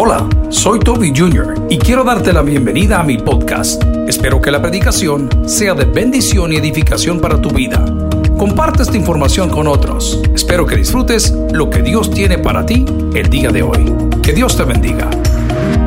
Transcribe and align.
Hola, 0.00 0.28
soy 0.50 0.78
Toby 0.78 1.12
Jr. 1.12 1.66
y 1.68 1.76
quiero 1.76 2.04
darte 2.04 2.32
la 2.32 2.42
bienvenida 2.42 3.00
a 3.00 3.02
mi 3.02 3.18
podcast. 3.18 3.82
Espero 4.06 4.40
que 4.40 4.52
la 4.52 4.62
predicación 4.62 5.28
sea 5.48 5.74
de 5.74 5.86
bendición 5.86 6.52
y 6.52 6.56
edificación 6.56 7.20
para 7.20 7.42
tu 7.42 7.50
vida. 7.50 7.84
Comparte 8.38 8.84
esta 8.84 8.96
información 8.96 9.50
con 9.50 9.66
otros. 9.66 10.22
Espero 10.32 10.66
que 10.66 10.76
disfrutes 10.76 11.32
lo 11.52 11.68
que 11.68 11.82
Dios 11.82 12.12
tiene 12.12 12.38
para 12.38 12.64
ti 12.64 12.84
el 13.12 13.28
día 13.28 13.50
de 13.50 13.64
hoy. 13.64 13.92
Que 14.22 14.32
Dios 14.32 14.56
te 14.56 14.62
bendiga. 14.62 15.10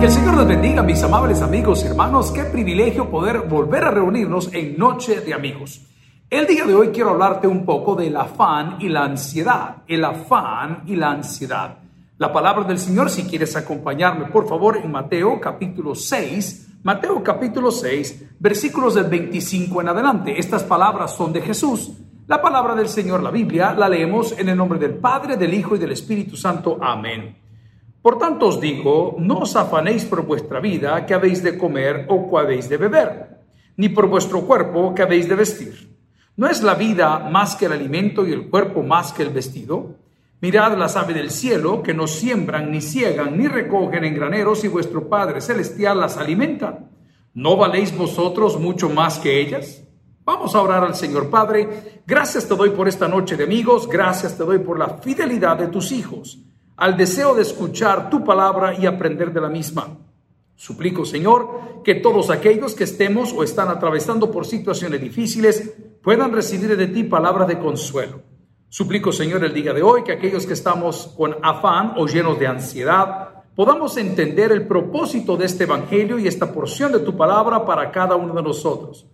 Que 0.02 0.08
el 0.08 0.12
Señor 0.12 0.34
nos 0.34 0.46
bendiga, 0.46 0.84
mis 0.84 1.02
amables 1.02 1.42
amigos 1.42 1.82
y 1.86 1.88
hermanos. 1.88 2.32
Qué 2.32 2.44
privilegio 2.44 3.10
poder 3.10 3.44
volver 3.48 3.86
a 3.86 3.92
reunirnos 3.92 4.54
en 4.54 4.78
Noche 4.78 5.22
de 5.22 5.34
Amigos. 5.34 5.84
El 6.30 6.48
día 6.48 6.66
de 6.66 6.76
hoy 6.76 6.90
quiero 6.90 7.12
hablarte 7.12 7.48
un 7.48 7.64
poco 7.64 7.96
del 7.96 8.18
afán 8.18 8.76
y 8.82 8.90
la 8.90 9.06
ansiedad. 9.06 9.78
El 9.88 10.04
afán 10.04 10.84
y 10.86 10.98
la 10.98 11.12
ansiedad. 11.12 11.81
La 12.22 12.32
palabra 12.32 12.64
del 12.66 12.78
Señor, 12.78 13.10
si 13.10 13.24
quieres 13.24 13.56
acompañarme, 13.56 14.26
por 14.26 14.48
favor, 14.48 14.78
en 14.78 14.92
Mateo 14.92 15.42
capítulo 15.42 15.96
6, 15.96 16.82
Mateo 16.84 17.24
capítulo 17.24 17.72
6, 17.72 18.36
versículos 18.38 18.94
del 18.94 19.06
25 19.06 19.82
en 19.82 19.88
adelante. 19.88 20.40
Estas 20.40 20.62
palabras 20.64 21.16
son 21.16 21.34
de 21.34 21.42
Jesús. 21.42 21.94
La 22.28 22.40
palabra 22.40 22.76
del 22.76 22.90
Señor, 22.90 23.24
la 23.24 23.32
Biblia, 23.32 23.74
la 23.74 23.90
leemos 23.90 24.38
en 24.38 24.50
el 24.50 24.56
nombre 24.56 24.78
del 24.78 25.00
Padre, 25.00 25.36
del 25.36 25.52
Hijo 25.52 25.76
y 25.76 25.80
del 25.80 25.94
Espíritu 25.94 26.38
Santo. 26.38 26.78
Amén. 26.80 27.40
Por 28.04 28.20
tanto 28.20 28.50
os 28.50 28.62
digo, 28.62 29.16
no 29.18 29.40
os 29.40 29.56
afanéis 29.56 30.06
por 30.06 30.24
vuestra 30.24 30.60
vida, 30.60 31.04
que 31.08 31.16
habéis 31.16 31.42
de 31.42 31.58
comer 31.58 32.06
o 32.08 32.30
que 32.30 32.38
habéis 32.38 32.70
de 32.70 32.78
beber, 32.78 33.40
ni 33.78 33.90
por 33.90 34.06
vuestro 34.06 34.42
cuerpo, 34.42 34.94
que 34.94 35.02
habéis 35.02 35.28
de 35.28 35.34
vestir. 35.34 35.98
¿No 36.38 36.46
es 36.46 36.62
la 36.62 36.76
vida 36.76 37.18
más 37.32 37.56
que 37.56 37.66
el 37.66 37.72
alimento 37.72 38.28
y 38.28 38.32
el 38.32 38.48
cuerpo 38.48 38.84
más 38.84 39.12
que 39.12 39.24
el 39.24 39.32
vestido? 39.32 40.01
Mirad 40.42 40.76
las 40.76 40.96
aves 40.96 41.16
del 41.16 41.30
cielo, 41.30 41.84
que 41.84 41.94
no 41.94 42.08
siembran, 42.08 42.72
ni 42.72 42.82
ciegan, 42.82 43.38
ni 43.38 43.48
recogen 43.48 44.04
en 44.06 44.16
graneros, 44.16 44.64
y 44.64 44.68
vuestro 44.68 45.08
Padre 45.08 45.40
Celestial 45.40 46.00
las 46.00 46.18
alimenta. 46.18 46.80
¿No 47.36 47.58
valéis 47.58 47.96
vosotros 47.96 48.60
mucho 48.60 48.90
más 48.90 49.20
que 49.20 49.40
ellas? 49.40 49.84
Vamos 50.26 50.56
a 50.56 50.62
orar 50.62 50.84
al 50.84 50.96
Señor 50.96 51.30
Padre. 51.30 52.02
Gracias 52.08 52.48
te 52.48 52.56
doy 52.56 52.72
por 52.72 52.88
esta 52.88 53.08
noche 53.08 53.38
de 53.38 53.44
amigos, 53.44 53.88
gracias 53.88 54.36
te 54.36 54.44
doy 54.44 54.58
por 54.58 54.80
la 54.80 54.98
fidelidad 54.98 55.58
de 55.58 55.68
tus 55.68 55.92
hijos, 55.92 56.40
al 56.76 56.98
deseo 56.98 57.36
de 57.36 57.44
escuchar 57.44 58.10
tu 58.10 58.24
palabra 58.24 58.74
y 58.74 58.88
aprender 58.88 59.32
de 59.32 59.42
la 59.42 59.50
misma. 59.50 59.96
Suplico, 60.56 61.06
Señor, 61.06 61.84
que 61.84 61.94
todos 61.94 62.32
aquellos 62.32 62.74
que 62.74 62.86
estemos 62.86 63.32
o 63.32 63.44
están 63.44 63.70
atravesando 63.70 64.32
por 64.32 64.48
situaciones 64.48 65.02
difíciles 65.02 65.72
puedan 66.02 66.32
recibir 66.32 66.76
de 66.76 66.88
ti 66.88 67.04
palabras 67.04 67.48
de 67.48 67.60
consuelo. 67.60 68.31
Suplico, 68.72 69.12
Señor, 69.12 69.44
el 69.44 69.54
día 69.54 69.74
de 69.74 69.84
hoy 69.84 70.02
que 70.02 70.14
aquellos 70.14 70.46
que 70.46 70.54
estamos 70.54 71.14
con 71.18 71.36
afán 71.44 71.96
o 71.98 72.08
llenos 72.08 72.40
de 72.40 72.48
ansiedad, 72.48 73.44
podamos 73.54 73.98
entender 73.98 74.54
el 74.54 74.66
propósito 74.66 75.36
de 75.36 75.44
este 75.44 75.66
Evangelio 75.66 76.18
y 76.18 76.26
esta 76.26 76.54
porción 76.54 76.94
de 76.94 77.00
tu 77.00 77.18
palabra 77.18 77.66
para 77.66 77.92
cada 77.92 78.16
uno 78.16 78.34
de 78.34 78.42
nosotros. 78.42 79.06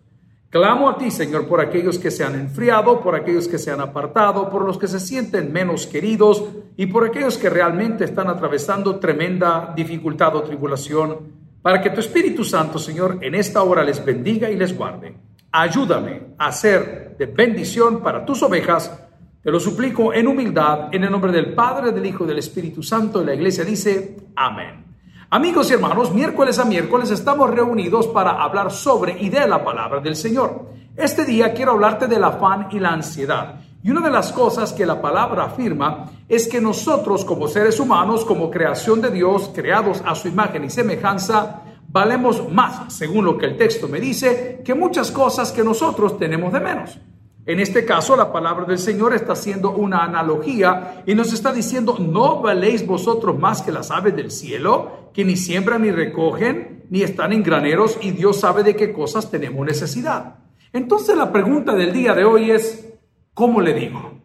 Clamo 0.51 0.87
a 0.87 0.99
ti, 0.99 1.09
Señor, 1.09 1.47
por 1.47 1.59
aquellos 1.59 1.97
que 1.97 2.11
se 2.11 2.23
han 2.23 2.35
enfriado, 2.35 3.01
por 3.01 3.15
aquellos 3.15 3.47
que 3.47 3.57
se 3.57 3.71
han 3.71 3.81
apartado, 3.81 4.47
por 4.47 4.63
los 4.63 4.77
que 4.77 4.87
se 4.87 4.99
sienten 4.99 5.51
menos 5.51 5.87
queridos 5.87 6.43
y 6.75 6.85
por 6.85 7.05
aquellos 7.05 7.39
que 7.39 7.49
realmente 7.49 8.03
están 8.03 8.27
atravesando 8.27 8.99
tremenda 8.99 9.73
dificultad 9.75 10.35
o 10.35 10.43
tribulación, 10.43 11.33
para 11.63 11.81
que 11.81 11.89
tu 11.89 11.99
Espíritu 11.99 12.43
Santo, 12.43 12.77
Señor, 12.77 13.17
en 13.21 13.33
esta 13.33 13.63
hora 13.63 13.83
les 13.83 14.05
bendiga 14.05 14.51
y 14.51 14.55
les 14.55 14.77
guarde. 14.77 15.15
Ayúdame 15.51 16.35
a 16.37 16.51
ser 16.51 17.15
de 17.17 17.25
bendición 17.25 18.03
para 18.03 18.23
tus 18.23 18.43
ovejas 18.43 19.06
te 19.41 19.51
lo 19.51 19.59
suplico 19.59 20.13
en 20.13 20.27
humildad, 20.27 20.89
en 20.91 21.03
el 21.03 21.11
nombre 21.11 21.31
del 21.31 21.53
Padre, 21.53 21.91
del 21.91 22.05
Hijo 22.05 22.25
del 22.25 22.39
Espíritu 22.39 22.83
Santo. 22.83 23.21
Y 23.21 23.25
la 23.25 23.33
iglesia 23.33 23.63
dice, 23.63 24.17
amén. 24.35 24.85
Amigos 25.29 25.69
y 25.69 25.73
hermanos, 25.73 26.13
miércoles 26.13 26.57
a 26.57 26.65
miércoles 26.65 27.11
estamos 27.11 27.49
reunidos 27.49 28.07
para 28.07 28.41
hablar 28.41 28.71
sobre 28.71 29.21
y 29.21 29.29
de 29.29 29.47
la 29.47 29.63
palabra 29.63 29.99
del 29.99 30.15
Señor. 30.15 30.69
Este 30.95 31.25
día 31.25 31.53
quiero 31.53 31.73
hablarte 31.73 32.07
del 32.07 32.23
afán 32.23 32.69
y 32.71 32.79
la 32.79 32.89
ansiedad. 32.89 33.61
Y 33.83 33.91
una 33.91 34.01
de 34.01 34.09
las 34.09 34.31
cosas 34.31 34.73
que 34.73 34.85
la 34.85 35.01
palabra 35.01 35.43
afirma 35.43 36.11
es 36.27 36.47
que 36.47 36.59
nosotros 36.59 37.23
como 37.23 37.47
seres 37.47 37.79
humanos, 37.79 38.25
como 38.25 38.49
creación 38.49 39.01
de 39.01 39.11
Dios, 39.11 39.51
creados 39.53 40.01
a 40.05 40.15
su 40.15 40.27
imagen 40.27 40.63
y 40.63 40.69
semejanza, 40.69 41.61
valemos 41.87 42.51
más, 42.51 42.93
según 42.93 43.25
lo 43.25 43.37
que 43.37 43.45
el 43.45 43.57
texto 43.57 43.87
me 43.87 43.99
dice, 43.99 44.61
que 44.65 44.73
muchas 44.73 45.11
cosas 45.11 45.51
que 45.51 45.63
nosotros 45.63 46.17
tenemos 46.17 46.51
de 46.51 46.59
menos. 46.59 46.99
En 47.47 47.61
este 47.61 47.85
caso, 47.85 48.17
la 48.17 48.33
palabra 48.33 48.65
del 48.65 48.77
Señor 48.77 49.13
está 49.13 49.31
haciendo 49.31 49.71
una 49.71 50.03
analogía 50.03 51.01
y 51.05 51.15
nos 51.15 51.31
está 51.31 51.53
diciendo, 51.53 51.95
no 51.97 52.41
valéis 52.41 52.85
vosotros 52.85 53.39
más 53.39 53.61
que 53.61 53.71
las 53.71 53.89
aves 53.89 54.13
del 54.17 54.31
cielo, 54.31 55.11
que 55.13 55.23
ni 55.23 55.37
siembran 55.37 55.83
ni 55.83 55.91
recogen, 55.91 56.83
ni 56.89 57.03
están 57.03 57.31
en 57.31 57.43
graneros, 57.43 57.99
y 58.01 58.11
Dios 58.11 58.41
sabe 58.41 58.63
de 58.63 58.75
qué 58.75 58.91
cosas 58.91 59.31
tenemos 59.31 59.65
necesidad. 59.65 60.39
Entonces 60.73 61.15
la 61.15 61.31
pregunta 61.31 61.73
del 61.73 61.93
día 61.93 62.13
de 62.13 62.25
hoy 62.25 62.51
es, 62.51 62.93
¿cómo 63.33 63.61
le 63.61 63.73
digo? 63.73 64.19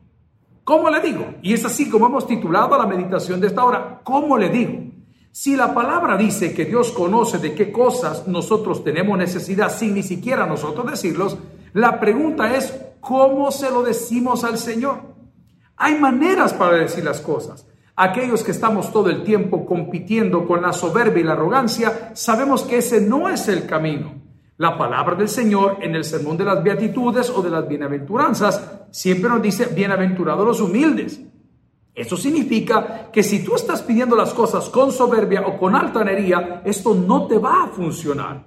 ¿Cómo 0.64 0.90
le 0.90 1.00
digo? 1.00 1.34
Y 1.42 1.52
es 1.52 1.64
así 1.64 1.88
como 1.88 2.06
hemos 2.06 2.26
titulado 2.26 2.76
la 2.76 2.86
meditación 2.86 3.40
de 3.40 3.46
esta 3.46 3.64
hora, 3.64 4.00
¿cómo 4.02 4.36
le 4.36 4.48
digo? 4.48 4.80
Si 5.30 5.54
la 5.54 5.72
palabra 5.72 6.16
dice 6.16 6.52
que 6.52 6.64
Dios 6.64 6.90
conoce 6.90 7.38
de 7.38 7.54
qué 7.54 7.70
cosas 7.70 8.26
nosotros 8.26 8.82
tenemos 8.82 9.16
necesidad 9.16 9.72
sin 9.72 9.94
ni 9.94 10.02
siquiera 10.02 10.44
nosotros 10.44 10.90
decirlos, 10.90 11.38
la 11.72 12.00
pregunta 12.00 12.54
es, 12.54 12.81
¿cómo 13.02 13.50
se 13.50 13.70
lo 13.70 13.82
decimos 13.82 14.44
al 14.44 14.56
Señor? 14.56 15.00
Hay 15.76 15.98
maneras 15.98 16.54
para 16.54 16.76
decir 16.76 17.04
las 17.04 17.20
cosas. 17.20 17.66
Aquellos 17.96 18.42
que 18.42 18.52
estamos 18.52 18.90
todo 18.92 19.10
el 19.10 19.24
tiempo 19.24 19.66
compitiendo 19.66 20.46
con 20.46 20.62
la 20.62 20.72
soberbia 20.72 21.20
y 21.20 21.24
la 21.24 21.32
arrogancia, 21.32 22.12
sabemos 22.14 22.62
que 22.62 22.78
ese 22.78 23.02
no 23.02 23.28
es 23.28 23.48
el 23.48 23.66
camino. 23.66 24.14
La 24.56 24.78
palabra 24.78 25.16
del 25.16 25.28
Señor 25.28 25.78
en 25.82 25.96
el 25.96 26.04
sermón 26.04 26.36
de 26.36 26.44
las 26.44 26.62
beatitudes 26.62 27.28
o 27.30 27.42
de 27.42 27.50
las 27.50 27.66
bienaventuranzas 27.66 28.84
siempre 28.92 29.28
nos 29.28 29.42
dice, 29.42 29.66
bienaventurados 29.66 30.46
los 30.46 30.60
humildes. 30.60 31.20
Eso 31.94 32.16
significa 32.16 33.10
que 33.12 33.22
si 33.22 33.44
tú 33.44 33.56
estás 33.56 33.82
pidiendo 33.82 34.14
las 34.14 34.32
cosas 34.32 34.68
con 34.68 34.92
soberbia 34.92 35.42
o 35.46 35.58
con 35.58 35.74
altanería, 35.74 36.62
esto 36.64 36.94
no 36.94 37.26
te 37.26 37.38
va 37.38 37.64
a 37.64 37.68
funcionar. 37.68 38.46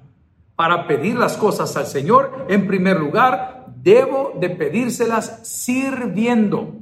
Para 0.56 0.88
pedir 0.88 1.18
las 1.18 1.36
cosas 1.36 1.76
al 1.76 1.86
Señor, 1.86 2.46
en 2.48 2.66
primer 2.66 2.98
lugar, 2.98 3.65
debo 3.86 4.34
de 4.38 4.50
pedírselas 4.50 5.42
sirviendo. 5.44 6.76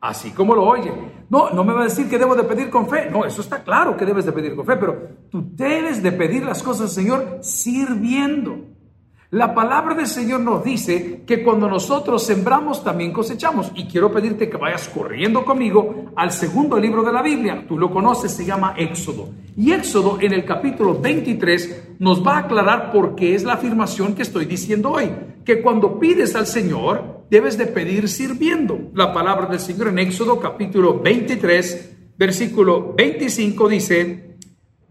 Así 0.00 0.30
como 0.30 0.54
lo 0.54 0.64
oye. 0.64 0.92
No, 1.28 1.50
no 1.50 1.64
me 1.64 1.74
va 1.74 1.82
a 1.82 1.84
decir 1.84 2.08
que 2.08 2.18
debo 2.18 2.34
de 2.34 2.44
pedir 2.44 2.70
con 2.70 2.88
fe. 2.88 3.10
No, 3.10 3.26
eso 3.26 3.42
está 3.42 3.62
claro 3.62 3.96
que 3.96 4.06
debes 4.06 4.24
de 4.24 4.32
pedir 4.32 4.54
con 4.54 4.64
fe, 4.64 4.76
pero 4.76 5.08
tú 5.28 5.44
debes 5.52 6.02
de 6.02 6.12
pedir 6.12 6.44
las 6.44 6.62
cosas 6.62 6.92
Señor 6.92 7.40
sirviendo. 7.42 8.70
La 9.32 9.54
palabra 9.54 9.94
del 9.94 10.06
Señor 10.06 10.40
nos 10.40 10.64
dice 10.64 11.22
que 11.26 11.44
cuando 11.44 11.68
nosotros 11.68 12.24
sembramos 12.24 12.82
también 12.82 13.12
cosechamos. 13.12 13.70
Y 13.74 13.86
quiero 13.86 14.10
pedirte 14.12 14.48
que 14.48 14.56
vayas 14.56 14.88
corriendo 14.88 15.44
conmigo 15.44 16.12
al 16.16 16.30
segundo 16.30 16.78
libro 16.78 17.02
de 17.02 17.12
la 17.12 17.22
Biblia. 17.22 17.64
Tú 17.68 17.76
lo 17.76 17.90
conoces, 17.90 18.32
se 18.32 18.44
llama 18.44 18.74
Éxodo. 18.76 19.28
Y 19.56 19.72
Éxodo 19.72 20.18
en 20.20 20.32
el 20.32 20.44
capítulo 20.44 20.98
23 20.98 21.96
nos 21.98 22.24
va 22.26 22.36
a 22.36 22.38
aclarar 22.40 22.92
por 22.92 23.14
qué 23.14 23.34
es 23.34 23.44
la 23.44 23.54
afirmación 23.54 24.14
que 24.14 24.22
estoy 24.22 24.46
diciendo 24.46 24.92
hoy. 24.92 25.10
Que 25.44 25.62
cuando 25.62 25.98
pides 25.98 26.34
al 26.34 26.46
Señor, 26.46 27.24
debes 27.30 27.56
de 27.56 27.66
pedir 27.66 28.08
sirviendo. 28.08 28.90
La 28.94 29.12
palabra 29.12 29.46
del 29.46 29.60
Señor 29.60 29.88
en 29.88 29.98
Éxodo 29.98 30.38
capítulo 30.38 31.00
23, 31.00 31.96
versículo 32.16 32.94
25 32.96 33.68
dice, 33.68 34.36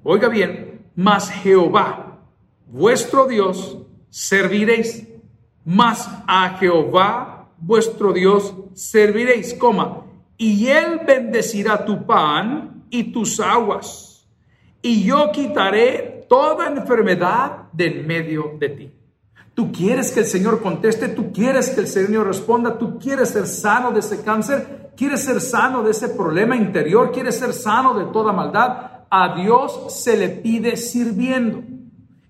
oiga 0.04 0.30
bien, 0.30 0.90
mas 0.96 1.30
Jehová, 1.30 2.22
vuestro 2.66 3.28
Dios, 3.28 3.78
serviréis, 4.10 5.08
mas 5.66 6.10
a 6.28 6.58
Jehová 6.58 7.40
vuestro 7.62 8.14
Dios 8.14 8.54
serviréis, 8.74 9.54
coma, 9.54 10.06
y 10.38 10.68
él 10.68 11.02
bendecirá 11.06 11.86
tu 11.86 12.06
pan 12.06 12.86
y 12.90 13.12
tus 13.12 13.40
aguas, 13.40 14.28
y 14.82 15.04
yo 15.04 15.32
quitaré 15.32 16.26
toda 16.30 16.68
enfermedad 16.68 17.70
del 17.74 18.06
medio 18.06 18.54
de 18.60 18.70
ti. 18.70 18.92
Tú 19.60 19.74
quieres 19.74 20.14
que 20.14 20.22
el 20.22 20.26
Señor 20.26 20.62
conteste, 20.62 21.10
tú 21.10 21.34
quieres 21.34 21.72
que 21.72 21.82
el 21.82 21.88
Señor 21.88 22.28
responda, 22.28 22.78
tú 22.78 22.98
quieres 22.98 23.28
ser 23.28 23.46
sano 23.46 23.92
de 23.92 24.00
ese 24.00 24.24
cáncer, 24.24 24.92
quieres 24.96 25.26
ser 25.26 25.42
sano 25.42 25.84
de 25.84 25.92
ese 25.92 26.08
problema 26.08 26.56
interior, 26.56 27.12
quieres 27.12 27.38
ser 27.38 27.52
sano 27.52 27.94
de 27.94 28.06
toda 28.06 28.32
maldad. 28.32 29.04
A 29.10 29.36
Dios 29.36 29.88
se 29.90 30.16
le 30.16 30.30
pide 30.30 30.78
sirviendo. 30.78 31.62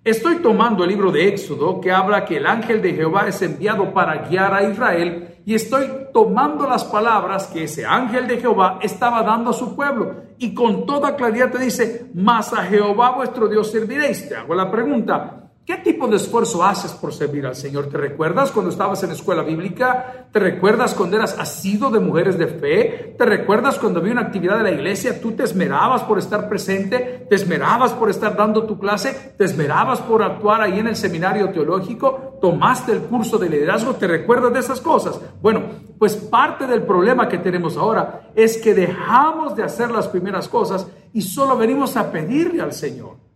Estoy 0.04 0.38
tomando 0.38 0.84
el 0.84 0.90
libro 0.90 1.12
de 1.12 1.28
Éxodo 1.28 1.80
que 1.80 1.92
habla 1.92 2.26
que 2.26 2.38
el 2.38 2.48
ángel 2.48 2.82
de 2.82 2.96
Jehová 2.96 3.28
es 3.28 3.40
enviado 3.44 3.94
para 3.94 4.28
guiar 4.28 4.52
a 4.52 4.64
Israel 4.64 5.36
y 5.46 5.54
estoy 5.54 5.86
tomando 6.12 6.68
las 6.68 6.84
palabras 6.84 7.46
que 7.46 7.66
ese 7.66 7.86
ángel 7.86 8.28
de 8.28 8.40
Jehová 8.40 8.80
estaba 8.82 9.22
dando 9.22 9.52
a 9.52 9.54
su 9.54 9.76
pueblo 9.76 10.16
y 10.40 10.56
con 10.56 10.88
toda 10.88 11.16
claridad 11.16 11.52
te 11.52 11.60
dice, 11.60 12.10
mas 12.16 12.54
a 12.54 12.64
Jehová 12.64 13.12
vuestro 13.12 13.48
Dios 13.48 13.70
serviréis. 13.70 14.28
Te 14.28 14.36
hago 14.36 14.56
la 14.56 14.72
pregunta, 14.72 15.39
¿Qué 15.70 15.78
tipo 15.78 16.08
de 16.08 16.16
esfuerzo 16.16 16.66
haces 16.66 16.94
por 16.94 17.14
servir 17.14 17.46
al 17.46 17.56
Señor? 17.56 17.90
¿Te 17.90 17.98
recuerdas 18.00 18.50
cuando 18.52 18.72
estabas 18.72 19.04
en 19.04 19.10
la 19.10 19.16
escuela 19.16 19.44
bíblica? 19.44 20.28
¿Te 20.32 20.40
recuerdas 20.40 20.96
cuando 20.96 21.16
eras 21.16 21.38
asido 21.38 21.92
de 21.92 22.00
mujeres 22.00 22.40
de 22.40 22.48
fe? 22.48 23.14
¿Te 23.16 23.24
recuerdas 23.24 23.78
cuando 23.78 24.00
había 24.00 24.14
una 24.14 24.24
actividad 24.24 24.58
de 24.58 24.64
la 24.64 24.72
iglesia? 24.72 25.22
¿Tú 25.22 25.34
te 25.34 25.44
esmerabas 25.44 26.02
por 26.02 26.18
estar 26.18 26.50
presente? 26.50 27.28
¿Te 27.30 27.36
esmerabas 27.36 27.94
por 27.94 28.10
estar 28.10 28.36
dando 28.36 28.66
tu 28.66 28.80
clase? 28.80 29.36
¿Te 29.38 29.46
esmerabas 29.46 30.00
por 30.00 30.24
actuar 30.24 30.62
ahí 30.62 30.80
en 30.80 30.88
el 30.88 30.96
seminario 30.96 31.52
teológico? 31.52 32.40
¿Tomaste 32.42 32.94
el 32.94 33.02
curso 33.02 33.38
de 33.38 33.50
liderazgo? 33.50 33.94
¿Te 33.94 34.08
recuerdas 34.08 34.52
de 34.52 34.62
esas 34.62 34.82
cosas? 34.82 35.22
Bueno, 35.40 35.62
pues 36.00 36.16
parte 36.16 36.66
del 36.66 36.82
problema 36.82 37.30
que 37.30 37.38
tenemos 37.38 37.78
ahora 37.78 38.32
es 38.34 38.58
que 38.58 38.74
dejamos 38.74 39.56
de 39.56 39.62
hacer 39.62 39.92
las 39.92 40.08
primeras 40.08 40.50
cosas 40.50 40.88
y 41.14 41.22
solo 41.22 41.56
venimos 41.56 41.96
a 41.96 42.12
pedirle 42.12 42.64
al 42.64 42.74
Señor. 42.74 43.29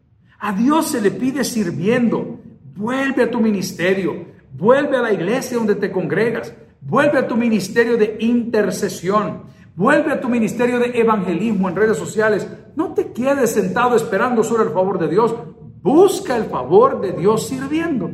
A 0.43 0.51
Dios 0.51 0.87
se 0.87 0.99
le 0.99 1.09
pide 1.09 1.45
sirviendo. 1.45 2.41
Vuelve 2.75 3.23
a 3.23 3.31
tu 3.31 3.39
ministerio, 3.39 4.25
vuelve 4.51 4.97
a 4.97 5.01
la 5.01 5.13
iglesia 5.13 5.55
donde 5.55 5.75
te 5.75 5.89
congregas, 5.89 6.53
vuelve 6.81 7.17
a 7.17 7.27
tu 7.29 7.37
ministerio 7.37 7.95
de 7.95 8.17
intercesión, 8.19 9.43
vuelve 9.73 10.11
a 10.11 10.19
tu 10.19 10.27
ministerio 10.27 10.79
de 10.79 10.99
evangelismo 10.99 11.69
en 11.69 11.77
redes 11.77 11.97
sociales. 11.97 12.45
No 12.75 12.93
te 12.93 13.13
quedes 13.13 13.51
sentado 13.51 13.95
esperando 13.95 14.43
solo 14.43 14.63
el 14.63 14.71
favor 14.71 14.99
de 14.99 15.07
Dios, 15.07 15.33
busca 15.81 16.35
el 16.35 16.43
favor 16.43 16.99
de 16.99 17.13
Dios 17.13 17.47
sirviendo. 17.47 18.11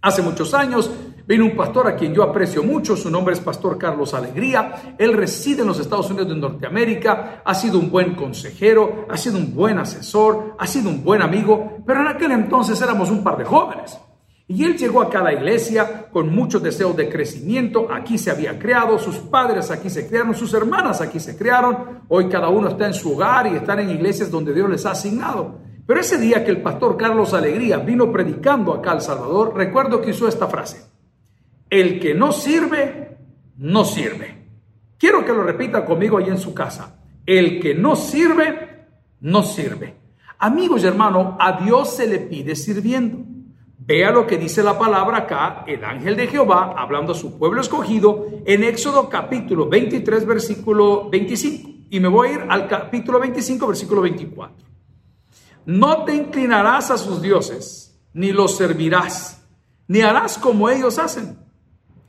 Hace 0.00 0.20
muchos 0.20 0.54
años 0.54 0.90
Vino 1.26 1.44
un 1.44 1.56
pastor 1.56 1.86
a 1.86 1.94
quien 1.94 2.12
yo 2.12 2.24
aprecio 2.24 2.64
mucho, 2.64 2.96
su 2.96 3.08
nombre 3.08 3.34
es 3.34 3.40
Pastor 3.40 3.78
Carlos 3.78 4.12
Alegría, 4.12 4.96
él 4.98 5.12
reside 5.12 5.62
en 5.62 5.68
los 5.68 5.78
Estados 5.78 6.10
Unidos 6.10 6.28
de 6.28 6.36
Norteamérica, 6.36 7.42
ha 7.44 7.54
sido 7.54 7.78
un 7.78 7.90
buen 7.90 8.16
consejero, 8.16 9.06
ha 9.08 9.16
sido 9.16 9.38
un 9.38 9.54
buen 9.54 9.78
asesor, 9.78 10.56
ha 10.58 10.66
sido 10.66 10.90
un 10.90 11.04
buen 11.04 11.22
amigo, 11.22 11.78
pero 11.86 12.00
en 12.00 12.08
aquel 12.08 12.32
entonces 12.32 12.80
éramos 12.82 13.10
un 13.10 13.22
par 13.22 13.38
de 13.38 13.44
jóvenes. 13.44 13.98
Y 14.48 14.64
él 14.64 14.76
llegó 14.76 15.00
a 15.00 15.08
cada 15.08 15.32
iglesia 15.32 16.08
con 16.10 16.34
muchos 16.34 16.60
deseos 16.60 16.96
de 16.96 17.08
crecimiento, 17.08 17.86
aquí 17.90 18.18
se 18.18 18.32
había 18.32 18.58
creado, 18.58 18.98
sus 18.98 19.18
padres 19.18 19.70
aquí 19.70 19.88
se 19.88 20.08
crearon, 20.08 20.34
sus 20.34 20.52
hermanas 20.52 21.00
aquí 21.00 21.20
se 21.20 21.38
crearon, 21.38 22.02
hoy 22.08 22.28
cada 22.28 22.48
uno 22.48 22.68
está 22.68 22.86
en 22.86 22.94
su 22.94 23.12
hogar 23.14 23.46
y 23.46 23.54
están 23.54 23.78
en 23.78 23.90
iglesias 23.90 24.30
donde 24.30 24.52
Dios 24.52 24.68
les 24.68 24.84
ha 24.84 24.90
asignado. 24.90 25.60
Pero 25.86 26.00
ese 26.00 26.18
día 26.18 26.44
que 26.44 26.50
el 26.50 26.62
pastor 26.62 26.96
Carlos 26.96 27.32
Alegría 27.32 27.78
vino 27.78 28.10
predicando 28.10 28.74
acá 28.74 28.90
al 28.90 29.00
Salvador, 29.00 29.54
recuerdo 29.54 30.00
que 30.00 30.10
usó 30.10 30.26
esta 30.26 30.48
frase. 30.48 30.91
El 31.72 31.98
que 31.98 32.12
no 32.12 32.32
sirve, 32.32 33.16
no 33.56 33.86
sirve. 33.86 34.46
Quiero 34.98 35.24
que 35.24 35.32
lo 35.32 35.42
repita 35.42 35.86
conmigo 35.86 36.18
ahí 36.18 36.26
en 36.28 36.36
su 36.36 36.52
casa. 36.52 37.02
El 37.24 37.58
que 37.60 37.74
no 37.74 37.96
sirve, 37.96 38.88
no 39.20 39.42
sirve. 39.42 39.96
Amigos 40.38 40.84
y 40.84 40.88
hermanos, 40.88 41.34
a 41.38 41.62
Dios 41.64 41.96
se 41.96 42.06
le 42.06 42.18
pide 42.18 42.56
sirviendo. 42.56 43.24
Vea 43.78 44.10
lo 44.10 44.26
que 44.26 44.36
dice 44.36 44.62
la 44.62 44.78
palabra 44.78 45.20
acá, 45.20 45.64
el 45.66 45.82
ángel 45.82 46.14
de 46.14 46.26
Jehová, 46.26 46.74
hablando 46.76 47.12
a 47.12 47.14
su 47.14 47.38
pueblo 47.38 47.62
escogido, 47.62 48.26
en 48.44 48.64
Éxodo 48.64 49.08
capítulo 49.08 49.66
23, 49.70 50.26
versículo 50.26 51.08
25. 51.08 51.70
Y 51.88 52.00
me 52.00 52.08
voy 52.08 52.28
a 52.28 52.32
ir 52.32 52.46
al 52.50 52.68
capítulo 52.68 53.18
25, 53.18 53.66
versículo 53.66 54.02
24. 54.02 54.68
No 55.64 56.04
te 56.04 56.14
inclinarás 56.14 56.90
a 56.90 56.98
sus 56.98 57.22
dioses, 57.22 57.98
ni 58.12 58.30
los 58.30 58.58
servirás, 58.58 59.42
ni 59.88 60.02
harás 60.02 60.36
como 60.36 60.68
ellos 60.68 60.98
hacen 60.98 61.40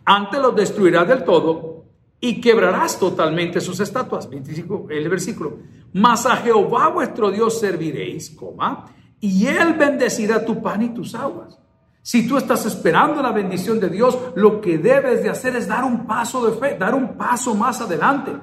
antes 0.06 0.42
los 0.42 0.56
destruirás 0.56 1.08
del 1.08 1.24
todo 1.24 1.86
y 2.20 2.40
quebrarás 2.40 2.98
totalmente 3.00 3.60
sus 3.60 3.80
estatuas. 3.80 4.30
25, 4.30 4.88
el 4.90 5.10
versículo. 5.10 5.58
Mas 5.94 6.26
a 6.26 6.38
Jehová 6.38 6.88
vuestro 6.88 7.30
Dios 7.32 7.60
serviréis, 7.60 8.30
coma, 8.30 8.86
y 9.20 9.48
él 9.48 9.74
bendecirá 9.74 10.46
tu 10.46 10.62
pan 10.62 10.82
y 10.82 10.90
tus 10.90 11.16
aguas. 11.16 11.60
Si 12.02 12.28
tú 12.28 12.38
estás 12.38 12.66
esperando 12.66 13.22
la 13.22 13.32
bendición 13.32 13.80
de 13.80 13.90
Dios, 13.90 14.18
lo 14.36 14.60
que 14.60 14.78
debes 14.78 15.24
de 15.24 15.30
hacer 15.30 15.56
es 15.56 15.68
dar 15.68 15.86
un 15.86 16.06
paso 16.06 16.46
de 16.46 16.58
fe, 16.58 16.78
dar 16.78 16.94
un 16.94 17.18
paso 17.18 17.56
más 17.56 17.80
adelante, 17.80 18.34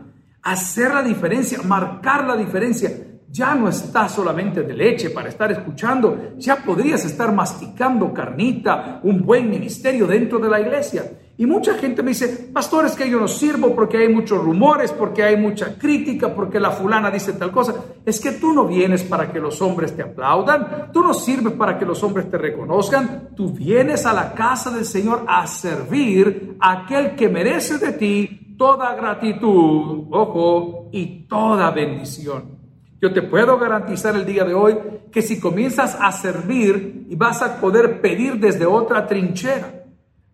hacer 0.43 0.95
la 0.95 1.03
diferencia, 1.03 1.61
marcar 1.63 2.27
la 2.27 2.37
diferencia. 2.37 2.91
Ya 3.29 3.55
no 3.55 3.69
estás 3.69 4.13
solamente 4.13 4.63
de 4.63 4.75
leche 4.75 5.11
para 5.11 5.29
estar 5.29 5.53
escuchando, 5.53 6.33
ya 6.39 6.57
podrías 6.57 7.05
estar 7.05 7.35
masticando 7.35 8.13
carnita, 8.15 9.01
un 9.05 9.25
buen 9.25 9.49
ministerio 9.51 10.07
dentro 10.07 10.39
de 10.39 10.49
la 10.49 10.61
iglesia. 10.61 11.13
Y 11.41 11.47
mucha 11.47 11.73
gente 11.79 12.03
me 12.03 12.11
dice, 12.11 12.51
pastor, 12.53 12.85
es 12.85 12.93
que 12.93 13.09
yo 13.09 13.19
no 13.19 13.27
sirvo 13.27 13.75
porque 13.75 13.97
hay 13.97 14.11
muchos 14.11 14.45
rumores, 14.45 14.93
porque 14.93 15.23
hay 15.23 15.39
mucha 15.39 15.79
crítica, 15.79 16.35
porque 16.35 16.61
la 16.61 16.71
fulana 16.71 17.11
dice 17.11 17.33
tal 17.33 17.51
cosa. 17.51 17.77
Es 18.05 18.21
que 18.21 18.33
tú 18.33 18.53
no 18.53 18.67
vienes 18.67 19.05
para 19.05 19.33
que 19.33 19.41
los 19.41 19.63
hombres 19.63 19.97
te 19.97 20.03
aplaudan, 20.03 20.93
tú 20.93 21.03
no 21.03 21.15
sirves 21.15 21.55
para 21.55 21.79
que 21.79 21.87
los 21.87 22.03
hombres 22.03 22.31
te 22.31 22.37
reconozcan, 22.37 23.31
tú 23.35 23.55
vienes 23.55 24.05
a 24.05 24.13
la 24.13 24.35
casa 24.35 24.71
del 24.71 24.85
Señor 24.85 25.25
a 25.27 25.47
servir 25.47 26.59
a 26.61 26.83
aquel 26.83 27.17
que 27.17 27.31
merece 27.31 27.79
de 27.79 27.93
ti 27.93 28.55
toda 28.59 28.95
gratitud, 28.95 30.09
ojo, 30.11 30.91
y 30.93 31.27
toda 31.27 31.71
bendición. 31.71 32.59
Yo 33.01 33.15
te 33.15 33.23
puedo 33.23 33.57
garantizar 33.57 34.15
el 34.15 34.27
día 34.27 34.45
de 34.45 34.53
hoy 34.53 34.77
que 35.11 35.23
si 35.23 35.41
comienzas 35.41 35.97
a 35.99 36.13
servir 36.13 37.07
y 37.09 37.17
vas 37.17 37.41
a 37.41 37.59
poder 37.63 38.03
pedir 38.03 38.39
desde 38.39 38.67
otra 38.67 39.07
trinchera, 39.07 39.80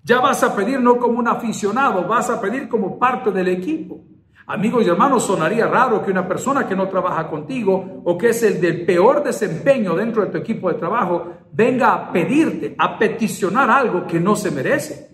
ya 0.06 0.20
vas 0.20 0.41
a 0.44 0.55
pedir 0.55 0.81
no 0.81 0.99
como 0.99 1.19
un 1.19 1.26
aficionado, 1.26 2.06
vas 2.06 2.31
a 2.31 2.41
pedir 2.41 2.69
como 2.69 2.97
parte 2.97 3.32
del 3.32 3.49
equipo. 3.49 4.05
Amigos 4.47 4.87
y 4.87 4.88
hermanos, 4.88 5.25
sonaría 5.25 5.67
raro 5.67 6.00
que 6.05 6.12
una 6.12 6.29
persona 6.29 6.64
que 6.69 6.76
no 6.76 6.88
trabaja 6.88 7.29
contigo 7.29 8.03
o 8.05 8.17
que 8.17 8.29
es 8.29 8.41
el 8.44 8.61
del 8.61 8.87
peor 8.87 9.25
desempeño 9.25 9.97
dentro 9.97 10.25
de 10.25 10.31
tu 10.31 10.38
equipo 10.38 10.69
de 10.69 10.79
trabajo 10.79 11.32
venga 11.50 11.93
a 11.93 12.12
pedirte, 12.12 12.76
a 12.79 12.97
peticionar 12.97 13.69
algo 13.69 14.06
que 14.06 14.20
no 14.20 14.37
se 14.37 14.53
merece. 14.53 15.11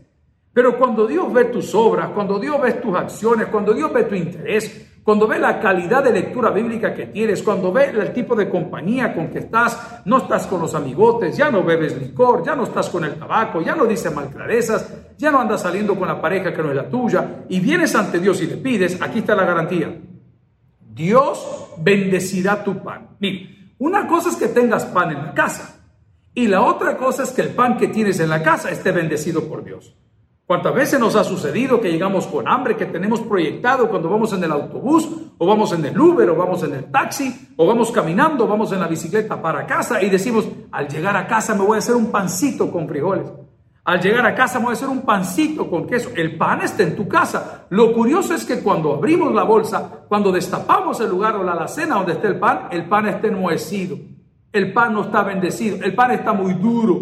Pero 0.52 0.78
cuando 0.78 1.06
Dios 1.06 1.32
ve 1.32 1.46
tus 1.46 1.74
obras, 1.74 2.10
cuando 2.10 2.38
Dios 2.38 2.60
ve 2.60 2.74
tus 2.74 2.94
acciones, 2.94 3.46
cuando 3.46 3.72
Dios 3.72 3.90
ve 3.90 4.02
tu 4.02 4.14
interés, 4.14 4.91
cuando 5.04 5.26
ve 5.26 5.38
la 5.38 5.58
calidad 5.58 6.04
de 6.04 6.12
lectura 6.12 6.50
bíblica 6.50 6.94
que 6.94 7.06
tienes, 7.06 7.42
cuando 7.42 7.72
ve 7.72 7.86
el 7.86 8.12
tipo 8.12 8.36
de 8.36 8.48
compañía 8.48 9.12
con 9.12 9.28
que 9.28 9.40
estás, 9.40 10.02
no 10.04 10.18
estás 10.18 10.46
con 10.46 10.60
los 10.60 10.74
amigotes, 10.74 11.36
ya 11.36 11.50
no 11.50 11.64
bebes 11.64 12.00
licor, 12.00 12.44
ya 12.44 12.54
no 12.54 12.64
estás 12.64 12.88
con 12.88 13.04
el 13.04 13.14
tabaco, 13.14 13.60
ya 13.60 13.74
no 13.74 13.84
dices 13.84 14.14
malclarezas, 14.14 14.92
ya 15.18 15.32
no 15.32 15.40
andas 15.40 15.62
saliendo 15.62 15.96
con 15.96 16.06
la 16.06 16.20
pareja 16.20 16.52
que 16.52 16.62
no 16.62 16.70
es 16.70 16.76
la 16.76 16.88
tuya, 16.88 17.44
y 17.48 17.58
vienes 17.58 17.94
ante 17.96 18.20
Dios 18.20 18.40
y 18.42 18.46
le 18.46 18.58
pides, 18.58 19.02
aquí 19.02 19.18
está 19.20 19.34
la 19.34 19.44
garantía. 19.44 19.92
Dios 20.94 21.72
bendecirá 21.78 22.62
tu 22.62 22.82
pan. 22.82 23.16
Mira, 23.18 23.50
una 23.78 24.06
cosa 24.06 24.28
es 24.28 24.36
que 24.36 24.48
tengas 24.48 24.84
pan 24.84 25.10
en 25.10 25.26
la 25.26 25.34
casa 25.34 25.80
y 26.34 26.46
la 26.46 26.62
otra 26.62 26.96
cosa 26.96 27.24
es 27.24 27.30
que 27.32 27.42
el 27.42 27.48
pan 27.48 27.76
que 27.76 27.88
tienes 27.88 28.20
en 28.20 28.28
la 28.28 28.42
casa 28.42 28.70
esté 28.70 28.92
bendecido 28.92 29.48
por 29.48 29.64
Dios. 29.64 29.96
¿Cuántas 30.52 30.74
veces 30.74 31.00
nos 31.00 31.16
ha 31.16 31.24
sucedido 31.24 31.80
que 31.80 31.90
llegamos 31.90 32.26
con 32.26 32.46
hambre, 32.46 32.76
que 32.76 32.84
tenemos 32.84 33.22
proyectado 33.22 33.88
cuando 33.88 34.10
vamos 34.10 34.34
en 34.34 34.44
el 34.44 34.52
autobús, 34.52 35.08
o 35.38 35.46
vamos 35.46 35.72
en 35.72 35.82
el 35.82 35.98
Uber, 35.98 36.28
o 36.28 36.36
vamos 36.36 36.62
en 36.62 36.74
el 36.74 36.84
taxi, 36.90 37.54
o 37.56 37.66
vamos 37.66 37.90
caminando, 37.90 38.44
o 38.44 38.46
vamos 38.46 38.70
en 38.70 38.80
la 38.80 38.86
bicicleta 38.86 39.40
para 39.40 39.64
casa 39.64 40.02
y 40.02 40.10
decimos, 40.10 40.46
al 40.70 40.88
llegar 40.88 41.16
a 41.16 41.26
casa 41.26 41.54
me 41.54 41.64
voy 41.64 41.76
a 41.76 41.78
hacer 41.78 41.94
un 41.94 42.12
pancito 42.12 42.70
con 42.70 42.86
frijoles? 42.86 43.32
Al 43.82 43.98
llegar 44.02 44.26
a 44.26 44.34
casa 44.34 44.58
me 44.58 44.66
voy 44.66 44.72
a 44.72 44.74
hacer 44.74 44.90
un 44.90 45.00
pancito 45.00 45.70
con 45.70 45.86
queso. 45.86 46.10
El 46.14 46.36
pan 46.36 46.60
está 46.60 46.82
en 46.82 46.96
tu 46.96 47.08
casa. 47.08 47.64
Lo 47.70 47.94
curioso 47.94 48.34
es 48.34 48.44
que 48.44 48.60
cuando 48.60 48.92
abrimos 48.92 49.32
la 49.34 49.44
bolsa, 49.44 50.04
cuando 50.06 50.30
destapamos 50.30 51.00
el 51.00 51.08
lugar 51.08 51.34
o 51.36 51.42
la 51.42 51.52
alacena 51.52 51.94
donde 51.94 52.12
está 52.12 52.28
el 52.28 52.38
pan, 52.38 52.68
el 52.72 52.90
pan 52.90 53.08
está 53.08 53.26
enmohecido. 53.26 53.96
El 54.52 54.74
pan 54.74 54.92
no 54.92 55.04
está 55.04 55.22
bendecido. 55.22 55.78
El 55.82 55.94
pan 55.94 56.10
está 56.10 56.34
muy 56.34 56.52
duro. 56.52 57.00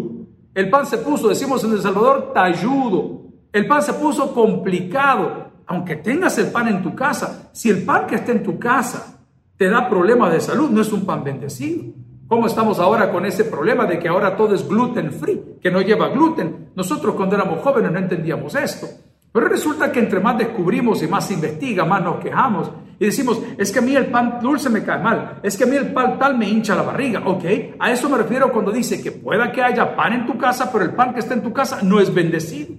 El 0.53 0.69
pan 0.69 0.85
se 0.85 0.99
puso, 0.99 1.27
decimos 1.27 1.61
en 1.65 1.73
El 1.73 1.81
Salvador, 1.81 2.31
talludo. 2.33 3.20
El 3.51 3.67
pan 3.67 3.81
se 3.81 3.93
puso 3.93 4.33
complicado. 4.33 5.51
Aunque 5.67 5.95
tengas 5.95 6.37
el 6.37 6.51
pan 6.51 6.67
en 6.67 6.81
tu 6.81 6.93
casa, 6.93 7.49
si 7.53 7.69
el 7.69 7.83
pan 7.83 8.05
que 8.05 8.15
está 8.15 8.33
en 8.33 8.43
tu 8.43 8.59
casa 8.59 9.19
te 9.55 9.69
da 9.69 9.89
problemas 9.89 10.33
de 10.33 10.41
salud, 10.41 10.69
no 10.69 10.81
es 10.81 10.91
un 10.91 11.05
pan 11.05 11.23
bendecido. 11.23 11.93
¿Cómo 12.27 12.47
estamos 12.47 12.79
ahora 12.79 13.11
con 13.11 13.25
ese 13.25 13.45
problema 13.45 13.85
de 13.85 13.99
que 13.99 14.09
ahora 14.09 14.35
todo 14.35 14.53
es 14.55 14.67
gluten 14.67 15.11
free, 15.13 15.57
que 15.61 15.71
no 15.71 15.81
lleva 15.81 16.09
gluten? 16.09 16.71
Nosotros 16.75 17.15
cuando 17.15 17.35
éramos 17.35 17.61
jóvenes 17.61 17.91
no 17.91 17.99
entendíamos 17.99 18.55
esto. 18.55 18.87
Pero 19.31 19.47
resulta 19.47 19.91
que 19.91 19.99
entre 19.99 20.19
más 20.19 20.37
descubrimos 20.37 21.01
y 21.03 21.07
más 21.07 21.27
se 21.27 21.35
investiga, 21.35 21.85
más 21.85 22.03
nos 22.03 22.19
quejamos 22.19 22.69
y 23.01 23.05
decimos, 23.05 23.41
es 23.57 23.71
que 23.71 23.79
a 23.79 23.81
mí 23.81 23.95
el 23.95 24.11
pan 24.11 24.37
dulce 24.39 24.69
me 24.69 24.83
cae 24.83 25.01
mal, 25.01 25.39
es 25.41 25.57
que 25.57 25.63
a 25.63 25.67
mí 25.67 25.75
el 25.75 25.91
pan 25.91 26.19
tal 26.19 26.37
me 26.37 26.47
hincha 26.47 26.75
la 26.75 26.83
barriga, 26.83 27.23
¿ok? 27.25 27.43
A 27.79 27.91
eso 27.91 28.07
me 28.07 28.15
refiero 28.15 28.51
cuando 28.51 28.71
dice 28.71 29.01
que 29.01 29.11
pueda 29.11 29.51
que 29.51 29.63
haya 29.63 29.95
pan 29.95 30.13
en 30.13 30.27
tu 30.27 30.37
casa, 30.37 30.71
pero 30.71 30.85
el 30.85 30.93
pan 30.93 31.11
que 31.11 31.19
está 31.21 31.33
en 31.33 31.41
tu 31.41 31.51
casa 31.51 31.79
no 31.81 31.99
es 31.99 32.13
bendecido. 32.13 32.75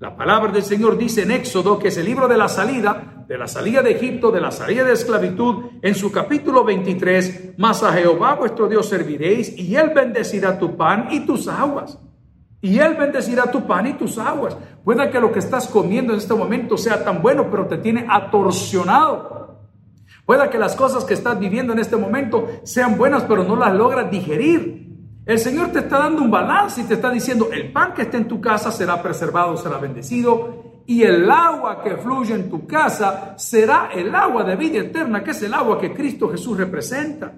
La 0.00 0.16
palabra 0.16 0.50
del 0.50 0.64
Señor 0.64 0.98
dice 0.98 1.22
en 1.22 1.30
Éxodo, 1.30 1.78
que 1.78 1.88
es 1.88 1.96
el 1.96 2.06
libro 2.06 2.26
de 2.26 2.36
la 2.36 2.48
salida, 2.48 3.24
de 3.28 3.38
la 3.38 3.46
salida 3.46 3.80
de 3.80 3.92
Egipto, 3.92 4.32
de 4.32 4.40
la 4.40 4.50
salida 4.50 4.82
de 4.82 4.92
esclavitud, 4.92 5.66
en 5.82 5.94
su 5.94 6.10
capítulo 6.10 6.64
23, 6.64 7.54
mas 7.58 7.82
a 7.84 7.92
Jehová 7.92 8.34
vuestro 8.34 8.68
Dios 8.68 8.88
serviréis 8.88 9.56
y 9.56 9.76
él 9.76 9.92
bendecirá 9.94 10.58
tu 10.58 10.76
pan 10.76 11.08
y 11.12 11.20
tus 11.20 11.46
aguas. 11.46 11.98
Y 12.60 12.78
él 12.78 12.96
bendecirá 12.98 13.50
tu 13.52 13.66
pan 13.66 13.86
y 13.86 13.92
tus 13.92 14.18
aguas. 14.18 14.56
Puede 14.82 15.08
que 15.10 15.20
lo 15.20 15.30
que 15.30 15.38
estás 15.38 15.68
comiendo 15.68 16.12
en 16.12 16.18
este 16.18 16.34
momento 16.34 16.76
sea 16.76 17.04
tan 17.04 17.22
bueno, 17.22 17.48
pero 17.48 17.66
te 17.68 17.78
tiene 17.78 18.04
atorsionado. 18.08 19.60
Puede 20.26 20.50
que 20.50 20.58
las 20.58 20.74
cosas 20.74 21.04
que 21.04 21.14
estás 21.14 21.38
viviendo 21.38 21.72
en 21.72 21.78
este 21.78 21.96
momento 21.96 22.48
sean 22.64 22.96
buenas, 22.96 23.24
pero 23.24 23.44
no 23.44 23.54
las 23.54 23.72
logras 23.74 24.10
digerir. 24.10 24.83
El 25.26 25.38
Señor 25.38 25.68
te 25.68 25.78
está 25.78 26.00
dando 26.00 26.20
un 26.20 26.30
balance 26.30 26.82
y 26.82 26.84
te 26.84 26.94
está 26.94 27.10
diciendo, 27.10 27.48
el 27.50 27.72
pan 27.72 27.94
que 27.94 28.02
esté 28.02 28.18
en 28.18 28.28
tu 28.28 28.42
casa 28.42 28.70
será 28.70 29.00
preservado, 29.00 29.56
será 29.56 29.78
bendecido, 29.78 30.82
y 30.86 31.02
el 31.02 31.30
agua 31.30 31.82
que 31.82 31.96
fluye 31.96 32.34
en 32.34 32.50
tu 32.50 32.66
casa 32.66 33.34
será 33.38 33.88
el 33.94 34.14
agua 34.14 34.44
de 34.44 34.54
vida 34.56 34.80
eterna, 34.80 35.24
que 35.24 35.30
es 35.30 35.42
el 35.42 35.54
agua 35.54 35.80
que 35.80 35.94
Cristo 35.94 36.28
Jesús 36.28 36.58
representa. 36.58 37.32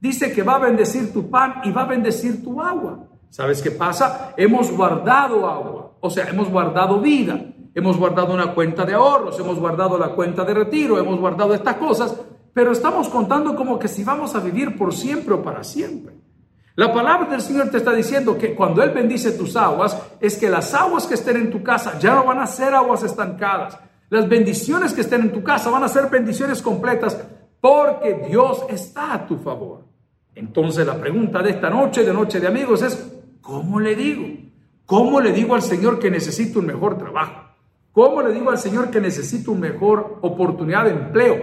Dice 0.00 0.32
que 0.32 0.42
va 0.42 0.56
a 0.56 0.58
bendecir 0.58 1.12
tu 1.12 1.30
pan 1.30 1.60
y 1.62 1.70
va 1.70 1.82
a 1.82 1.86
bendecir 1.86 2.42
tu 2.42 2.60
agua. 2.60 3.06
¿Sabes 3.28 3.62
qué 3.62 3.70
pasa? 3.70 4.34
Hemos 4.36 4.72
guardado 4.72 5.48
agua, 5.48 5.92
o 6.00 6.10
sea, 6.10 6.28
hemos 6.28 6.50
guardado 6.50 7.00
vida, 7.00 7.40
hemos 7.76 7.96
guardado 7.96 8.34
una 8.34 8.52
cuenta 8.54 8.84
de 8.84 8.94
ahorros, 8.94 9.38
hemos 9.38 9.60
guardado 9.60 9.96
la 9.96 10.08
cuenta 10.08 10.44
de 10.44 10.52
retiro, 10.52 10.98
hemos 10.98 11.20
guardado 11.20 11.54
estas 11.54 11.76
cosas, 11.76 12.20
pero 12.52 12.72
estamos 12.72 13.08
contando 13.08 13.54
como 13.54 13.78
que 13.78 13.86
si 13.86 14.02
vamos 14.02 14.34
a 14.34 14.40
vivir 14.40 14.76
por 14.76 14.92
siempre 14.92 15.34
o 15.34 15.42
para 15.44 15.62
siempre. 15.62 16.19
La 16.80 16.90
palabra 16.94 17.28
del 17.28 17.42
Señor 17.42 17.68
te 17.68 17.76
está 17.76 17.92
diciendo 17.92 18.38
que 18.38 18.54
cuando 18.54 18.82
Él 18.82 18.88
bendice 18.92 19.32
tus 19.32 19.54
aguas, 19.54 20.00
es 20.18 20.38
que 20.38 20.48
las 20.48 20.72
aguas 20.72 21.06
que 21.06 21.12
estén 21.12 21.36
en 21.36 21.50
tu 21.50 21.62
casa 21.62 21.98
ya 21.98 22.14
no 22.14 22.24
van 22.24 22.38
a 22.38 22.46
ser 22.46 22.72
aguas 22.72 23.02
estancadas. 23.02 23.78
Las 24.08 24.26
bendiciones 24.26 24.94
que 24.94 25.02
estén 25.02 25.20
en 25.20 25.30
tu 25.30 25.42
casa 25.42 25.68
van 25.68 25.84
a 25.84 25.88
ser 25.88 26.08
bendiciones 26.08 26.62
completas 26.62 27.22
porque 27.60 28.26
Dios 28.26 28.64
está 28.70 29.12
a 29.12 29.26
tu 29.26 29.36
favor. 29.36 29.84
Entonces 30.34 30.86
la 30.86 30.98
pregunta 30.98 31.42
de 31.42 31.50
esta 31.50 31.68
noche, 31.68 32.02
de 32.02 32.14
noche 32.14 32.40
de 32.40 32.46
amigos, 32.46 32.80
es, 32.80 33.12
¿cómo 33.42 33.78
le 33.78 33.94
digo? 33.94 34.26
¿Cómo 34.86 35.20
le 35.20 35.32
digo 35.32 35.54
al 35.54 35.60
Señor 35.60 35.98
que 35.98 36.10
necesito 36.10 36.60
un 36.60 36.66
mejor 36.66 36.96
trabajo? 36.96 37.42
¿Cómo 37.92 38.22
le 38.22 38.32
digo 38.32 38.48
al 38.48 38.56
Señor 38.56 38.90
que 38.90 39.02
necesito 39.02 39.52
una 39.52 39.68
mejor 39.68 40.16
oportunidad 40.22 40.84
de 40.84 40.92
empleo? 40.92 41.36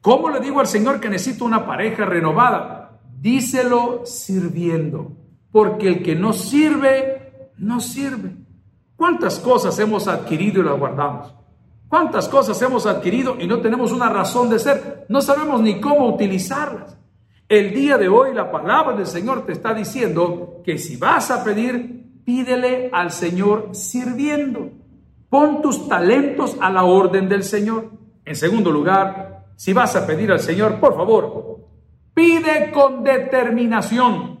¿Cómo 0.00 0.30
le 0.30 0.40
digo 0.40 0.60
al 0.60 0.66
Señor 0.66 0.98
que 0.98 1.10
necesito 1.10 1.44
una 1.44 1.66
pareja 1.66 2.06
renovada? 2.06 2.77
Díselo 3.20 4.06
sirviendo, 4.06 5.12
porque 5.50 5.88
el 5.88 6.02
que 6.02 6.14
no 6.14 6.32
sirve, 6.32 7.50
no 7.56 7.80
sirve. 7.80 8.36
¿Cuántas 8.96 9.38
cosas 9.38 9.78
hemos 9.78 10.08
adquirido 10.08 10.60
y 10.60 10.64
las 10.64 10.78
guardamos? 10.78 11.34
¿Cuántas 11.88 12.28
cosas 12.28 12.60
hemos 12.60 12.86
adquirido 12.86 13.36
y 13.40 13.46
no 13.46 13.60
tenemos 13.60 13.92
una 13.92 14.08
razón 14.08 14.50
de 14.50 14.58
ser? 14.58 15.06
No 15.08 15.22
sabemos 15.22 15.60
ni 15.60 15.80
cómo 15.80 16.06
utilizarlas. 16.08 16.98
El 17.48 17.72
día 17.72 17.96
de 17.96 18.08
hoy 18.08 18.34
la 18.34 18.52
palabra 18.52 18.94
del 18.94 19.06
Señor 19.06 19.46
te 19.46 19.52
está 19.52 19.72
diciendo 19.72 20.60
que 20.64 20.76
si 20.76 20.96
vas 20.96 21.30
a 21.30 21.42
pedir, 21.42 22.22
pídele 22.24 22.90
al 22.92 23.10
Señor 23.10 23.70
sirviendo. 23.72 24.70
Pon 25.30 25.62
tus 25.62 25.88
talentos 25.88 26.56
a 26.60 26.70
la 26.70 26.84
orden 26.84 27.26
del 27.26 27.42
Señor. 27.42 27.90
En 28.26 28.36
segundo 28.36 28.70
lugar, 28.70 29.46
si 29.56 29.72
vas 29.72 29.96
a 29.96 30.06
pedir 30.06 30.30
al 30.30 30.40
Señor, 30.40 30.78
por 30.78 30.94
favor, 30.94 31.47
Pide 32.18 32.72
con 32.72 33.04
determinación. 33.04 34.40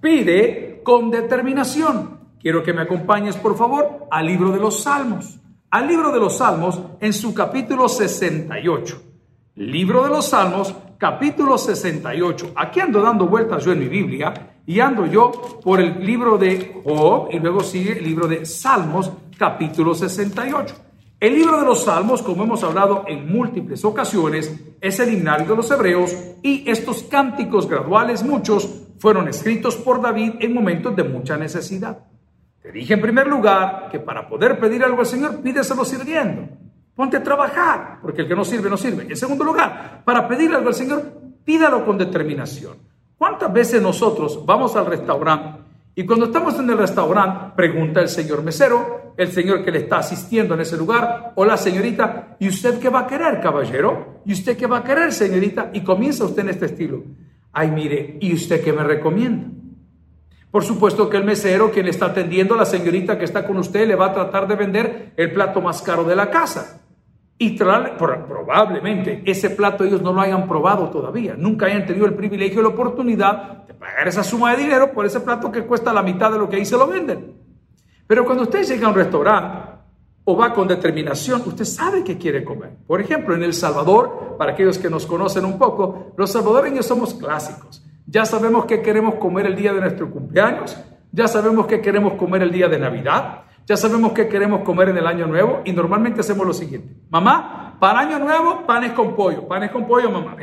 Pide 0.00 0.80
con 0.82 1.10
determinación. 1.10 2.18
Quiero 2.40 2.62
que 2.62 2.72
me 2.72 2.80
acompañes, 2.80 3.36
por 3.36 3.58
favor, 3.58 4.06
al 4.10 4.24
libro 4.24 4.50
de 4.50 4.58
los 4.58 4.82
Salmos. 4.82 5.38
Al 5.70 5.86
libro 5.86 6.10
de 6.10 6.18
los 6.18 6.38
Salmos 6.38 6.80
en 6.98 7.12
su 7.12 7.34
capítulo 7.34 7.90
68. 7.90 9.02
Libro 9.56 10.04
de 10.04 10.08
los 10.08 10.26
Salmos, 10.30 10.74
capítulo 10.96 11.58
68. 11.58 12.52
Aquí 12.56 12.80
ando 12.80 13.02
dando 13.02 13.26
vueltas 13.26 13.62
yo 13.62 13.72
en 13.72 13.80
mi 13.80 13.88
Biblia 13.88 14.62
y 14.64 14.80
ando 14.80 15.04
yo 15.04 15.60
por 15.62 15.78
el 15.78 16.02
libro 16.02 16.38
de 16.38 16.80
Job 16.86 17.28
y 17.32 17.38
luego 17.38 17.60
sigue 17.60 17.98
el 17.98 18.04
libro 18.04 18.26
de 18.26 18.46
Salmos, 18.46 19.12
capítulo 19.36 19.94
68. 19.94 20.74
El 21.22 21.36
libro 21.36 21.60
de 21.60 21.66
los 21.66 21.84
Salmos, 21.84 22.20
como 22.20 22.42
hemos 22.42 22.64
hablado 22.64 23.04
en 23.06 23.32
múltiples 23.32 23.84
ocasiones, 23.84 24.60
es 24.80 24.98
el 24.98 25.14
himnario 25.14 25.46
de 25.46 25.54
los 25.54 25.70
hebreos 25.70 26.12
y 26.42 26.68
estos 26.68 27.04
cánticos 27.04 27.68
graduales, 27.68 28.24
muchos, 28.24 28.88
fueron 28.98 29.28
escritos 29.28 29.76
por 29.76 30.02
David 30.02 30.32
en 30.40 30.52
momentos 30.52 30.96
de 30.96 31.04
mucha 31.04 31.36
necesidad. 31.36 32.06
Te 32.60 32.72
dije 32.72 32.94
en 32.94 33.00
primer 33.00 33.28
lugar 33.28 33.88
que 33.92 34.00
para 34.00 34.28
poder 34.28 34.58
pedir 34.58 34.82
algo 34.82 34.98
al 34.98 35.06
Señor, 35.06 35.40
pídeselo 35.40 35.84
sirviendo. 35.84 36.42
Ponte 36.96 37.18
a 37.18 37.22
trabajar, 37.22 38.00
porque 38.02 38.22
el 38.22 38.26
que 38.26 38.34
no 38.34 38.44
sirve, 38.44 38.68
no 38.68 38.76
sirve. 38.76 39.04
En 39.04 39.16
segundo 39.16 39.44
lugar, 39.44 40.02
para 40.04 40.26
pedir 40.26 40.52
algo 40.52 40.70
al 40.70 40.74
Señor, 40.74 41.04
pídalo 41.44 41.86
con 41.86 41.98
determinación. 41.98 42.78
¿Cuántas 43.16 43.52
veces 43.52 43.80
nosotros 43.80 44.44
vamos 44.44 44.74
al 44.74 44.86
restaurante 44.86 45.62
y 45.94 46.06
cuando 46.06 46.26
estamos 46.26 46.58
en 46.58 46.70
el 46.70 46.78
restaurante, 46.78 47.52
pregunta 47.54 48.00
el 48.00 48.08
señor 48.08 48.42
mesero, 48.42 49.01
el 49.16 49.32
señor 49.32 49.64
que 49.64 49.70
le 49.70 49.78
está 49.78 49.98
asistiendo 49.98 50.54
en 50.54 50.60
ese 50.60 50.76
lugar, 50.76 51.32
o 51.34 51.44
la 51.44 51.56
señorita, 51.56 52.36
¿y 52.38 52.48
usted 52.48 52.78
qué 52.78 52.88
va 52.88 53.00
a 53.00 53.06
querer, 53.06 53.40
caballero? 53.40 54.22
¿Y 54.24 54.32
usted 54.32 54.56
qué 54.56 54.66
va 54.66 54.78
a 54.78 54.84
querer, 54.84 55.12
señorita? 55.12 55.70
Y 55.72 55.82
comienza 55.82 56.24
usted 56.24 56.42
en 56.42 56.48
este 56.50 56.66
estilo. 56.66 57.02
Ay, 57.52 57.70
mire, 57.70 58.18
¿y 58.20 58.32
usted 58.32 58.62
qué 58.62 58.72
me 58.72 58.82
recomienda? 58.82 59.48
Por 60.50 60.64
supuesto 60.64 61.08
que 61.08 61.16
el 61.16 61.24
mesero, 61.24 61.70
quien 61.70 61.88
está 61.88 62.06
atendiendo 62.06 62.54
a 62.54 62.58
la 62.58 62.64
señorita 62.66 63.18
que 63.18 63.24
está 63.24 63.46
con 63.46 63.56
usted, 63.56 63.86
le 63.86 63.96
va 63.96 64.06
a 64.06 64.12
tratar 64.12 64.46
de 64.46 64.54
vender 64.54 65.12
el 65.16 65.32
plato 65.32 65.60
más 65.60 65.80
caro 65.80 66.04
de 66.04 66.14
la 66.14 66.30
casa. 66.30 66.82
Y 67.38 67.58
probablemente 67.58 69.22
ese 69.24 69.50
plato 69.50 69.82
ellos 69.82 70.00
no 70.00 70.12
lo 70.12 70.20
hayan 70.20 70.46
probado 70.46 70.90
todavía, 70.90 71.34
nunca 71.36 71.66
hayan 71.66 71.86
tenido 71.86 72.06
el 72.06 72.14
privilegio 72.14 72.60
y 72.60 72.62
la 72.62 72.68
oportunidad 72.68 73.66
de 73.66 73.74
pagar 73.74 74.06
esa 74.06 74.22
suma 74.22 74.52
de 74.54 74.62
dinero 74.62 74.92
por 74.92 75.06
ese 75.06 75.20
plato 75.20 75.50
que 75.50 75.62
cuesta 75.62 75.92
la 75.92 76.02
mitad 76.02 76.30
de 76.30 76.38
lo 76.38 76.48
que 76.48 76.56
ahí 76.56 76.64
se 76.64 76.76
lo 76.76 76.86
venden. 76.86 77.41
Pero 78.12 78.26
cuando 78.26 78.42
usted 78.42 78.62
llega 78.64 78.88
a 78.88 78.90
un 78.90 78.94
restaurante 78.94 79.58
o 80.24 80.36
va 80.36 80.52
con 80.52 80.68
determinación, 80.68 81.42
usted 81.46 81.64
sabe 81.64 82.04
qué 82.04 82.18
quiere 82.18 82.44
comer. 82.44 82.76
Por 82.86 83.00
ejemplo, 83.00 83.34
en 83.34 83.42
El 83.42 83.54
Salvador, 83.54 84.36
para 84.36 84.52
aquellos 84.52 84.76
que 84.76 84.90
nos 84.90 85.06
conocen 85.06 85.46
un 85.46 85.58
poco, 85.58 86.12
los 86.18 86.30
salvadoreños 86.30 86.84
somos 86.84 87.14
clásicos. 87.14 87.82
Ya 88.06 88.26
sabemos 88.26 88.66
qué 88.66 88.82
queremos 88.82 89.14
comer 89.14 89.46
el 89.46 89.56
día 89.56 89.72
de 89.72 89.80
nuestro 89.80 90.10
cumpleaños, 90.10 90.76
ya 91.10 91.26
sabemos 91.26 91.66
qué 91.66 91.80
queremos 91.80 92.12
comer 92.16 92.42
el 92.42 92.52
día 92.52 92.68
de 92.68 92.78
Navidad, 92.78 93.44
ya 93.64 93.78
sabemos 93.78 94.12
qué 94.12 94.28
queremos 94.28 94.60
comer 94.60 94.90
en 94.90 94.98
el 94.98 95.06
año 95.06 95.26
nuevo 95.26 95.62
y 95.64 95.72
normalmente 95.72 96.20
hacemos 96.20 96.46
lo 96.46 96.52
siguiente. 96.52 96.94
Mamá, 97.08 97.78
para 97.80 98.00
año 98.00 98.18
nuevo, 98.18 98.66
panes 98.66 98.92
con 98.92 99.16
pollo. 99.16 99.48
Panes 99.48 99.70
con 99.70 99.88
pollo, 99.88 100.10
mamá. 100.10 100.36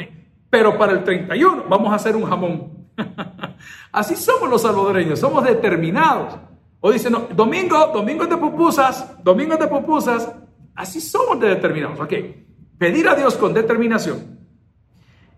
Pero 0.49 0.75
para 0.75 0.93
el 0.93 1.03
31 1.03 1.65
vamos 1.69 1.91
a 1.91 1.97
hacer 1.97 2.15
un 2.15 2.23
jamón. 2.23 2.89
Así 3.91 4.15
somos 4.15 4.49
los 4.49 4.63
salvadoreños, 4.63 5.19
somos 5.19 5.43
determinados. 5.43 6.48
O 6.81 6.91
dicen, 6.91 7.11
no, 7.11 7.27
domingo, 7.35 7.91
domingo 7.93 8.25
de 8.25 8.37
pupusas, 8.37 9.23
domingo 9.23 9.57
de 9.57 9.67
pupusas. 9.67 10.29
Así 10.75 11.01
somos 11.01 11.39
de 11.39 11.49
determinados. 11.49 11.99
Ok, 11.99 12.13
pedir 12.77 13.07
a 13.07 13.15
Dios 13.15 13.35
con 13.35 13.53
determinación 13.53 14.39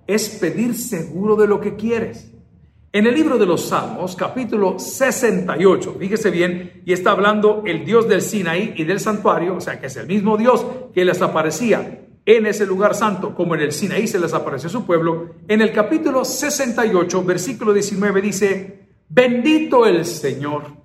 es 0.05 0.29
pedir 0.29 0.75
seguro 0.77 1.35
de 1.35 1.47
lo 1.47 1.59
que 1.59 1.75
quieres. 1.75 2.31
En 2.93 3.07
el 3.07 3.15
libro 3.15 3.37
de 3.37 3.45
los 3.45 3.69
Salmos, 3.69 4.17
capítulo 4.17 4.77
68, 4.77 5.95
fíjese 5.97 6.29
bien, 6.29 6.83
y 6.85 6.91
está 6.91 7.11
hablando 7.11 7.63
el 7.65 7.85
Dios 7.85 8.09
del 8.09 8.21
Sinaí 8.21 8.73
y 8.75 8.83
del 8.83 8.99
santuario, 8.99 9.55
o 9.55 9.61
sea 9.61 9.79
que 9.79 9.87
es 9.87 9.95
el 9.95 10.07
mismo 10.07 10.35
Dios 10.37 10.65
que 10.93 11.05
les 11.05 11.21
aparecía 11.21 12.01
en 12.25 12.45
ese 12.45 12.65
lugar 12.65 12.93
santo, 12.93 13.33
como 13.33 13.55
en 13.55 13.61
el 13.61 13.71
Sinaí 13.71 14.07
se 14.07 14.19
les 14.19 14.33
apareció 14.33 14.69
su 14.69 14.85
pueblo. 14.85 15.35
En 15.47 15.61
el 15.61 15.71
capítulo 15.71 16.25
68, 16.25 17.23
versículo 17.23 17.73
19 17.73 18.21
dice, 18.21 18.89
bendito 19.07 19.85
el 19.85 20.05
Señor. 20.05 20.80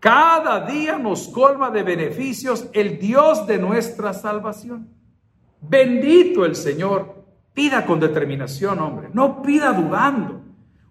Cada 0.00 0.64
día 0.64 0.98
nos 0.98 1.28
colma 1.28 1.70
de 1.70 1.82
beneficios 1.82 2.68
el 2.72 2.98
Dios 2.98 3.46
de 3.46 3.58
nuestra 3.58 4.14
salvación. 4.14 4.88
Bendito 5.60 6.46
el 6.46 6.56
Señor. 6.56 7.20
Pida 7.52 7.84
con 7.84 8.00
determinación, 8.00 8.78
hombre. 8.78 9.10
No 9.12 9.42
pida 9.42 9.72
dudando. 9.72 10.40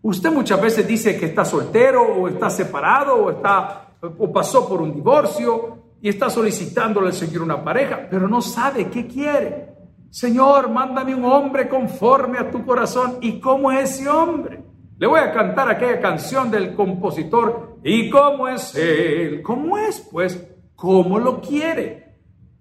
Usted 0.04 0.32
muchas 0.32 0.62
veces 0.62 0.88
dice 0.88 1.20
que 1.20 1.26
está 1.26 1.44
soltero 1.44 2.04
o 2.04 2.28
está 2.28 2.52
separado 2.52 3.16
o, 3.16 3.32
está, 3.32 3.96
o 4.02 4.32
pasó 4.32 4.70
por 4.70 4.80
un 4.82 4.94
divorcio 4.94 5.80
y 6.02 6.10
está 6.10 6.30
solicitándole 6.30 7.08
al 7.08 7.14
Señor 7.14 7.42
una 7.42 7.64
pareja, 7.64 8.08
pero 8.10 8.28
no 8.28 8.42
sabe 8.42 8.90
qué 8.90 9.08
quiere. 9.08 9.70
Señor, 10.12 10.70
mándame 10.70 11.16
un 11.16 11.26
hombre 11.26 11.68
conforme 11.68 12.38
a 12.38 12.50
tu 12.50 12.66
corazón. 12.66 13.18
¿Y 13.22 13.40
cómo 13.40 13.72
es 13.72 13.92
ese 13.92 14.08
hombre? 14.08 14.64
Le 14.98 15.08
voy 15.08 15.20
a 15.20 15.32
cantar 15.32 15.70
aquella 15.70 16.00
canción 16.00 16.52
del 16.52 16.76
compositor. 16.76 17.69
¿Y 17.84 18.10
cómo 18.10 18.48
es 18.48 18.76
él? 18.76 19.42
¿Cómo 19.42 19.78
es? 19.78 20.00
Pues, 20.12 20.48
¿cómo 20.76 21.20
lo 21.20 21.40
quiere? 21.40 22.16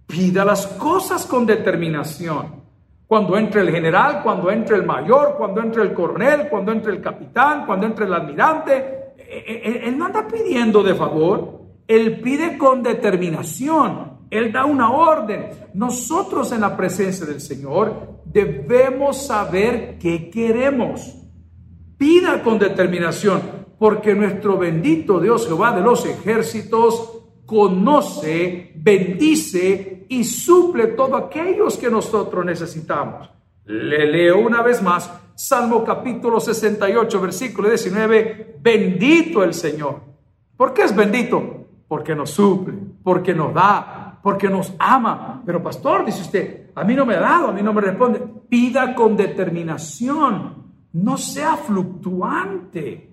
Pida 0.07 0.45
las 0.45 0.67
cosas 0.67 1.27
con 1.27 1.45
determinación. 1.45 2.59
Cuando 3.07 3.39
entre 3.39 3.63
el 3.63 3.71
general, 3.71 4.23
cuando 4.23 4.51
entre 4.51 4.77
el 4.77 4.85
mayor, 4.85 5.37
cuando 5.39 5.63
entre 5.63 5.83
el 5.83 5.95
coronel, 5.95 6.49
cuando 6.49 6.73
entre 6.73 6.93
el 6.93 7.01
capitán, 7.01 7.65
cuando 7.65 7.87
entre 7.87 8.05
el 8.05 8.13
almirante, 8.13 8.77
eh, 9.17 9.45
eh, 9.47 9.63
eh, 9.65 9.81
él 9.85 9.99
no 9.99 10.07
anda 10.07 10.27
pidiendo 10.29 10.83
de 10.83 10.95
favor, 10.95 11.63
él 11.87 12.21
pide 12.21 12.59
con 12.59 12.83
determinación, 12.83 14.19
él 14.31 14.53
da 14.53 14.67
una 14.67 14.91
orden. 14.91 15.49
Nosotros 15.73 16.53
en 16.53 16.61
la 16.61 16.77
presencia 16.77 17.25
del 17.25 17.41
Señor 17.41 18.21
debemos 18.27 19.27
saber 19.27 19.99
qué 19.99 20.29
queremos. 20.31 21.15
Pida 21.97 22.43
con 22.43 22.59
determinación, 22.59 23.41
porque 23.79 24.15
nuestro 24.15 24.59
bendito 24.59 25.21
Dios 25.21 25.47
Jehová 25.47 25.73
de 25.73 25.83
los 25.83 26.05
ejércitos 26.05 27.19
conoce, 27.47 28.73
bendice 28.77 30.07
y 30.09 30.25
suple 30.25 30.89
todo 30.89 31.17
aquellos 31.17 31.79
que 31.79 31.91
nosotros 31.91 32.45
necesitamos. 32.45 33.31
Le 33.65 34.11
leo 34.11 34.39
una 34.39 34.63
vez 34.63 34.83
más 34.83 35.11
Salmo 35.35 35.85
capítulo 35.85 36.41
68, 36.41 37.21
versículo 37.21 37.69
19. 37.69 38.59
Bendito 38.61 39.45
el 39.45 39.55
Señor. 39.55 40.01
¿Por 40.57 40.75
qué 40.75 40.83
es 40.83 40.97
bendito? 40.97 41.69
Porque 41.87 42.15
nos 42.15 42.31
suple, 42.31 42.75
porque 43.05 43.33
nos 43.33 43.55
da, 43.55 44.19
porque 44.21 44.49
nos 44.49 44.75
ama. 44.81 45.41
Pero 45.47 45.63
pastor, 45.63 46.05
dice 46.05 46.23
usted, 46.23 46.71
a 46.75 46.83
mí 46.83 46.95
no 46.95 47.07
me 47.07 47.15
ha 47.15 47.21
dado, 47.21 47.49
a 47.49 47.53
mí 47.53 47.63
no 47.63 47.73
me 47.73 47.81
responde. 47.81 48.21
Pida 48.49 48.95
con 48.97 49.17
determinación, 49.17 50.73
no 50.93 51.17
sea 51.17 51.57
fluctuante. 51.57 53.08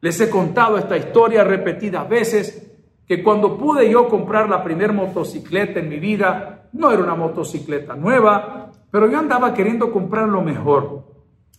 Les 0.00 0.18
he 0.20 0.30
contado 0.30 0.78
esta 0.78 0.96
historia 0.96 1.44
repetidas 1.44 2.08
veces 2.08 2.70
que 3.06 3.22
cuando 3.22 3.58
pude 3.58 3.90
yo 3.90 4.08
comprar 4.08 4.48
la 4.48 4.62
primera 4.62 4.92
motocicleta 4.92 5.80
en 5.80 5.88
mi 5.88 5.98
vida, 5.98 6.68
no 6.72 6.92
era 6.92 7.02
una 7.02 7.14
motocicleta 7.14 7.94
nueva, 7.96 8.70
pero 8.90 9.10
yo 9.10 9.18
andaba 9.18 9.52
queriendo 9.52 9.90
comprar 9.92 10.28
lo 10.28 10.42
mejor. 10.42 11.04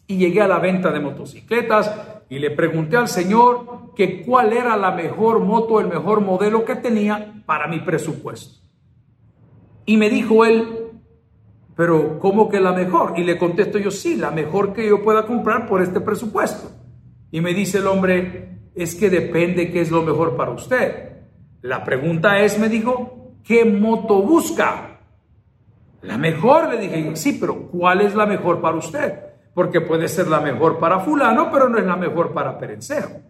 Y 0.08 0.18
llegué 0.18 0.42
a 0.42 0.48
la 0.48 0.60
venta 0.60 0.92
de 0.92 1.00
motocicletas 1.00 2.24
y 2.30 2.40
le 2.40 2.52
pregunté 2.52 2.98
al 2.98 3.08
Señor 3.08 3.94
que 3.96 4.24
cuál 4.24 4.54
era 4.54 4.76
la 4.78 4.92
mejor 4.92 5.40
moto, 5.40 5.80
el 5.80 5.88
mejor 5.88 6.22
modelo 6.22 6.66
que 6.66 6.76
tenía 6.76 7.44
para 7.46 7.68
mi 7.68 7.80
presupuesto. 7.80 8.60
Y 9.86 9.98
me 9.98 10.10
dijo 10.10 10.46
él, 10.46 10.92
pero 11.76 12.18
¿cómo 12.20 12.50
que 12.50 12.60
la 12.60 12.72
mejor? 12.72 13.14
Y 13.18 13.24
le 13.24 13.38
contesto 13.38 13.78
yo, 13.78 13.92
sí, 13.92 14.16
la 14.16 14.32
mejor 14.32 14.74
que 14.74 14.88
yo 14.88 15.02
pueda 15.04 15.26
comprar 15.26 15.68
por 15.68 15.82
este 15.82 16.00
presupuesto. 16.00 16.81
Y 17.32 17.42
me 17.42 17.54
dice 17.54 17.78
el 17.78 17.88
hombre, 17.88 18.60
es 18.76 18.96
que 18.96 19.10
depende 19.10 19.72
qué 19.72 19.82
es 19.82 19.90
lo 19.90 20.04
mejor 20.04 20.36
para 20.36 20.52
usted. 20.52 21.12
La 21.62 21.84
pregunta 21.84 22.40
es, 22.40 22.60
me 22.60 22.70
dijo, 22.70 23.38
¿qué 23.44 23.66
moto 23.66 24.22
busca? 24.22 25.00
La 26.02 26.18
mejor, 26.18 26.70
le 26.70 26.80
dije, 26.80 27.16
sí, 27.16 27.38
pero 27.40 27.68
¿cuál 27.68 28.02
es 28.02 28.16
la 28.16 28.26
mejor 28.26 28.60
para 28.60 28.78
usted? 28.78 29.20
Porque 29.54 29.82
puede 29.82 30.08
ser 30.08 30.28
la 30.28 30.40
mejor 30.40 30.80
para 30.80 31.00
fulano, 31.00 31.50
pero 31.52 31.70
no 31.70 31.78
es 31.78 31.86
la 31.86 31.96
mejor 31.96 32.34
para 32.34 32.58
perencejo. 32.58 33.22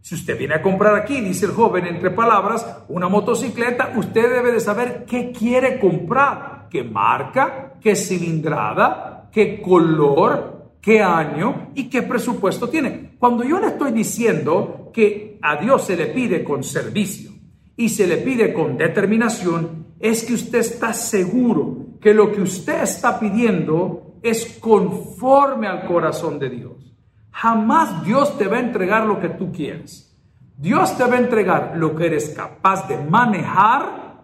Si 0.00 0.14
usted 0.14 0.36
viene 0.36 0.54
a 0.54 0.62
comprar 0.62 0.94
aquí, 0.96 1.20
dice 1.20 1.46
el 1.46 1.52
joven 1.52 1.86
entre 1.86 2.10
palabras, 2.10 2.84
una 2.88 3.08
motocicleta, 3.08 3.92
usted 3.96 4.30
debe 4.30 4.52
de 4.52 4.60
saber 4.60 5.04
qué 5.06 5.32
quiere 5.32 5.78
comprar, 5.78 6.68
qué 6.70 6.82
marca, 6.84 7.74
qué 7.80 7.96
cilindrada, 7.96 9.28
qué 9.32 9.62
color, 9.62 10.72
qué 10.80 11.02
año 11.02 11.70
y 11.74 11.88
qué 11.88 12.02
presupuesto 12.02 12.68
tiene. 12.68 13.13
Cuando 13.24 13.42
yo 13.42 13.58
le 13.58 13.68
estoy 13.68 13.92
diciendo 13.92 14.90
que 14.92 15.38
a 15.40 15.56
Dios 15.56 15.86
se 15.86 15.96
le 15.96 16.08
pide 16.08 16.44
con 16.44 16.62
servicio, 16.62 17.30
y 17.74 17.88
se 17.88 18.06
le 18.06 18.18
pide 18.18 18.52
con 18.52 18.76
determinación, 18.76 19.94
es 19.98 20.24
que 20.24 20.34
usted 20.34 20.58
está 20.58 20.92
seguro 20.92 21.96
que 22.02 22.12
lo 22.12 22.30
que 22.30 22.42
usted 22.42 22.82
está 22.82 23.18
pidiendo 23.18 24.18
es 24.22 24.58
conforme 24.60 25.66
al 25.66 25.86
corazón 25.86 26.38
de 26.38 26.50
Dios. 26.50 26.94
Jamás 27.30 28.04
Dios 28.04 28.36
te 28.36 28.46
va 28.46 28.58
a 28.58 28.60
entregar 28.60 29.06
lo 29.06 29.18
que 29.18 29.30
tú 29.30 29.50
quieres. 29.50 30.14
Dios 30.58 30.94
te 30.98 31.04
va 31.04 31.14
a 31.14 31.20
entregar 31.20 31.72
lo 31.78 31.96
que 31.96 32.04
eres 32.04 32.28
capaz 32.28 32.86
de 32.88 32.98
manejar 32.98 34.20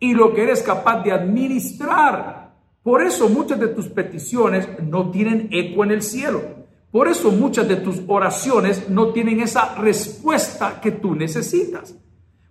y 0.00 0.14
lo 0.14 0.32
que 0.32 0.44
eres 0.44 0.62
capaz 0.62 1.02
de 1.02 1.12
administrar. 1.12 2.54
Por 2.82 3.02
eso 3.02 3.28
muchas 3.28 3.60
de 3.60 3.68
tus 3.68 3.88
peticiones 3.88 4.66
no 4.82 5.10
tienen 5.10 5.50
eco 5.52 5.84
en 5.84 5.90
el 5.90 6.00
cielo. 6.00 6.57
Por 6.90 7.08
eso 7.08 7.30
muchas 7.30 7.68
de 7.68 7.76
tus 7.76 8.00
oraciones 8.06 8.88
no 8.88 9.12
tienen 9.12 9.40
esa 9.40 9.74
respuesta 9.74 10.80
que 10.80 10.92
tú 10.92 11.14
necesitas 11.14 11.94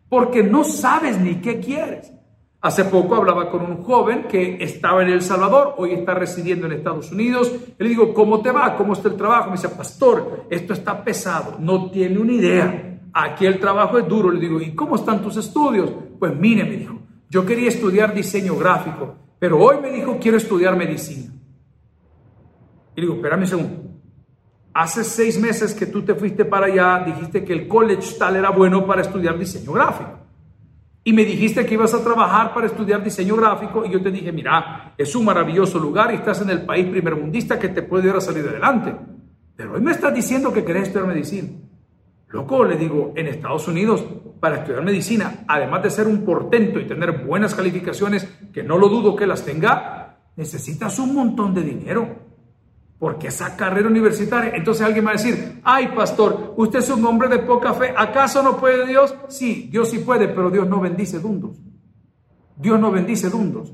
porque 0.10 0.44
no 0.44 0.64
sabes 0.64 1.20
ni 1.20 1.36
qué 1.36 1.60
quieres. 1.60 2.14
Hace 2.60 2.86
poco 2.86 3.16
hablaba 3.16 3.50
con 3.52 3.62
un 3.62 3.84
joven 3.84 4.26
que 4.30 4.64
estaba 4.64 5.04
en 5.04 5.10
El 5.10 5.22
Salvador, 5.22 5.76
hoy 5.78 5.94
está 5.94 6.16
residiendo 6.16 6.66
en 6.66 6.74
Estados 6.74 7.12
Unidos. 7.12 7.54
Le 7.78 7.88
digo, 7.88 8.14
¿cómo 8.14 8.42
te 8.42 8.52
va? 8.52 8.76
¿Cómo 8.76 8.94
está 8.94 9.10
el 9.10 9.16
trabajo? 9.16 9.52
Me 9.52 9.58
dice, 9.58 9.70
pastor, 9.70 10.46
esto 10.50 10.74
está 10.74 11.04
pesado, 11.04 11.58
no 11.60 11.92
tiene 11.92 12.18
una 12.18 12.34
idea. 12.34 13.00
Aquí 13.14 13.46
el 13.46 13.60
trabajo 13.60 14.00
es 14.00 14.08
duro. 14.08 14.32
Le 14.32 14.40
digo, 14.40 14.60
¿y 14.60 14.74
cómo 14.74 14.96
están 14.96 15.22
tus 15.22 15.38
estudios? 15.38 15.92
Pues 16.20 16.36
mire, 16.36 16.64
me 16.64 16.78
dijo, 16.78 17.00
yo 17.30 17.46
quería 17.46 17.70
estudiar 17.70 18.14
diseño 18.14 18.56
gráfico, 18.56 19.16
pero 19.40 19.60
hoy 19.60 19.78
me 19.82 19.92
dijo, 19.92 20.18
quiero 20.20 20.38
estudiar 20.38 20.76
medicina. 20.76 21.34
Y 22.96 23.02
le 23.02 23.08
digo, 23.08 23.16
espérame 23.16 23.42
un 23.42 23.48
segundo. 23.48 23.87
Hace 24.80 25.04
seis 25.04 25.40
meses 25.40 25.74
que 25.74 25.88
tú 25.88 26.04
te 26.04 26.14
fuiste 26.14 26.46
para 26.46 26.68
allá, 26.68 27.04
dijiste 27.04 27.44
que 27.44 27.52
el 27.52 27.68
college 27.68 28.16
tal 28.20 28.36
era 28.36 28.52
bueno 28.52 28.86
para 28.86 29.02
estudiar 29.02 29.36
diseño 29.36 29.72
gráfico. 29.72 30.20
Y 31.04 31.14
me 31.14 31.26
dijiste 31.26 31.66
que 31.66 31.74
ibas 31.74 31.96
a 31.96 32.04
trabajar 32.04 32.54
para 32.54 32.68
estudiar 32.68 33.04
diseño 33.04 33.36
gráfico 33.38 33.84
y 33.84 33.90
yo 33.90 34.00
te 34.00 34.12
dije, 34.12 34.32
mira, 34.32 34.94
es 34.96 35.16
un 35.16 35.26
maravilloso 35.26 35.80
lugar 35.80 36.12
y 36.12 36.18
estás 36.18 36.44
en 36.44 36.52
el 36.52 36.64
país 36.64 36.86
primermundista 36.86 37.58
que 37.58 37.70
te 37.70 37.82
puede 37.82 38.04
ayudar 38.04 38.18
a 38.18 38.22
salir 38.22 38.48
adelante. 38.48 38.96
Pero 39.56 39.74
hoy 39.74 39.82
me 39.82 39.90
estás 39.90 40.14
diciendo 40.14 40.54
que 40.54 40.64
querés 40.64 40.90
estudiar 40.90 41.08
medicina. 41.08 41.50
Loco, 42.28 42.64
le 42.64 42.78
digo, 42.78 43.14
en 43.16 43.26
Estados 43.26 43.68
Unidos, 43.68 44.06
para 44.40 44.58
estudiar 44.58 44.84
medicina, 44.84 45.44
además 45.48 45.82
de 45.82 45.90
ser 45.90 46.06
un 46.06 46.24
portento 46.24 46.80
y 46.80 46.86
tener 46.86 47.26
buenas 47.26 47.56
calificaciones, 47.56 48.26
que 48.54 48.62
no 48.62 48.78
lo 48.78 48.90
dudo 48.90 49.16
que 49.16 49.26
las 49.26 49.44
tenga, 49.44 50.20
necesitas 50.36 51.00
un 51.00 51.16
montón 51.16 51.56
de 51.56 51.64
dinero. 51.64 52.27
Porque 53.00 53.28
esa 53.28 53.56
carrera 53.56 53.88
universitaria, 53.88 54.54
entonces 54.56 54.86
alguien 54.86 55.06
va 55.06 55.12
a 55.12 55.14
decir, 55.14 55.62
ay 55.64 55.90
pastor, 55.90 56.56
usted 56.58 56.80
es 56.80 56.90
un 56.90 57.06
hombre 57.06 57.28
de 57.30 57.40
poca 57.40 57.74
fe, 57.74 57.94
¿acaso 57.96 58.42
no 58.42 58.58
puede 58.58 58.88
Dios? 58.88 59.14
Sí, 59.28 59.70
Dios 59.72 59.90
sí 59.90 60.00
puede, 60.00 60.28
pero 60.28 60.50
Dios 60.50 60.68
no 60.68 60.80
bendice 60.80 61.20
dundos. 61.20 61.58
Dios 62.56 62.80
no 62.80 62.92
bendice 62.92 63.30
dundos. 63.30 63.72